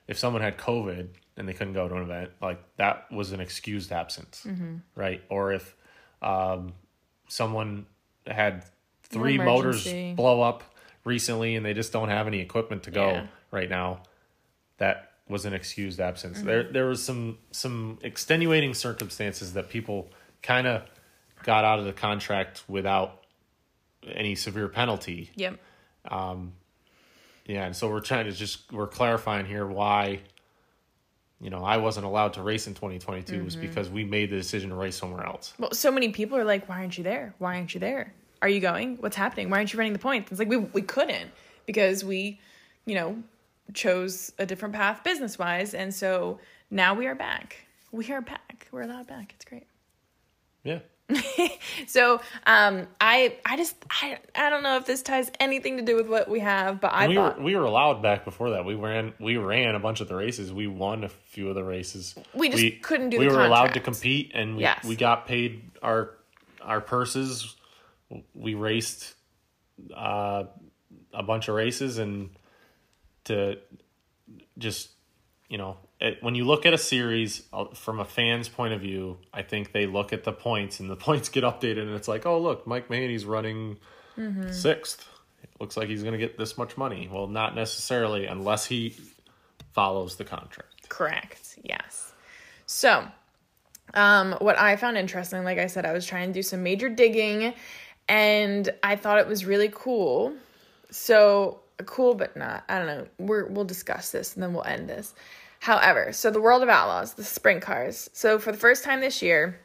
if 0.09 0.19
someone 0.19 0.43
had 0.43 0.57
COVID 0.59 1.09
and 1.37 1.49
they 1.49 1.53
couldn't 1.53 1.73
go 1.75 1.89
to 1.89 1.95
an 1.97 2.03
event, 2.03 2.31
like 2.41 2.63
that 2.77 3.11
was 3.11 3.33
an 3.33 3.41
excused 3.41 3.93
absence, 3.93 4.47
right? 4.95 5.23
Or 5.29 5.53
if 5.53 5.75
um, 6.21 6.75
someone 7.29 7.87
had 8.27 8.65
three 9.05 9.39
motors 9.39 9.85
blow 10.15 10.43
up 10.43 10.63
recently 11.05 11.57
and 11.57 11.65
they 11.67 11.75
just 11.75 11.93
don't 11.93 12.09
have 12.09 12.27
any 12.27 12.41
equipment 12.41 12.85
to 12.85 12.91
go 12.91 13.09
Yeah. 13.09 13.27
right 13.51 13.69
now, 13.69 14.03
that 14.79 15.13
was 15.29 15.45
an 15.45 15.55
excused 15.55 16.01
absence. 16.01 16.39
Mm-hmm. 16.39 16.47
There 16.47 16.63
there 16.65 16.87
was 16.87 17.03
some 17.03 17.39
some 17.53 17.99
extenuating 18.03 18.75
circumstances 18.75 19.55
that 19.55 19.71
people 19.71 20.11
kind 20.43 20.67
of 20.67 20.83
got 21.43 21.65
out 21.65 21.79
of 21.79 21.85
the 21.85 21.93
contract 21.93 22.63
without 22.69 23.23
any 24.07 24.35
severe 24.35 24.69
penalty. 24.69 25.31
yep. 25.37 25.59
Yeah, 27.45 27.65
and 27.67 27.75
so 27.77 27.89
we're 27.91 28.01
trying 28.01 28.27
to 28.27 28.33
just 28.33 28.73
we're 28.73 28.87
clarifying 28.87 29.47
here 29.47 29.67
why 29.67 30.21
you 31.41 31.51
know, 31.51 31.65
I 31.65 31.79
wasn't 31.79 32.07
allowed 32.07 32.35
to 32.35 32.43
race 32.43 32.69
in 32.69 32.75
2022 32.75 33.43
was 33.43 33.57
Mm-hmm. 33.57 33.67
because 33.67 33.91
we 33.91 34.05
made 34.05 34.31
the 34.31 34.37
decision 34.37 34.71
to 34.71 34.77
race 34.77 34.95
somewhere 34.95 35.27
else. 35.27 35.55
Well, 35.59 35.73
so 35.73 35.91
many 35.91 36.11
people 36.11 36.39
are 36.39 36.45
like, 36.45 36.69
"Why 36.69 36.77
aren't 36.77 36.97
you 36.97 37.03
there? 37.03 37.35
Why 37.39 37.57
aren't 37.57 37.75
you 37.75 37.81
there? 37.81 38.15
Are 38.41 38.49
you 38.49 38.61
going? 38.61 38.97
What's 38.99 39.17
happening? 39.17 39.51
Why 39.51 39.57
aren't 39.57 39.73
you 39.73 39.79
running 39.81 39.93
the 39.93 39.99
points?" 39.99 40.31
It's 40.31 40.39
like 40.39 40.49
we 40.49 40.59
we 40.59 40.83
couldn't 40.83 41.33
because 41.67 42.05
we, 42.05 42.39
you 42.87 42.95
know, 42.95 43.21
chose 43.75 44.33
a 44.39 44.47
different 44.47 44.73
path 44.73 45.03
business 45.03 45.37
wise, 45.37 45.75
and 45.75 45.93
so 45.93 46.39
now 46.71 46.95
we 46.95 47.09
are 47.09 47.17
back. 47.17 47.57
We 47.91 48.09
are 48.13 48.21
back. 48.21 48.69
We're 48.71 48.83
allowed 48.83 49.09
back. 49.09 49.33
It's 49.35 49.45
great. 49.45 49.67
Yeah. 50.63 50.79
So, 51.87 52.21
um, 52.47 52.87
I 53.01 53.37
I 53.45 53.57
just 53.57 53.75
I 53.91 54.19
I 54.35 54.51
don't 54.51 54.63
know 54.63 54.77
if 54.77 54.87
this 54.87 55.03
ties 55.03 55.31
anything 55.41 55.77
to 55.79 55.83
do 55.83 55.97
with 55.97 56.09
what 56.09 56.29
we 56.29 56.41
have, 56.41 56.81
but 56.81 56.93
I 56.93 57.09
we 57.09 57.15
thought 57.15 57.39
were 57.39 57.45
we 57.45 57.57
were 57.57 57.65
allowed 57.65 58.03
back 58.03 58.25
before 58.25 58.51
that. 58.51 58.65
We 58.65 58.75
ran 58.75 59.13
we 59.19 59.37
ran 59.37 59.75
a 59.75 59.81
bunch 59.81 60.01
of 60.01 60.09
the 60.09 60.15
races. 60.15 60.53
We 60.53 60.67
won 60.67 61.05
a 61.05 61.09
few 61.09 61.49
of 61.49 61.55
the 61.55 61.65
races. 61.65 62.15
We 62.35 62.49
just 62.51 62.83
couldn't 62.83 63.11
do 63.11 63.19
We 63.19 63.29
were 63.29 63.45
allowed 63.45 63.75
to 63.75 63.81
compete, 63.81 64.33
and 64.35 64.57
we, 64.57 64.63
Yes. 64.63 64.85
we 64.85 64.97
got 64.97 65.27
paid 65.27 65.71
our 65.83 66.11
our 66.61 66.81
purses. 66.81 67.57
We 68.35 68.55
raced 68.55 69.15
uh, 69.95 70.45
a 71.13 71.23
bunch 71.23 71.49
of 71.49 71.55
races, 71.55 71.99
and 71.99 72.31
to 73.25 73.59
just 74.59 74.91
you 75.53 75.59
know 75.59 75.77
it, 76.01 76.23
when 76.23 76.35
you 76.35 76.47
look 76.47 76.65
at 76.65 76.73
a 76.73 76.79
series 76.79 77.43
uh, 77.53 77.67
from 77.75 78.01
a 78.01 78.07
fan's 78.07 78.49
point 78.49 78.73
of 78.73 78.81
view, 78.81 79.19
I 79.35 79.43
think 79.43 79.73
they 79.73 79.85
look 79.85 80.15
at 80.15 80.25
the 80.25 80.33
points, 80.33 80.81
and 80.81 80.89
the 80.89 80.97
points 81.09 81.29
get 81.29 81.45
updated, 81.45 81.83
and 81.83 81.91
it's 81.91 82.09
like, 82.09 82.25
oh 82.25 82.41
look, 82.41 82.67
Mike 82.67 82.89
Mahaney's 82.89 83.27
running 83.27 83.77
sixth. 84.51 85.07
It 85.43 85.51
looks 85.61 85.77
like 85.77 85.89
he's 85.89 86.03
going 86.03 86.13
to 86.13 86.19
get 86.19 86.39
this 86.39 86.57
much 86.57 86.79
money. 86.79 87.09
Well, 87.13 87.27
not 87.27 87.55
necessarily 87.55 88.25
unless 88.27 88.65
he 88.65 88.97
follows 89.73 90.17
the 90.17 90.25
contract. 90.25 90.89
Correct. 90.89 91.59
Yes. 91.63 92.13
So, 92.65 93.07
um, 93.93 94.33
what 94.41 94.59
I 94.59 94.77
found 94.77 94.97
interesting, 94.97 95.45
like 95.45 95.59
I 95.59 95.67
said, 95.67 95.85
I 95.85 95.93
was 95.93 96.07
trying 96.07 96.29
to 96.29 96.33
do 96.33 96.43
some 96.43 96.63
major 96.63 96.89
digging, 96.89 97.53
and 98.09 98.71
I 98.83 98.97
thought 98.97 99.19
it 99.19 99.27
was 99.27 99.45
really 99.45 99.71
cool. 99.71 100.33
So 100.91 101.61
cool, 101.85 102.15
but 102.15 102.37
not. 102.37 102.65
I 102.69 102.79
don't 102.79 102.87
know. 102.87 103.07
We're, 103.19 103.47
we'll 103.47 103.65
discuss 103.65 104.11
this 104.11 104.35
and 104.35 104.43
then 104.43 104.53
we'll 104.53 104.65
end 104.65 104.89
this. 104.89 105.15
However, 105.63 106.13
so 106.13 106.29
the 106.29 106.41
World 106.41 106.65
of 106.65 106.69
Outlaws, 106.69 107.15
the 107.15 107.23
sprint 107.23 107.63
cars. 107.63 108.11
So 108.13 108.41
for 108.41 108.51
the 108.51 108.59
first 108.59 108.83
time 108.83 109.01
this 109.01 109.23
year, 109.23 109.61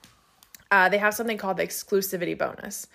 uh, 0.69 0.89
they 0.89 0.99
have 0.99 1.15
something 1.15 1.39
called 1.39 1.57
the 1.57 1.65
exclusivity 1.65 2.37
bonus. 2.37 2.85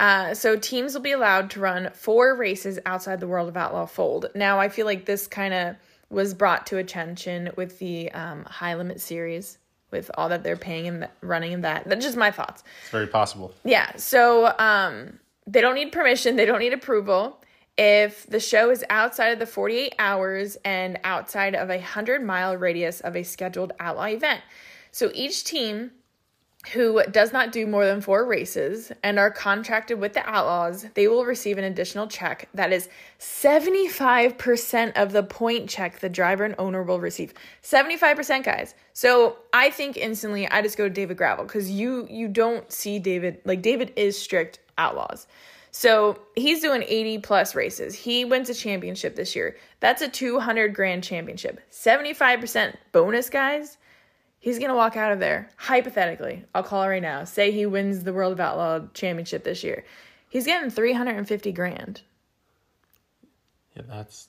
Uh, 0.00 0.32
so 0.32 0.56
teams 0.56 0.94
will 0.94 1.02
be 1.02 1.12
allowed 1.12 1.50
to 1.50 1.60
run 1.60 1.90
four 1.92 2.34
races 2.34 2.78
outside 2.86 3.20
the 3.20 3.28
World 3.28 3.50
of 3.50 3.58
Outlaw 3.58 3.84
fold. 3.84 4.30
Now, 4.34 4.58
I 4.58 4.70
feel 4.70 4.86
like 4.86 5.04
this 5.04 5.26
kind 5.26 5.52
of 5.52 5.76
was 6.08 6.32
brought 6.32 6.66
to 6.68 6.78
attention 6.78 7.50
with 7.56 7.78
the 7.78 8.10
um, 8.12 8.46
high 8.46 8.74
limit 8.74 9.02
series, 9.02 9.58
with 9.90 10.10
all 10.14 10.30
that 10.30 10.42
they're 10.42 10.56
paying 10.56 10.88
and 10.88 11.08
running 11.20 11.52
in 11.52 11.60
that. 11.60 11.86
That's 11.86 12.02
just 12.02 12.16
my 12.16 12.30
thoughts. 12.30 12.64
It's 12.80 12.90
very 12.90 13.06
possible. 13.06 13.52
Yeah. 13.64 13.94
So 13.96 14.54
um, 14.58 15.20
they 15.46 15.60
don't 15.60 15.74
need 15.74 15.92
permission. 15.92 16.36
They 16.36 16.46
don't 16.46 16.60
need 16.60 16.72
approval. 16.72 17.38
If 17.82 18.26
the 18.26 18.40
show 18.40 18.68
is 18.68 18.84
outside 18.90 19.28
of 19.28 19.38
the 19.38 19.46
48 19.46 19.94
hours 19.98 20.58
and 20.66 21.00
outside 21.02 21.54
of 21.54 21.70
a 21.70 21.76
100 21.76 22.22
mile 22.22 22.54
radius 22.54 23.00
of 23.00 23.16
a 23.16 23.22
scheduled 23.22 23.72
outlaw 23.80 24.04
event. 24.04 24.42
So 24.92 25.10
each 25.14 25.44
team 25.44 25.92
who 26.74 27.02
does 27.04 27.32
not 27.32 27.52
do 27.52 27.66
more 27.66 27.86
than 27.86 28.02
four 28.02 28.26
races 28.26 28.92
and 29.02 29.18
are 29.18 29.30
contracted 29.30 29.98
with 29.98 30.12
the 30.12 30.28
Outlaws, 30.28 30.84
they 30.92 31.08
will 31.08 31.24
receive 31.24 31.56
an 31.56 31.64
additional 31.64 32.06
check 32.06 32.50
that 32.52 32.70
is 32.70 32.90
75% 33.18 34.92
of 34.96 35.12
the 35.12 35.22
point 35.22 35.70
check 35.70 36.00
the 36.00 36.10
driver 36.10 36.44
and 36.44 36.54
owner 36.58 36.82
will 36.82 37.00
receive. 37.00 37.32
75%, 37.62 38.44
guys. 38.44 38.74
So 38.92 39.38
I 39.54 39.70
think 39.70 39.96
instantly 39.96 40.46
I 40.46 40.60
just 40.60 40.76
go 40.76 40.84
to 40.84 40.92
David 40.92 41.16
Gravel 41.16 41.46
because 41.46 41.70
you 41.70 42.06
you 42.10 42.28
don't 42.28 42.70
see 42.70 42.98
David 42.98 43.40
like 43.46 43.62
David 43.62 43.94
is 43.96 44.20
strict 44.20 44.58
Outlaws. 44.76 45.26
So 45.72 46.18
he's 46.34 46.60
doing 46.60 46.82
80 46.86 47.18
plus 47.18 47.54
races. 47.54 47.94
He 47.94 48.24
wins 48.24 48.50
a 48.50 48.54
championship 48.54 49.14
this 49.14 49.36
year. 49.36 49.56
That's 49.78 50.02
a 50.02 50.08
200 50.08 50.74
grand 50.74 51.04
championship. 51.04 51.60
75% 51.70 52.76
bonus, 52.92 53.30
guys. 53.30 53.78
He's 54.40 54.58
going 54.58 54.70
to 54.70 54.76
walk 54.76 54.96
out 54.96 55.12
of 55.12 55.20
there. 55.20 55.50
Hypothetically, 55.56 56.44
I'll 56.54 56.62
call 56.62 56.82
it 56.82 56.88
right 56.88 57.02
now. 57.02 57.24
Say 57.24 57.52
he 57.52 57.66
wins 57.66 58.04
the 58.04 58.12
World 58.12 58.32
of 58.32 58.40
Outlaw 58.40 58.86
championship 58.94 59.44
this 59.44 59.62
year. 59.62 59.84
He's 60.28 60.46
getting 60.46 60.70
350 60.70 61.52
grand. 61.52 62.00
Yeah, 63.76 63.82
that's 63.86 64.28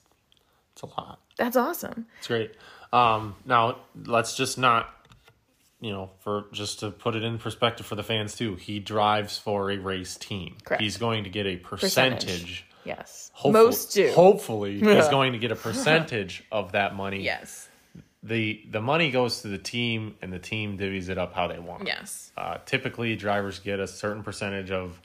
it's 0.72 0.82
a 0.82 0.86
lot. 0.86 1.20
That's 1.36 1.56
awesome. 1.56 2.06
It's 2.18 2.28
great. 2.28 2.52
Um, 2.92 3.36
now 3.46 3.78
let's 4.04 4.36
just 4.36 4.58
not, 4.58 5.01
you 5.82 5.90
know, 5.92 6.10
for 6.20 6.44
just 6.52 6.80
to 6.80 6.90
put 6.90 7.14
it 7.14 7.22
in 7.22 7.36
perspective 7.38 7.84
for 7.84 7.94
the 7.96 8.02
fans 8.02 8.34
too. 8.34 8.54
He 8.54 8.78
drives 8.78 9.36
for 9.36 9.70
a 9.70 9.76
race 9.76 10.16
team. 10.16 10.56
Correct. 10.64 10.80
He's 10.82 10.96
going 10.96 11.24
to 11.24 11.30
get 11.30 11.44
a 11.46 11.56
percentage. 11.56 12.20
Percentage. 12.24 12.66
Yes. 12.84 13.30
Hopefully, 13.34 13.64
Most 13.66 13.92
do. 13.92 14.12
Hopefully, 14.12 14.74
he's 14.80 15.08
going 15.08 15.32
to 15.32 15.38
get 15.38 15.52
a 15.52 15.56
percentage 15.56 16.44
of 16.50 16.72
that 16.72 16.94
money. 16.94 17.22
yes. 17.22 17.68
The 18.24 18.62
the 18.70 18.80
money 18.80 19.10
goes 19.10 19.42
to 19.42 19.48
the 19.48 19.58
team, 19.58 20.14
and 20.22 20.32
the 20.32 20.38
team 20.38 20.78
divvies 20.78 21.08
it 21.08 21.18
up 21.18 21.34
how 21.34 21.48
they 21.48 21.58
want. 21.58 21.86
Yes. 21.88 22.30
Uh, 22.36 22.58
typically, 22.64 23.16
drivers 23.16 23.58
get 23.58 23.80
a 23.80 23.88
certain 23.88 24.22
percentage 24.22 24.70
of 24.70 25.00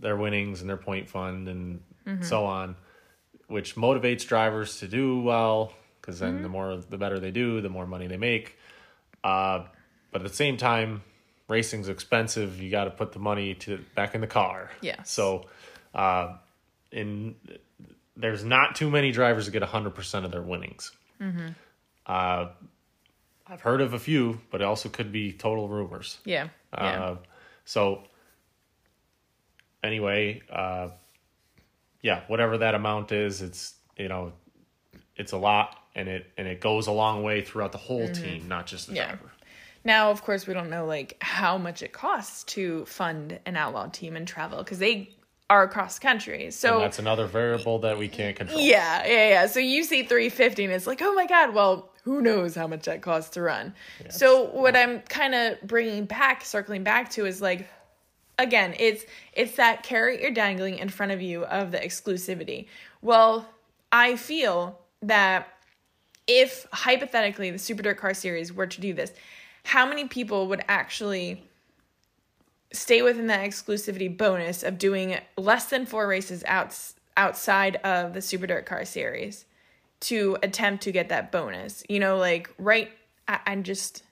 their 0.00 0.16
winnings 0.16 0.60
and 0.60 0.70
their 0.70 0.76
point 0.78 1.08
fund 1.10 1.48
and 1.48 1.80
Mm-hmm. 2.06 2.22
so 2.24 2.44
on, 2.46 2.74
which 3.46 3.76
motivates 3.76 4.26
drivers 4.26 4.78
to 4.80 4.88
do 4.88 5.20
well 5.20 5.72
because 6.00 6.18
then 6.18 6.34
Mm-hmm. 6.34 6.42
the 6.42 6.48
more 6.48 6.76
the 6.76 6.98
better 6.98 7.20
they 7.20 7.30
do, 7.30 7.60
the 7.60 7.68
more 7.68 7.86
money 7.86 8.06
they 8.08 8.16
make. 8.16 8.56
Uh, 9.22 9.64
but 10.12 10.20
at 10.22 10.28
the 10.28 10.34
same 10.34 10.56
time, 10.56 11.02
racing's 11.48 11.88
expensive. 11.88 12.60
You 12.62 12.70
got 12.70 12.84
to 12.84 12.90
put 12.90 13.12
the 13.12 13.18
money 13.18 13.54
to 13.54 13.78
back 13.96 14.14
in 14.14 14.20
the 14.20 14.26
car. 14.28 14.70
Yes. 14.80 15.10
So, 15.10 15.46
uh, 15.94 16.36
in 16.90 17.34
there's 18.16 18.44
not 18.44 18.74
too 18.76 18.90
many 18.90 19.10
drivers 19.10 19.46
that 19.46 19.52
get 19.52 19.62
hundred 19.62 19.94
percent 19.94 20.24
of 20.24 20.30
their 20.30 20.42
winnings. 20.42 20.92
Mm-hmm. 21.20 21.48
Uh, 22.06 22.48
I've 23.46 23.60
heard 23.60 23.80
of 23.80 23.94
a 23.94 23.98
few, 23.98 24.40
but 24.50 24.60
it 24.60 24.64
also 24.64 24.88
could 24.88 25.10
be 25.12 25.32
total 25.32 25.68
rumors. 25.68 26.18
Yeah. 26.24 26.48
Yeah. 26.74 26.84
Uh, 26.84 27.16
so 27.64 28.04
anyway, 29.82 30.42
uh, 30.50 30.88
yeah, 32.02 32.22
whatever 32.28 32.58
that 32.58 32.74
amount 32.74 33.12
is, 33.12 33.42
it's 33.42 33.74
you 33.96 34.08
know, 34.08 34.32
it's 35.16 35.32
a 35.32 35.36
lot, 35.38 35.76
and 35.94 36.08
it 36.08 36.26
and 36.36 36.46
it 36.48 36.60
goes 36.60 36.86
a 36.86 36.92
long 36.92 37.22
way 37.22 37.42
throughout 37.42 37.72
the 37.72 37.78
whole 37.78 38.08
team, 38.10 38.48
not 38.48 38.66
just 38.66 38.86
the 38.88 38.92
Mm-hmm. 38.94 38.96
Yeah. 38.96 39.06
driver. 39.16 39.32
Now, 39.84 40.10
of 40.10 40.22
course, 40.22 40.46
we 40.46 40.54
don't 40.54 40.70
know 40.70 40.86
like 40.86 41.16
how 41.20 41.58
much 41.58 41.82
it 41.82 41.92
costs 41.92 42.44
to 42.44 42.84
fund 42.86 43.38
an 43.46 43.56
outlaw 43.56 43.88
team 43.88 44.16
and 44.16 44.26
travel 44.26 44.58
because 44.58 44.78
they 44.78 45.10
are 45.50 45.64
across 45.64 45.98
country. 45.98 46.50
So 46.50 46.74
And 46.74 46.82
that's 46.84 46.98
another 46.98 47.26
variable 47.26 47.78
that 47.80 47.98
we 47.98 48.08
can't 48.08 48.36
control. 48.36 48.60
yeah, 48.60 49.06
yeah, 49.06 49.28
yeah. 49.28 49.46
So 49.46 49.60
you 49.60 49.84
see 49.84 50.02
350 50.02 50.64
and 50.64 50.72
it's 50.72 50.86
like, 50.86 51.02
oh 51.02 51.12
my 51.14 51.26
God, 51.26 51.52
well, 51.52 51.90
who 52.04 52.20
knows 52.20 52.54
how 52.54 52.66
much 52.66 52.84
that 52.84 53.02
costs 53.02 53.30
to 53.30 53.42
run. 53.42 53.74
so 54.08 54.44
what 54.44 54.76
I'm 54.76 55.00
kind 55.02 55.34
of 55.34 55.60
bringing 55.62 56.04
back, 56.04 56.44
circling 56.44 56.84
back 56.84 57.10
to 57.10 57.26
is 57.26 57.42
like, 57.42 57.68
again, 58.38 58.74
it's 58.78 59.04
it's 59.34 59.56
that 59.56 59.82
carrot 59.82 60.20
you're 60.20 60.30
dangling 60.30 60.78
in 60.78 60.88
front 60.88 61.12
of 61.12 61.20
you 61.20 61.44
of 61.44 61.70
the 61.70 61.78
exclusivity. 61.78 62.66
Well, 63.02 63.46
I 63.92 64.16
feel 64.16 64.80
that 65.02 65.48
if 66.26 66.66
hypothetically 66.72 67.50
the 67.50 67.58
Super 67.58 67.82
DIRTcar 67.82 68.16
Series 68.16 68.52
were 68.52 68.66
to 68.66 68.80
do 68.80 68.94
this, 68.94 69.12
how 69.64 69.86
many 69.86 70.06
people 70.06 70.48
would 70.48 70.64
actually 70.68 71.42
stay 72.72 73.02
within 73.02 73.26
that 73.28 73.48
exclusivity 73.48 74.14
bonus 74.16 74.62
of 74.62 74.78
doing 74.78 75.18
less 75.36 75.66
than 75.66 75.86
four 75.86 76.06
races 76.06 76.42
outs 76.46 76.94
outside 77.16 77.76
of 77.76 78.14
the 78.14 78.22
Super 78.22 78.46
DIRTcar 78.46 78.86
Series 78.86 79.44
to 80.00 80.36
attempt 80.42 80.82
to 80.84 80.92
get 80.92 81.10
that 81.10 81.30
bonus? 81.30 81.84
You 81.88 82.00
know, 82.00 82.16
like 82.16 82.50
right, 82.58 82.90
I, 83.28 83.40
I'm 83.46 83.62
just. 83.62 84.02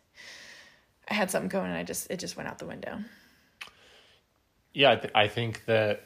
I 1.09 1.14
had 1.14 1.28
something 1.28 1.48
going 1.48 1.66
and 1.66 1.76
I 1.76 1.82
just 1.82 2.09
it 2.11 2.18
just 2.20 2.36
went 2.36 2.48
out 2.48 2.59
the 2.59 2.66
window. 2.66 2.98
Yeah, 4.72 4.92
I, 4.92 4.96
th- 4.96 5.12
I 5.12 5.26
think 5.26 5.64
that 5.64 6.05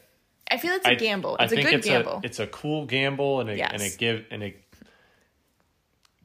I 0.51 0.57
feel 0.57 0.73
it's 0.73 0.87
a 0.87 0.93
I- 0.93 0.95
gamble. 0.95 1.37
I 1.39 1.45
It's 1.45 1.53
a 1.53 1.57
good 1.57 1.75
it's 1.75 1.87
gamble. 1.87 2.13
A, 2.13 2.21
it's 2.23 2.39
a 2.39 2.47
cool 2.47 2.87
gamble, 2.87 3.41
and 3.41 3.51
it 3.51 3.61
and 3.61 3.83
it 3.83 3.99
give 3.99 4.25
and 4.31 4.43
it 4.43 4.63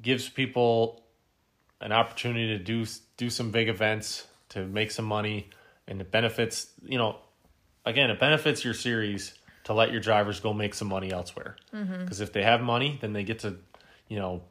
gives 0.02 0.30
people 0.30 1.04
an 1.82 1.92
opportunity 1.92 2.58
to 2.58 2.64
do 2.64 2.86
do 3.18 3.30
some 3.30 3.52
big 3.52 3.70
events 3.70 4.28
to 4.50 4.66
make 4.66 4.92
some 4.92 5.06
money, 5.06 5.50
and 5.88 6.02
it 6.02 6.12
benefits 6.12 6.68
you 6.84 6.98
know, 6.98 7.18
again, 7.86 8.10
it 8.10 8.20
benefits 8.20 8.64
your 8.66 8.74
series 8.74 9.34
to 9.66 9.74
let 9.74 9.92
your 9.92 10.02
drivers 10.02 10.40
go 10.40 10.54
make 10.54 10.74
some 10.74 10.88
money 10.88 11.12
elsewhere. 11.12 11.56
Because 11.72 11.88
Mm-hmm. 11.88 12.24
if 12.24 12.34
they 12.34 12.44
have 12.44 12.62
money, 12.62 12.98
then 13.02 13.14
they 13.14 13.24
get 13.24 13.40
to, 13.40 13.58
you 14.08 14.18
know, 14.18 14.42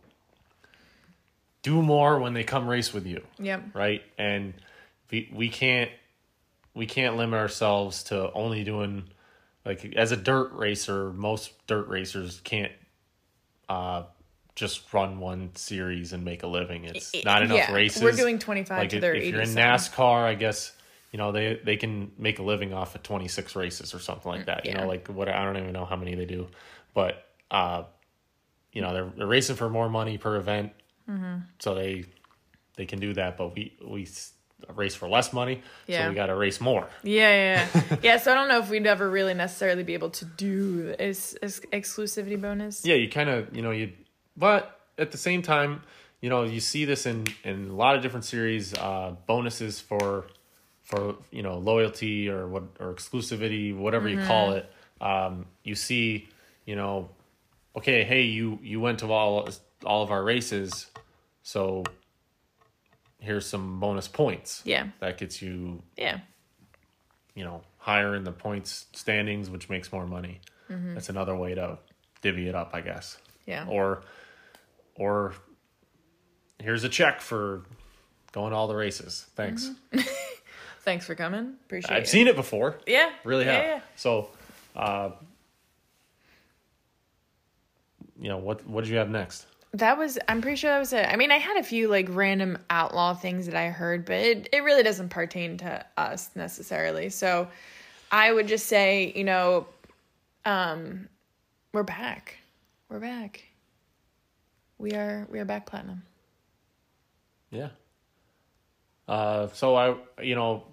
do 1.63 1.83
more 1.83 2.19
when 2.21 2.35
they 2.35 2.45
come 2.45 2.69
race 2.69 2.93
with 2.95 3.05
you 3.07 3.23
yep. 3.39 3.63
right? 3.75 4.03
And 4.17 4.55
we 5.11 5.29
we 5.35 5.49
can't 5.49 5.91
we 6.75 6.87
can't 6.87 7.17
limit 7.17 7.39
ourselves 7.39 8.05
to 8.05 8.33
only 8.33 8.63
doing 8.65 9.09
like 9.65 9.95
as 9.97 10.13
a 10.13 10.17
dirt 10.17 10.53
racer. 10.53 11.13
Most 11.13 11.51
dirt 11.67 11.89
racers 11.89 12.41
can't 12.45 12.73
uh 13.69 14.05
just 14.59 14.93
run 14.93 15.21
one 15.21 15.55
series 15.55 16.13
and 16.13 16.25
make 16.25 16.43
a 16.43 16.47
living. 16.47 16.85
It's 16.85 17.13
not 17.25 17.43
enough 17.43 17.57
yeah, 17.57 17.73
races. 17.73 18.03
we're 18.03 18.13
doing 18.13 18.39
25 18.39 18.77
like 18.79 18.89
to 18.91 18.97
if, 18.97 19.01
their 19.01 19.15
if 19.15 19.25
you're 19.31 19.41
in. 19.41 19.49
NASCAR, 19.49 20.25
I 20.25 20.35
guess 20.35 20.73
you 21.13 21.19
know 21.19 21.33
they 21.33 21.61
they 21.65 21.77
can 21.77 22.13
make 22.19 22.39
a 22.39 22.43
living 22.43 22.73
off 22.75 22.95
of 22.95 23.03
26 23.03 23.57
races 23.57 23.95
or 23.95 23.99
something 23.99 24.31
like 24.31 24.47
that. 24.47 24.67
You 24.67 24.73
Mm, 24.73 24.81
know, 24.81 24.87
like 24.89 25.09
what 25.09 25.29
I 25.29 25.45
don't 25.45 25.57
even 25.57 25.73
know 25.73 25.85
how 25.85 25.97
many 25.97 26.15
they 26.15 26.27
do, 26.27 26.49
but 26.95 27.25
uh, 27.51 27.85
you 28.73 28.83
know 28.83 28.93
they're, 28.93 29.13
they're 29.17 29.27
racing 29.27 29.57
for 29.57 29.69
more 29.71 29.89
money 29.89 30.19
per 30.19 30.37
event, 30.37 30.73
Mm-hmm. 31.09 31.37
so 31.59 31.75
they 31.75 32.05
they 32.77 32.85
can 32.87 33.01
do 33.01 33.15
that. 33.15 33.37
But 33.39 33.55
we 33.55 33.73
we 33.87 34.07
race 34.75 34.95
for 34.95 35.09
less 35.09 35.33
money, 35.33 35.63
Yeah. 35.87 36.05
so 36.05 36.09
we 36.11 36.15
got 36.17 36.27
to 36.27 36.35
race 36.35 36.61
more. 36.61 36.89
Yeah, 37.05 37.31
yeah, 37.31 37.69
yeah. 37.89 37.97
yeah. 38.03 38.17
So 38.19 38.33
I 38.33 38.35
don't 38.35 38.49
know 38.49 38.59
if 38.59 38.69
we'd 38.69 38.87
ever 38.87 39.09
really 39.09 39.33
necessarily 39.35 39.85
be 39.85 39.95
able 39.95 40.11
to 40.11 40.25
do 40.25 40.95
this 40.99 41.37
ex- 41.41 41.61
exclusivity 41.73 42.39
bonus. 42.41 42.85
Yeah, 42.85 42.97
you 42.97 43.09
kind 43.09 43.31
of 43.31 43.55
you 43.57 43.63
know 43.63 43.71
you, 43.71 43.93
but 44.39 44.81
at 44.97 45.11
the 45.11 45.19
same 45.19 45.43
time, 45.43 45.83
you 46.21 46.31
know 46.31 46.45
you 46.45 46.61
see 46.61 46.85
this 46.85 47.07
in 47.07 47.27
in 47.45 47.69
a 47.71 47.75
lot 47.75 47.97
of 47.97 48.03
different 48.03 48.25
series, 48.25 48.75
uh, 48.75 49.15
bonuses 49.27 49.81
for 49.81 50.27
for 50.83 51.17
you 51.31 51.43
know 51.43 51.59
loyalty 51.59 52.29
or 52.29 52.47
what 52.49 52.63
or 52.81 52.95
exclusivity, 52.95 53.77
whatever 53.77 54.09
you 54.09 54.23
call 54.25 54.53
it. 54.53 54.71
Um, 55.01 55.47
you 55.63 55.75
see, 55.75 56.29
you 56.65 56.77
know, 56.77 57.11
okay, 57.77 58.05
hey, 58.05 58.23
you 58.23 58.59
you 58.63 58.81
went 58.81 59.01
to 59.01 59.13
all 59.13 59.49
all 59.85 60.03
of 60.03 60.11
our 60.11 60.23
races, 60.25 60.87
so 61.43 61.85
here's 63.21 63.47
some 63.47 63.81
bonus 63.81 64.09
points. 64.09 64.63
Yeah. 64.65 64.89
that 65.01 65.19
gets 65.19 65.43
you 65.43 65.83
Yeah. 65.97 66.21
you 67.35 67.45
know 67.45 67.63
higher 67.79 68.15
in 68.15 68.25
the 68.25 68.33
points 68.33 68.87
standings, 68.93 69.51
which 69.51 69.69
makes 69.69 69.93
more 69.93 70.07
money. 70.07 70.41
That's 70.71 71.09
another 71.09 71.35
way 71.35 71.55
to 71.55 71.79
divvy 72.21 72.47
it 72.49 72.55
up, 72.55 72.71
I 72.75 72.83
guess. 72.83 73.17
Yeah. 73.47 73.65
Or, 73.67 74.03
or 74.99 75.35
here's 76.59 76.85
a 76.85 76.89
check 76.89 77.21
for 77.21 77.63
going 78.33 78.51
to 78.51 78.57
all 78.57 78.69
the 78.69 78.77
races. 78.77 79.27
Thanks. 79.35 79.71
Thanks 80.83 81.07
for 81.07 81.15
coming. 81.15 81.55
Appreciate 81.65 81.95
it. 81.95 81.97
I've 81.97 82.03
it. 82.05 82.09
seen 82.09 82.27
it 82.29 82.37
before. 82.37 82.79
Yeah. 82.87 83.11
Really 83.25 83.45
yeah, 83.45 83.53
have. 83.53 83.65
Yeah. 83.65 83.81
So, 83.97 84.29
uh, 84.77 85.11
you 88.21 88.29
know 88.29 88.39
what? 88.39 88.67
What 88.67 88.85
did 88.85 88.91
you 88.91 88.97
have 88.99 89.11
next? 89.11 89.47
That 89.75 89.99
was 89.99 90.19
I'm 90.29 90.41
pretty 90.41 90.57
sure 90.57 90.71
that 90.71 90.79
was 90.79 90.93
it. 90.93 91.07
I 91.07 91.17
mean, 91.17 91.31
I 91.31 91.37
had 91.37 91.59
a 91.59 91.63
few 91.63 91.89
like 91.89 92.07
random 92.11 92.59
outlaw 92.71 93.15
things 93.15 93.47
that 93.47 93.55
I 93.55 93.69
heard, 93.69 94.07
but 94.07 94.17
it, 94.17 94.49
it 94.53 94.65
really 94.65 94.83
doesn't 94.83 95.11
pertain 95.11 95.59
to 95.59 95.85
us 95.97 96.31
necessarily. 96.35 97.11
So 97.11 97.49
I 98.11 98.33
would 98.33 98.49
just 98.49 98.67
say, 98.67 99.13
you 99.15 99.25
know, 99.25 99.67
um 100.45 101.09
we're 101.73 101.83
back. 101.83 102.39
We're 102.89 103.01
back. 103.01 103.45
We 104.79 104.93
are 104.93 105.27
we 105.31 105.39
are 105.41 105.45
back 105.45 105.67
platinum. 105.67 106.03
Yeah. 107.51 107.69
Uh, 109.07 109.49
so 109.49 109.75
I, 109.75 109.97
you 110.23 110.35
know, 110.35 110.67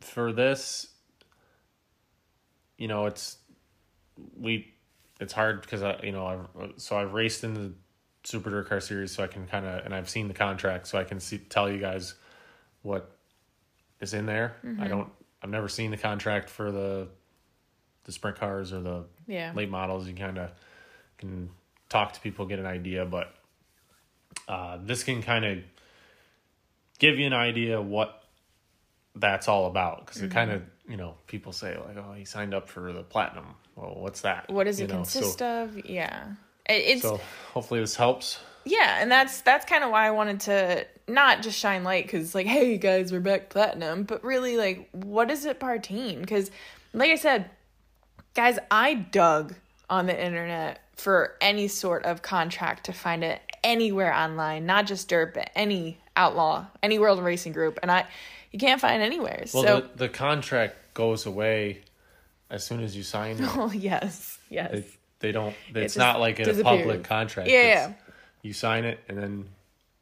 for 0.00 0.32
this, 0.32 0.88
you 2.78 2.88
know, 2.88 3.06
it's 3.06 3.36
we, 4.38 4.72
it's 5.20 5.32
hard 5.32 5.60
because 5.62 5.82
I, 5.82 6.00
you 6.02 6.12
know, 6.12 6.26
I've 6.26 6.72
so 6.76 6.96
I've 6.96 7.12
raced 7.12 7.44
in 7.44 7.54
the 7.54 7.72
Super 8.24 8.50
DIRTcar 8.50 8.82
Series, 8.82 9.12
so 9.12 9.22
I 9.22 9.26
can 9.26 9.46
kind 9.46 9.66
of, 9.66 9.84
and 9.84 9.94
I've 9.94 10.08
seen 10.08 10.28
the 10.28 10.34
contract, 10.34 10.86
so 10.86 10.98
I 10.98 11.04
can 11.04 11.20
see 11.20 11.38
tell 11.38 11.70
you 11.70 11.78
guys 11.78 12.14
what 12.82 13.16
is 14.00 14.14
in 14.14 14.26
there. 14.26 14.56
Mm-hmm. 14.64 14.82
I 14.82 14.88
don't. 14.88 15.08
I've 15.42 15.50
never 15.50 15.68
seen 15.68 15.90
the 15.90 15.96
contract 15.96 16.48
for 16.48 16.72
the 16.72 17.08
the 18.04 18.12
sprint 18.12 18.38
cars 18.38 18.72
or 18.72 18.80
the 18.80 19.04
Yeah. 19.26 19.52
late 19.54 19.68
models. 19.70 20.08
You 20.08 20.14
kind 20.14 20.38
of 20.38 20.50
can 21.18 21.50
talk 21.92 22.12
to 22.14 22.20
people, 22.20 22.46
get 22.46 22.58
an 22.58 22.66
idea, 22.66 23.04
but 23.04 23.32
uh, 24.48 24.78
this 24.82 25.04
can 25.04 25.22
kind 25.22 25.44
of 25.44 25.58
give 26.98 27.18
you 27.18 27.26
an 27.26 27.32
idea 27.32 27.80
what 27.80 28.22
that's 29.14 29.46
all 29.48 29.66
about 29.66 30.04
because 30.06 30.16
Mm-hmm. 30.18 30.26
it 30.26 30.34
kind 30.34 30.50
of 30.50 30.62
you 30.88 30.96
know 30.96 31.14
people 31.26 31.52
say 31.52 31.76
like 31.76 31.96
oh 31.96 32.12
he 32.16 32.24
signed 32.24 32.54
up 32.54 32.68
for 32.68 32.92
the 32.92 33.02
platinum 33.02 33.44
well 33.76 33.94
what's 33.96 34.22
that 34.22 34.50
What 34.50 34.64
does 34.64 34.78
You 34.80 34.86
it 34.86 34.88
know, 34.88 34.96
consist 34.96 35.38
so, 35.38 35.64
of? 35.64 35.84
Yeah. 35.88 36.28
It's 36.66 37.02
so 37.02 37.20
hopefully 37.52 37.80
this 37.80 37.94
helps 37.96 38.38
yeah, 38.64 38.98
and 39.02 39.10
that's 39.10 39.40
that's 39.40 39.66
kind 39.66 39.82
of 39.82 39.90
why 39.90 40.06
I 40.06 40.12
wanted 40.12 40.38
to 40.40 40.86
not 41.08 41.42
just 41.42 41.58
shine 41.58 41.82
light 41.82 42.08
cuz 42.08 42.32
like 42.34 42.46
hey 42.46 42.78
guys, 42.78 43.10
we're 43.12 43.20
back 43.20 43.50
platinum, 43.50 44.04
but 44.04 44.22
really 44.24 44.56
like 44.56 44.88
what 44.92 45.30
is 45.30 45.44
it 45.44 45.58
pertain? 45.60 46.24
Cuz 46.24 46.50
like 46.94 47.10
I 47.10 47.16
said, 47.16 47.50
guys, 48.34 48.58
I 48.70 48.94
dug 48.94 49.54
on 49.92 50.06
the 50.06 50.24
internet 50.26 50.80
for 50.96 51.34
any 51.42 51.68
sort 51.68 52.06
of 52.06 52.22
contract 52.22 52.84
to 52.86 52.92
find 52.94 53.22
it 53.22 53.42
anywhere 53.62 54.12
online, 54.14 54.64
not 54.64 54.86
just 54.86 55.06
dirt, 55.06 55.34
but 55.34 55.50
any 55.54 55.98
outlaw, 56.16 56.64
any 56.82 56.98
world 56.98 57.22
racing 57.22 57.52
group, 57.52 57.78
and 57.82 57.92
I 57.92 58.06
you 58.52 58.58
can't 58.58 58.80
find 58.80 59.02
anywhere. 59.02 59.44
well 59.52 59.62
so 59.62 59.80
the, 59.80 59.88
the 59.96 60.08
contract 60.08 60.76
goes 60.94 61.26
away 61.26 61.82
as 62.50 62.64
soon 62.64 62.82
as 62.82 62.96
you 62.96 63.02
sign 63.02 63.36
it 63.36 63.48
oh 63.56 63.70
yes, 63.70 64.38
yes. 64.48 64.70
they, 64.72 64.84
they 65.20 65.32
don't 65.32 65.54
it's 65.74 65.94
just 65.94 65.98
not 65.98 66.20
like 66.20 66.40
a 66.40 66.62
public 66.62 67.04
contract 67.04 67.48
Yeah, 67.50 67.62
yeah. 67.62 67.92
you 68.42 68.52
sign 68.52 68.84
it 68.84 68.98
and 69.08 69.18
then 69.18 69.44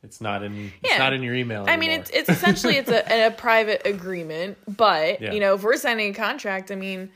it's 0.02 0.20
not 0.20 0.42
in 0.42 0.72
it's 0.82 0.92
Yeah. 0.92 0.98
not 0.98 1.12
in 1.12 1.22
your 1.22 1.34
email 1.34 1.64
I 1.68 1.76
mean, 1.76 1.90
it's 1.90 2.10
it's 2.10 2.28
essentially 2.28 2.76
it's 2.76 2.90
a, 2.90 3.26
a 3.26 3.30
private 3.32 3.82
agreement, 3.84 4.56
but 4.68 5.20
Yeah. 5.20 5.32
you 5.32 5.40
know, 5.40 5.54
if 5.54 5.62
we're 5.62 5.76
signing 5.76 6.10
a 6.12 6.14
contract, 6.14 6.70
I 6.70 6.74
mean, 6.76 7.10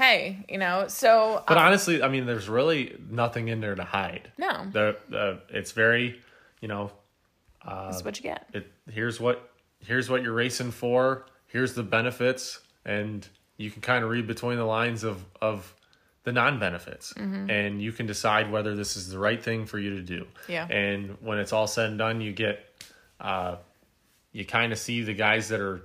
hey, 0.00 0.44
you 0.48 0.58
know, 0.58 0.86
so 0.88 1.42
But 1.46 1.56
uh, 1.58 1.60
honestly, 1.60 2.02
I 2.02 2.08
mean, 2.08 2.26
there's 2.26 2.48
really 2.48 2.96
nothing 3.10 3.48
in 3.48 3.60
there 3.60 3.74
to 3.74 3.84
hide. 3.84 4.32
No. 4.38 4.66
the 4.72 4.96
the 5.08 5.40
it's 5.50 5.72
very, 5.72 6.20
you 6.60 6.68
know, 6.68 6.90
uh, 7.64 7.90
that's 7.90 8.04
what 8.04 8.16
you 8.18 8.22
get. 8.22 8.46
it 8.54 8.66
here's 8.90 9.20
what 9.20 9.50
here's 9.80 10.08
what 10.10 10.22
you're 10.22 10.32
racing 10.34 10.70
for. 10.72 11.26
Here's 11.46 11.74
the 11.74 11.82
benefits, 11.82 12.60
and 12.84 13.26
you 13.56 13.70
can 13.70 13.82
kind 13.82 14.04
of 14.04 14.10
read 14.10 14.26
between 14.26 14.56
the 14.56 14.64
lines 14.64 15.04
of 15.04 15.24
of 15.40 15.74
the 16.24 16.32
non 16.32 16.58
benefits, 16.58 17.12
Mm-hmm. 17.14 17.50
and 17.50 17.82
you 17.82 17.92
can 17.92 18.06
decide 18.06 18.50
whether 18.52 18.76
this 18.76 18.96
is 18.96 19.08
the 19.10 19.18
right 19.18 19.42
thing 19.42 19.66
for 19.66 19.78
you 19.78 19.96
to 19.96 20.02
do. 20.02 20.26
Yeah. 20.48 20.66
And 20.68 21.16
when 21.20 21.38
it's 21.38 21.52
all 21.52 21.66
said 21.66 21.88
and 21.90 21.98
done, 21.98 22.20
you 22.20 22.32
get, 22.32 22.60
uh, 23.20 23.56
you 24.32 24.44
kind 24.44 24.72
of 24.72 24.78
see 24.78 25.02
the 25.02 25.14
guys 25.14 25.48
that 25.48 25.60
are 25.60 25.80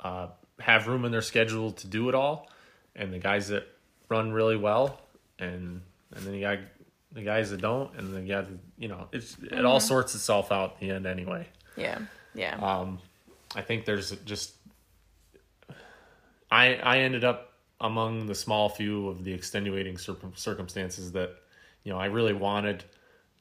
uh, 0.00 0.28
have 0.60 0.88
room 0.88 1.04
in 1.04 1.12
their 1.12 1.22
schedule 1.22 1.72
to 1.72 1.86
do 1.86 2.08
it 2.08 2.14
all, 2.14 2.48
and 2.96 3.12
the 3.12 3.18
guys 3.18 3.48
that 3.48 3.66
run 4.08 4.32
really 4.32 4.56
well, 4.56 5.00
and 5.38 5.80
and 6.14 6.24
then 6.26 6.34
you 6.34 6.40
got 6.42 6.58
the 7.12 7.22
guys 7.22 7.50
that 7.50 7.60
don't, 7.60 7.94
and 7.96 8.14
then 8.14 8.26
you 8.26 8.32
got 8.34 8.46
you 8.78 8.88
know 8.88 9.08
it's 9.12 9.34
it 9.34 9.50
Mm-hmm. 9.52 9.66
all 9.66 9.80
sorts 9.80 10.14
itself 10.14 10.50
out 10.52 10.76
in 10.80 10.88
the 10.88 10.94
end 10.94 11.06
anyway. 11.06 11.46
Yeah, 11.76 11.98
yeah, 12.34 12.56
Um, 12.56 12.98
I 13.56 13.62
think 13.62 13.84
there's 13.84 14.10
just 14.24 14.54
I 16.50 16.74
I 16.76 16.98
ended 16.98 17.24
up 17.24 17.52
among 17.80 18.26
the 18.26 18.34
small 18.34 18.68
few 18.68 19.08
of 19.08 19.24
the 19.24 19.32
extenuating 19.32 19.98
circum- 19.98 20.32
circumstances 20.36 21.12
that 21.12 21.30
you 21.82 21.92
know 21.92 21.98
I 21.98 22.06
really 22.06 22.32
wanted 22.32 22.84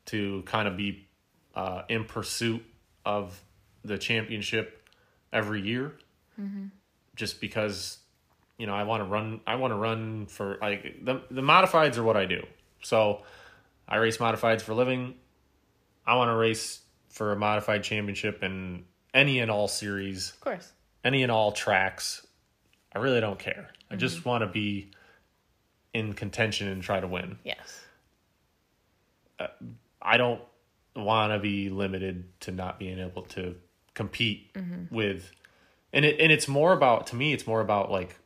to 0.07 0.41
kind 0.45 0.67
of 0.67 0.75
be 0.75 1.07
uh, 1.55 1.83
in 1.89 2.03
pursuit 2.05 2.63
of 3.05 3.39
the 3.85 3.97
championship 3.97 4.87
every 5.31 5.61
year, 5.61 5.93
just 7.15 7.39
because 7.39 7.99
you 8.57 8.67
know 8.67 8.73
I 8.73 8.83
want 8.83 9.01
to 9.03 9.09
run 9.09 9.41
I 9.45 9.55
want 9.55 9.71
to 9.71 9.77
run 9.77 10.27
for 10.27 10.57
like 10.61 11.03
the 11.03 11.21
the 11.29 11.41
modifieds 11.41 11.97
are 11.97 12.03
what 12.03 12.17
I 12.17 12.25
do. 12.25 12.45
So 12.81 13.23
I 13.87 13.97
race 13.97 14.17
modifieds 14.17 14.61
for 14.61 14.73
a 14.73 14.75
living. 14.75 15.15
I 16.05 16.15
want 16.15 16.29
to 16.29 16.35
race 16.35 16.81
for 17.09 17.31
a 17.31 17.35
modified 17.35 17.83
championship 17.83 18.43
in 18.43 18.85
any 19.13 19.39
and 19.39 19.51
all 19.51 19.67
series, 19.67 20.31
of 20.31 20.41
course. 20.41 20.71
any 21.03 21.23
and 21.23 21.31
all 21.31 21.51
tracks. 21.51 22.25
I 22.95 22.99
really 22.99 23.21
don't 23.21 23.39
care. 23.39 23.69
I 23.89 23.95
just 23.95 24.19
mm-hmm. 24.19 24.29
want 24.29 24.41
to 24.43 24.47
be 24.47 24.91
in 25.93 26.13
contention 26.13 26.67
and 26.67 26.81
try 26.81 26.99
to 26.99 27.07
win. 27.07 27.37
Yes, 27.43 27.81
uh, 29.39 29.47
I 30.01 30.17
don't 30.17 30.41
want 30.95 31.33
to 31.33 31.39
be 31.39 31.69
limited 31.69 32.39
to 32.41 32.51
not 32.51 32.79
being 32.79 32.99
able 32.99 33.23
to 33.23 33.55
compete 33.93 34.53
mm-hmm. 34.53 34.93
with 34.93 35.31
and 35.91 36.05
it 36.05 36.19
and 36.19 36.31
it's 36.31 36.47
more 36.47 36.73
about 36.73 37.07
to 37.07 37.15
me 37.15 37.33
it's 37.33 37.45
more 37.45 37.61
about 37.61 37.91
like 37.91 38.17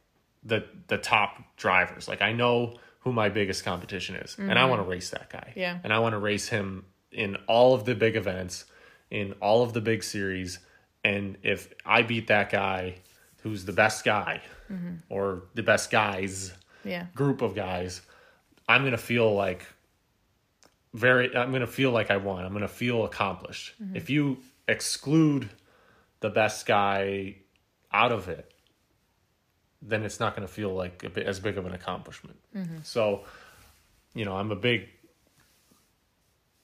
the 0.43 0.65
the 0.87 0.97
top 0.97 1.37
drivers. 1.57 2.07
Like 2.07 2.21
I 2.21 2.31
know 2.31 2.75
who 2.99 3.11
my 3.11 3.29
biggest 3.29 3.63
competition 3.63 4.15
is 4.15 4.37
and 4.37 4.51
I 4.51 4.55
mm-hmm. 4.55 4.69
want 4.69 4.81
to 4.81 4.89
race 4.89 5.09
that 5.11 5.29
guy. 5.29 5.53
Yeah. 5.55 5.79
And 5.83 5.93
I 5.93 5.99
want 5.99 6.13
to 6.13 6.19
race 6.19 6.49
him 6.49 6.85
in 7.11 7.37
all 7.47 7.73
of 7.73 7.85
the 7.85 7.95
big 7.95 8.15
events, 8.15 8.65
in 9.09 9.33
all 9.41 9.63
of 9.63 9.73
the 9.73 9.81
big 9.81 10.03
series 10.03 10.59
and 11.03 11.37
if 11.43 11.73
I 11.85 12.01
beat 12.01 12.27
that 12.27 12.49
guy 12.49 12.95
who's 13.41 13.65
the 13.65 13.71
best 13.71 14.03
guy 14.03 14.41
mm-hmm. 14.69 14.95
or 15.09 15.43
the 15.53 15.63
best 15.63 15.89
guys 15.89 16.53
yeah, 16.83 17.05
group 17.15 17.41
of 17.41 17.55
guys, 17.55 18.01
I'm 18.67 18.83
gonna 18.83 18.97
feel 18.97 19.33
like 19.33 19.65
very. 20.93 21.35
I'm 21.35 21.51
gonna 21.51 21.67
feel 21.67 21.91
like 21.91 22.11
I 22.11 22.17
won. 22.17 22.43
I'm 22.43 22.53
gonna 22.53 22.67
feel 22.67 23.05
accomplished. 23.05 23.73
Mm-hmm. 23.81 23.95
If 23.95 24.09
you 24.09 24.39
exclude 24.67 25.49
the 26.19 26.29
best 26.29 26.65
guy 26.65 27.37
out 27.91 28.11
of 28.11 28.27
it, 28.27 28.51
then 29.81 30.03
it's 30.03 30.19
not 30.19 30.35
gonna 30.35 30.47
feel 30.47 30.73
like 30.73 31.03
a 31.03 31.09
bit, 31.09 31.25
as 31.27 31.39
big 31.39 31.57
of 31.57 31.65
an 31.65 31.73
accomplishment. 31.73 32.37
So, 32.83 33.23
you 34.13 34.25
know, 34.25 34.35
I'm 34.35 34.51
a 34.51 34.55
big. 34.55 34.89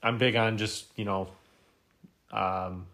I'm 0.02 0.18
big 0.18 0.36
on 0.36 0.58
just 0.58 0.88
you 0.98 1.06
know, 1.06 1.30
um, 2.32 2.88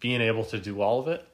being 0.00 0.20
able 0.20 0.44
to 0.46 0.58
do 0.58 0.80
all 0.80 1.00
of 1.00 1.08
it 1.08 1.26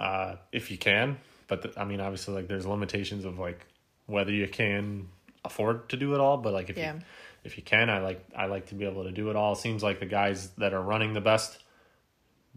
uh, 0.00 0.36
if 0.52 0.70
you 0.70 0.78
can. 0.78 1.18
But 1.48 1.62
the, 1.62 1.80
I 1.80 1.84
mean, 1.84 2.00
obviously, 2.00 2.34
like 2.34 2.48
there's 2.48 2.66
limitations 2.66 3.24
of 3.24 3.38
like 3.38 3.64
whether 4.06 4.32
you 4.32 4.48
can 4.48 5.08
afford 5.44 5.88
to 5.90 5.96
do 5.96 6.14
it 6.14 6.20
all. 6.20 6.36
But 6.36 6.52
like 6.52 6.70
if 6.70 6.76
Yeah. 6.76 6.94
you 6.94 7.00
if 7.44 7.56
you 7.56 7.62
can, 7.62 7.88
I 7.88 8.00
like 8.00 8.24
I 8.36 8.46
like 8.46 8.66
to 8.66 8.74
be 8.74 8.84
able 8.84 9.04
to 9.04 9.12
do 9.12 9.30
it 9.30 9.36
all. 9.36 9.52
It 9.52 9.58
seems 9.58 9.82
like 9.82 10.00
the 10.00 10.06
guys 10.06 10.50
that 10.58 10.74
are 10.74 10.82
running 10.82 11.12
the 11.12 11.20
best 11.20 11.58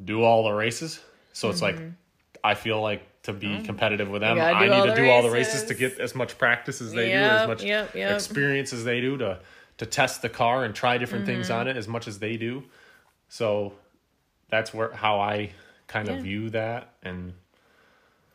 do 0.04 0.24
all 0.24 0.44
the 0.44 0.52
races. 0.52 1.00
So 1.34 1.50
it's 1.50 1.62
like 1.62 1.80
I 2.44 2.54
feel 2.56 2.82
like 2.82 3.04
to 3.24 3.34
be 3.34 3.62
competitive 3.64 4.10
with 4.10 4.22
them. 4.22 4.40
I 4.40 4.68
need 4.68 4.90
to 4.90 4.96
do 4.96 5.10
all 5.10 5.22
the 5.22 5.30
races 5.30 5.66
to 5.66 5.74
get 5.74 6.00
as 6.00 6.16
much 6.16 6.38
practice 6.38 6.82
as 6.82 6.92
they 6.94 7.10
do, 7.10 7.14
as 7.16 7.48
much 7.48 7.64
yep, 7.64 7.94
yep. 7.96 8.16
experience 8.16 8.74
as 8.74 8.84
they 8.84 9.02
do 9.02 9.18
to 9.18 9.40
to 9.78 9.86
test 9.86 10.22
the 10.22 10.30
car 10.30 10.66
and 10.66 10.76
try 10.76 10.98
different 10.98 11.26
Mm-hmm. 11.26 11.36
things 11.36 11.50
on 11.50 11.68
it 11.68 11.78
as 11.78 11.88
much 11.88 12.08
as 12.08 12.20
they 12.20 12.36
do. 12.38 12.64
So 13.30 13.74
that's 14.50 14.74
where 14.74 14.92
how 14.92 15.20
I 15.20 15.52
kind 15.88 16.08
Yeah. 16.08 16.16
of 16.16 16.24
view 16.24 16.50
that 16.52 16.94
and 17.04 17.34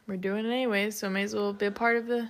we're 0.07 0.17
doing 0.17 0.45
it 0.45 0.49
anyway, 0.51 0.91
so 0.91 1.09
may 1.09 1.23
as 1.23 1.35
well 1.35 1.53
be 1.55 1.67
a 1.67 1.71
part 1.71 1.97
of 1.97 2.07
the, 2.07 2.29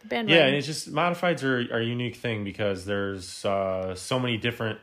the 0.00 0.06
bandwagon. 0.08 0.36
Yeah, 0.36 0.46
and 0.48 0.56
it's 0.56 0.66
just 0.66 0.92
modifieds 0.92 1.42
are, 1.44 1.72
are 1.74 1.80
a 1.80 1.84
unique 1.84 2.16
thing 2.16 2.42
because 2.44 2.84
there's 2.84 3.44
uh, 3.44 3.94
so 3.94 4.18
many 4.18 4.36
different 4.36 4.80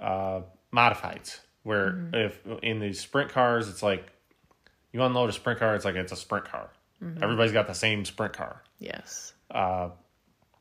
uh, 0.00 0.42
modifieds. 0.72 1.40
Where 1.64 1.90
Mm-hmm. 1.92 2.14
if 2.14 2.40
in 2.62 2.78
the 2.78 2.92
sprint 2.92 3.30
cars, 3.30 3.68
it's 3.68 3.82
like 3.82 4.06
you 4.98 5.04
unload 5.04 5.30
a 5.30 5.32
sprint 5.32 5.58
car, 5.58 5.74
it's 5.74 5.84
like 5.84 5.94
it's 5.94 6.12
a 6.12 6.16
sprint 6.16 6.44
car. 6.46 6.70
Mm-hmm. 7.02 7.22
Everybody's 7.22 7.52
got 7.52 7.66
the 7.66 7.74
same 7.74 8.04
sprint 8.04 8.32
car. 8.32 8.62
yes, 8.78 9.32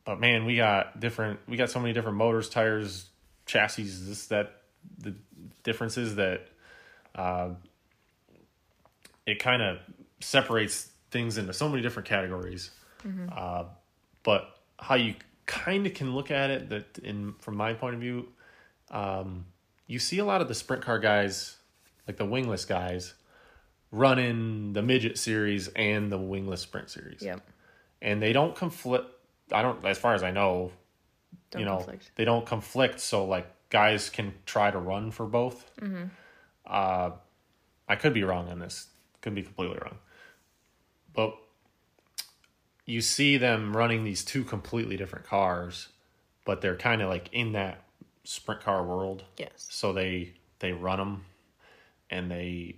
But 0.05 0.19
man, 0.21 0.45
we 0.45 0.55
got 0.55 0.99
different. 0.99 1.39
We 1.47 1.57
got 1.57 1.69
so 1.69 1.79
many 1.79 1.93
different 1.93 2.17
motors, 2.17 2.47
tires, 2.49 3.09
chassis. 3.45 3.83
This 3.83 4.27
that 4.27 4.61
the 4.99 5.15
differences 5.63 6.15
that 6.15 6.47
uh, 7.15 7.49
it 9.25 9.39
kind 9.39 9.61
of 9.61 9.79
separates 10.21 10.89
things 11.11 11.38
into 11.38 11.51
so 11.53 11.67
many 11.67 11.81
different 11.81 12.07
categories. 12.07 12.71
Uh, 13.29 13.65
but 14.23 14.47
how 14.79 14.95
you 14.95 15.15
kind 15.45 15.85
of 15.88 15.93
can 15.93 16.13
look 16.15 16.31
at 16.31 16.49
it 16.49 16.69
that 16.69 16.99
in 16.99 17.33
from 17.39 17.55
my 17.57 17.73
point 17.73 17.95
of 17.95 18.01
view, 18.01 18.27
um, 18.91 19.45
you 19.88 19.99
see 19.99 20.19
a 20.19 20.25
lot 20.25 20.41
of 20.41 20.47
the 20.47 20.55
sprint 20.55 20.83
car 20.83 20.99
guys, 20.99 21.57
like 22.07 22.17
the 22.17 22.25
wingless 22.25 22.65
guys, 22.65 23.13
running 23.91 24.73
the 24.73 24.81
midget 24.81 25.17
series 25.17 25.69
and 25.69 26.11
the 26.11 26.17
wingless 26.17 26.61
sprint 26.61 26.89
series 26.89 27.21
yep. 27.21 27.41
and 28.01 28.21
they 28.21 28.33
don't 28.33 28.55
conflict. 28.55 29.05
I 29.51 29.61
don't, 29.61 29.83
as 29.85 29.97
far 29.97 30.13
as 30.13 30.23
I 30.23 30.31
know, 30.31 30.71
Don't 31.51 31.61
you 31.61 31.65
know, 31.65 31.77
conflict. 31.77 32.11
they 32.15 32.25
don't 32.25 32.45
conflict. 32.45 32.99
So 32.99 33.25
like 33.25 33.47
guys 33.69 34.09
can 34.09 34.33
try 34.45 34.71
to 34.71 34.77
run 34.77 35.11
for 35.11 35.25
both. 35.25 35.71
Mm-hmm. 35.81 36.05
Uh, 36.65 37.11
I 37.88 37.95
could 37.95 38.13
be 38.13 38.23
wrong 38.23 38.49
on 38.49 38.59
this. 38.59 38.88
Could 39.21 39.35
be 39.35 39.43
completely 39.43 39.77
wrong, 39.81 39.97
but 41.13 41.35
you 42.85 43.01
see 43.01 43.38
them 43.38 43.75
running 43.75 44.03
these 44.03 44.23
two 44.23 44.43
completely 44.43 44.95
different 44.95 45.25
cars, 45.25 45.89
but 46.45 46.61
they're 46.61 46.75
kind 46.75 47.01
of 47.01 47.09
like 47.09 47.29
in 47.31 47.53
that 47.53 47.83
sprint 48.23 48.61
car 48.61 48.83
world. 48.83 49.23
Yes. 49.38 49.67
So 49.69 49.91
they 49.91 50.33
they 50.59 50.71
run 50.71 50.99
them, 50.99 51.25
and 52.09 52.29
they 52.29 52.75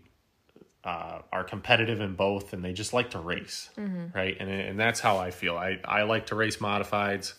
uh, 0.83 1.19
are 1.31 1.43
competitive 1.43 1.99
in 1.99 2.15
both 2.15 2.53
and 2.53 2.63
they 2.63 2.73
just 2.73 2.93
like 2.93 3.11
to 3.11 3.19
race, 3.19 3.69
right? 4.13 4.37
And 4.39 4.49
and 4.49 4.79
that's 4.79 4.99
how 4.99 5.17
I 5.17 5.31
feel. 5.31 5.57
I 5.57 5.79
I 5.83 6.03
like 6.03 6.27
to 6.27 6.35
race 6.35 6.57
modifieds. 6.57 7.33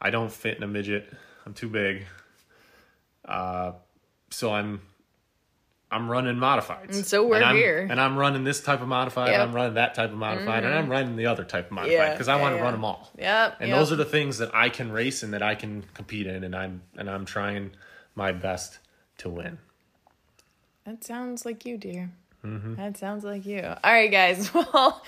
I 0.00 0.10
don't 0.10 0.30
fit 0.30 0.56
in 0.56 0.62
a 0.62 0.66
midget. 0.66 1.10
I'm 1.46 1.54
too 1.54 1.68
big. 1.68 2.04
Uh, 3.24 3.72
so 4.30 4.52
I'm 4.52 4.80
I'm 5.90 6.10
running 6.10 6.36
modifieds. 6.36 6.94
And 6.96 7.06
so 7.06 7.26
we're 7.26 7.42
I'm, 7.42 7.54
here. 7.54 7.86
and 7.88 8.00
I'm 8.00 8.16
running 8.16 8.42
this 8.44 8.60
type 8.60 8.82
of 8.82 8.88
modified. 8.88 9.30
Yep. 9.30 9.40
I'm 9.40 9.54
running 9.54 9.74
that 9.74 9.94
type 9.94 10.10
of 10.10 10.16
modified, 10.16 10.64
and 10.64 10.74
I'm 10.74 10.90
running 10.90 11.16
the 11.16 11.26
other 11.26 11.44
type 11.44 11.66
of 11.66 11.72
modified 11.72 11.92
Yeah, 11.92 12.12
because 12.12 12.28
I 12.28 12.36
yeah, 12.36 12.42
want 12.42 12.52
to 12.54 12.56
yeah. 12.56 12.62
run 12.64 12.72
them 12.72 12.84
all. 12.84 13.10
Yep. 13.16 13.56
And 13.60 13.68
yep. 13.68 13.78
those 13.78 13.92
are 13.92 13.96
the 13.96 14.04
things 14.04 14.38
that 14.38 14.54
I 14.54 14.68
can 14.68 14.90
race 14.90 15.22
and 15.22 15.32
that 15.32 15.42
I 15.42 15.54
can 15.54 15.84
compete 15.94 16.26
in, 16.26 16.44
and 16.44 16.54
I'm 16.54 16.82
and 16.98 17.08
I'm 17.08 17.24
trying 17.24 17.70
my 18.14 18.32
best 18.32 18.80
to 19.18 19.30
win. 19.30 19.58
That 20.84 21.04
sounds 21.04 21.46
like 21.46 21.64
you, 21.64 21.78
dear. 21.78 22.12
Mm-hmm. 22.44 22.74
That 22.76 22.96
sounds 22.96 23.24
like 23.24 23.46
you. 23.46 23.62
All 23.62 23.92
right, 23.92 24.10
guys. 24.10 24.50
Well, 24.54 25.02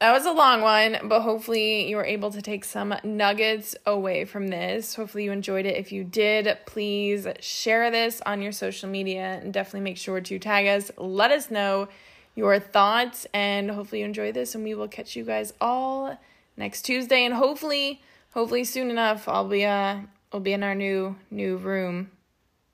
that 0.00 0.12
was 0.12 0.24
a 0.24 0.32
long 0.32 0.62
one, 0.62 0.96
but 1.04 1.20
hopefully 1.20 1.86
you 1.86 1.96
were 1.96 2.04
able 2.06 2.30
to 2.30 2.40
take 2.40 2.64
some 2.64 2.94
nuggets 3.04 3.76
away 3.84 4.24
from 4.24 4.48
this. 4.48 4.94
Hopefully 4.94 5.24
you 5.24 5.32
enjoyed 5.32 5.66
it. 5.66 5.76
If 5.76 5.92
you 5.92 6.04
did, 6.04 6.56
please 6.64 7.26
share 7.40 7.90
this 7.90 8.22
on 8.24 8.40
your 8.40 8.52
social 8.52 8.88
media 8.88 9.38
and 9.42 9.52
definitely 9.52 9.82
make 9.82 9.98
sure 9.98 10.22
to 10.22 10.38
tag 10.38 10.66
us. 10.66 10.90
Let 10.96 11.32
us 11.32 11.50
know 11.50 11.88
your 12.34 12.58
thoughts, 12.58 13.26
and 13.34 13.70
hopefully 13.70 14.00
you 14.00 14.06
enjoy 14.06 14.32
this. 14.32 14.54
And 14.54 14.64
we 14.64 14.74
will 14.74 14.88
catch 14.88 15.16
you 15.16 15.24
guys 15.24 15.52
all 15.60 16.18
next 16.56 16.82
Tuesday, 16.82 17.26
and 17.26 17.34
hopefully, 17.34 18.00
hopefully 18.32 18.64
soon 18.64 18.88
enough, 18.88 19.28
I'll 19.28 19.48
be 19.48 19.66
uh, 19.66 19.98
we'll 20.32 20.40
be 20.40 20.54
in 20.54 20.62
our 20.62 20.74
new 20.74 21.16
new 21.30 21.58
room, 21.58 22.10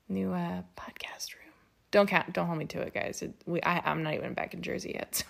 new 0.07 0.31
uh 0.31 0.61
podcast 0.77 1.33
room. 1.35 1.36
Don't 1.97 2.05
count. 2.05 2.31
Don't 2.31 2.45
hold 2.45 2.59
me 2.59 2.65
to 2.65 2.81
it, 2.81 2.93
guys. 2.93 3.23
It, 3.23 3.33
we, 3.47 3.59
I, 3.63 3.81
I'm 3.83 4.03
not 4.03 4.13
even 4.13 4.35
back 4.35 4.53
in 4.53 4.61
Jersey 4.61 4.91
yet. 4.93 5.23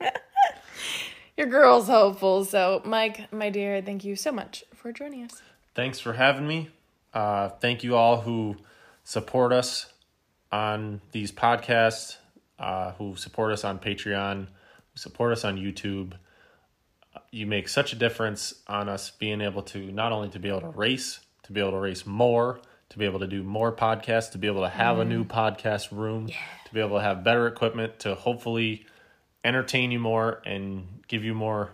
So 0.00 0.08
your 1.36 1.46
girl's 1.46 1.86
hopeful. 1.86 2.44
So, 2.44 2.82
Mike, 2.84 3.32
my 3.32 3.50
dear, 3.50 3.80
thank 3.80 4.04
you 4.04 4.16
so 4.16 4.32
much 4.32 4.64
for 4.74 4.90
joining 4.90 5.22
us. 5.22 5.40
Thanks 5.76 6.00
for 6.00 6.14
having 6.14 6.48
me. 6.48 6.70
Uh, 7.14 7.50
thank 7.50 7.84
you 7.84 7.94
all 7.94 8.22
who 8.22 8.56
support 9.04 9.52
us 9.52 9.92
on 10.50 11.02
these 11.12 11.30
podcasts, 11.30 12.16
uh, 12.58 12.90
who 12.94 13.14
support 13.14 13.52
us 13.52 13.62
on 13.62 13.78
Patreon, 13.78 14.46
who 14.46 14.96
support 14.96 15.30
us 15.30 15.44
on 15.44 15.56
YouTube. 15.56 16.14
You 17.30 17.46
make 17.46 17.68
such 17.68 17.92
a 17.92 17.96
difference 17.96 18.54
on 18.66 18.88
us 18.88 19.12
being 19.12 19.40
able 19.40 19.62
to 19.62 19.92
not 19.92 20.10
only 20.10 20.30
to 20.30 20.40
be 20.40 20.48
able 20.48 20.62
to 20.62 20.68
race, 20.70 21.20
to 21.44 21.52
be 21.52 21.60
able 21.60 21.70
to 21.70 21.78
race 21.78 22.04
more, 22.04 22.58
to 22.90 22.98
be 22.98 23.04
able 23.04 23.18
to 23.18 23.26
do 23.26 23.42
more 23.42 23.72
podcasts, 23.72 24.32
to 24.32 24.38
be 24.38 24.46
able 24.46 24.62
to 24.62 24.68
have 24.68 24.98
a 24.98 25.04
new 25.04 25.24
mm. 25.24 25.28
podcast 25.28 25.90
room, 25.90 26.28
to 26.28 26.74
be 26.74 26.80
able 26.80 26.96
to 26.96 27.02
have 27.02 27.24
better 27.24 27.46
equipment, 27.46 27.98
to 28.00 28.14
hopefully 28.14 28.86
entertain 29.44 29.90
you 29.90 29.98
more 29.98 30.42
and 30.44 31.02
give 31.08 31.24
you 31.24 31.34
more 31.34 31.70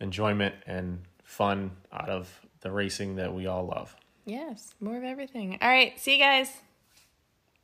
enjoyment 0.00 0.54
and 0.66 1.00
fun 1.22 1.70
out 1.92 2.08
of 2.08 2.40
the 2.60 2.70
racing 2.70 3.16
that 3.16 3.32
we 3.32 3.46
all 3.46 3.66
love. 3.66 3.94
Yes, 4.24 4.74
more 4.80 4.96
of 4.96 5.04
everything. 5.04 5.58
All 5.60 5.68
right. 5.68 5.98
See 5.98 6.12
you 6.12 6.18
guys. 6.18 6.50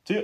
See 0.07 0.15
ya. 0.15 0.21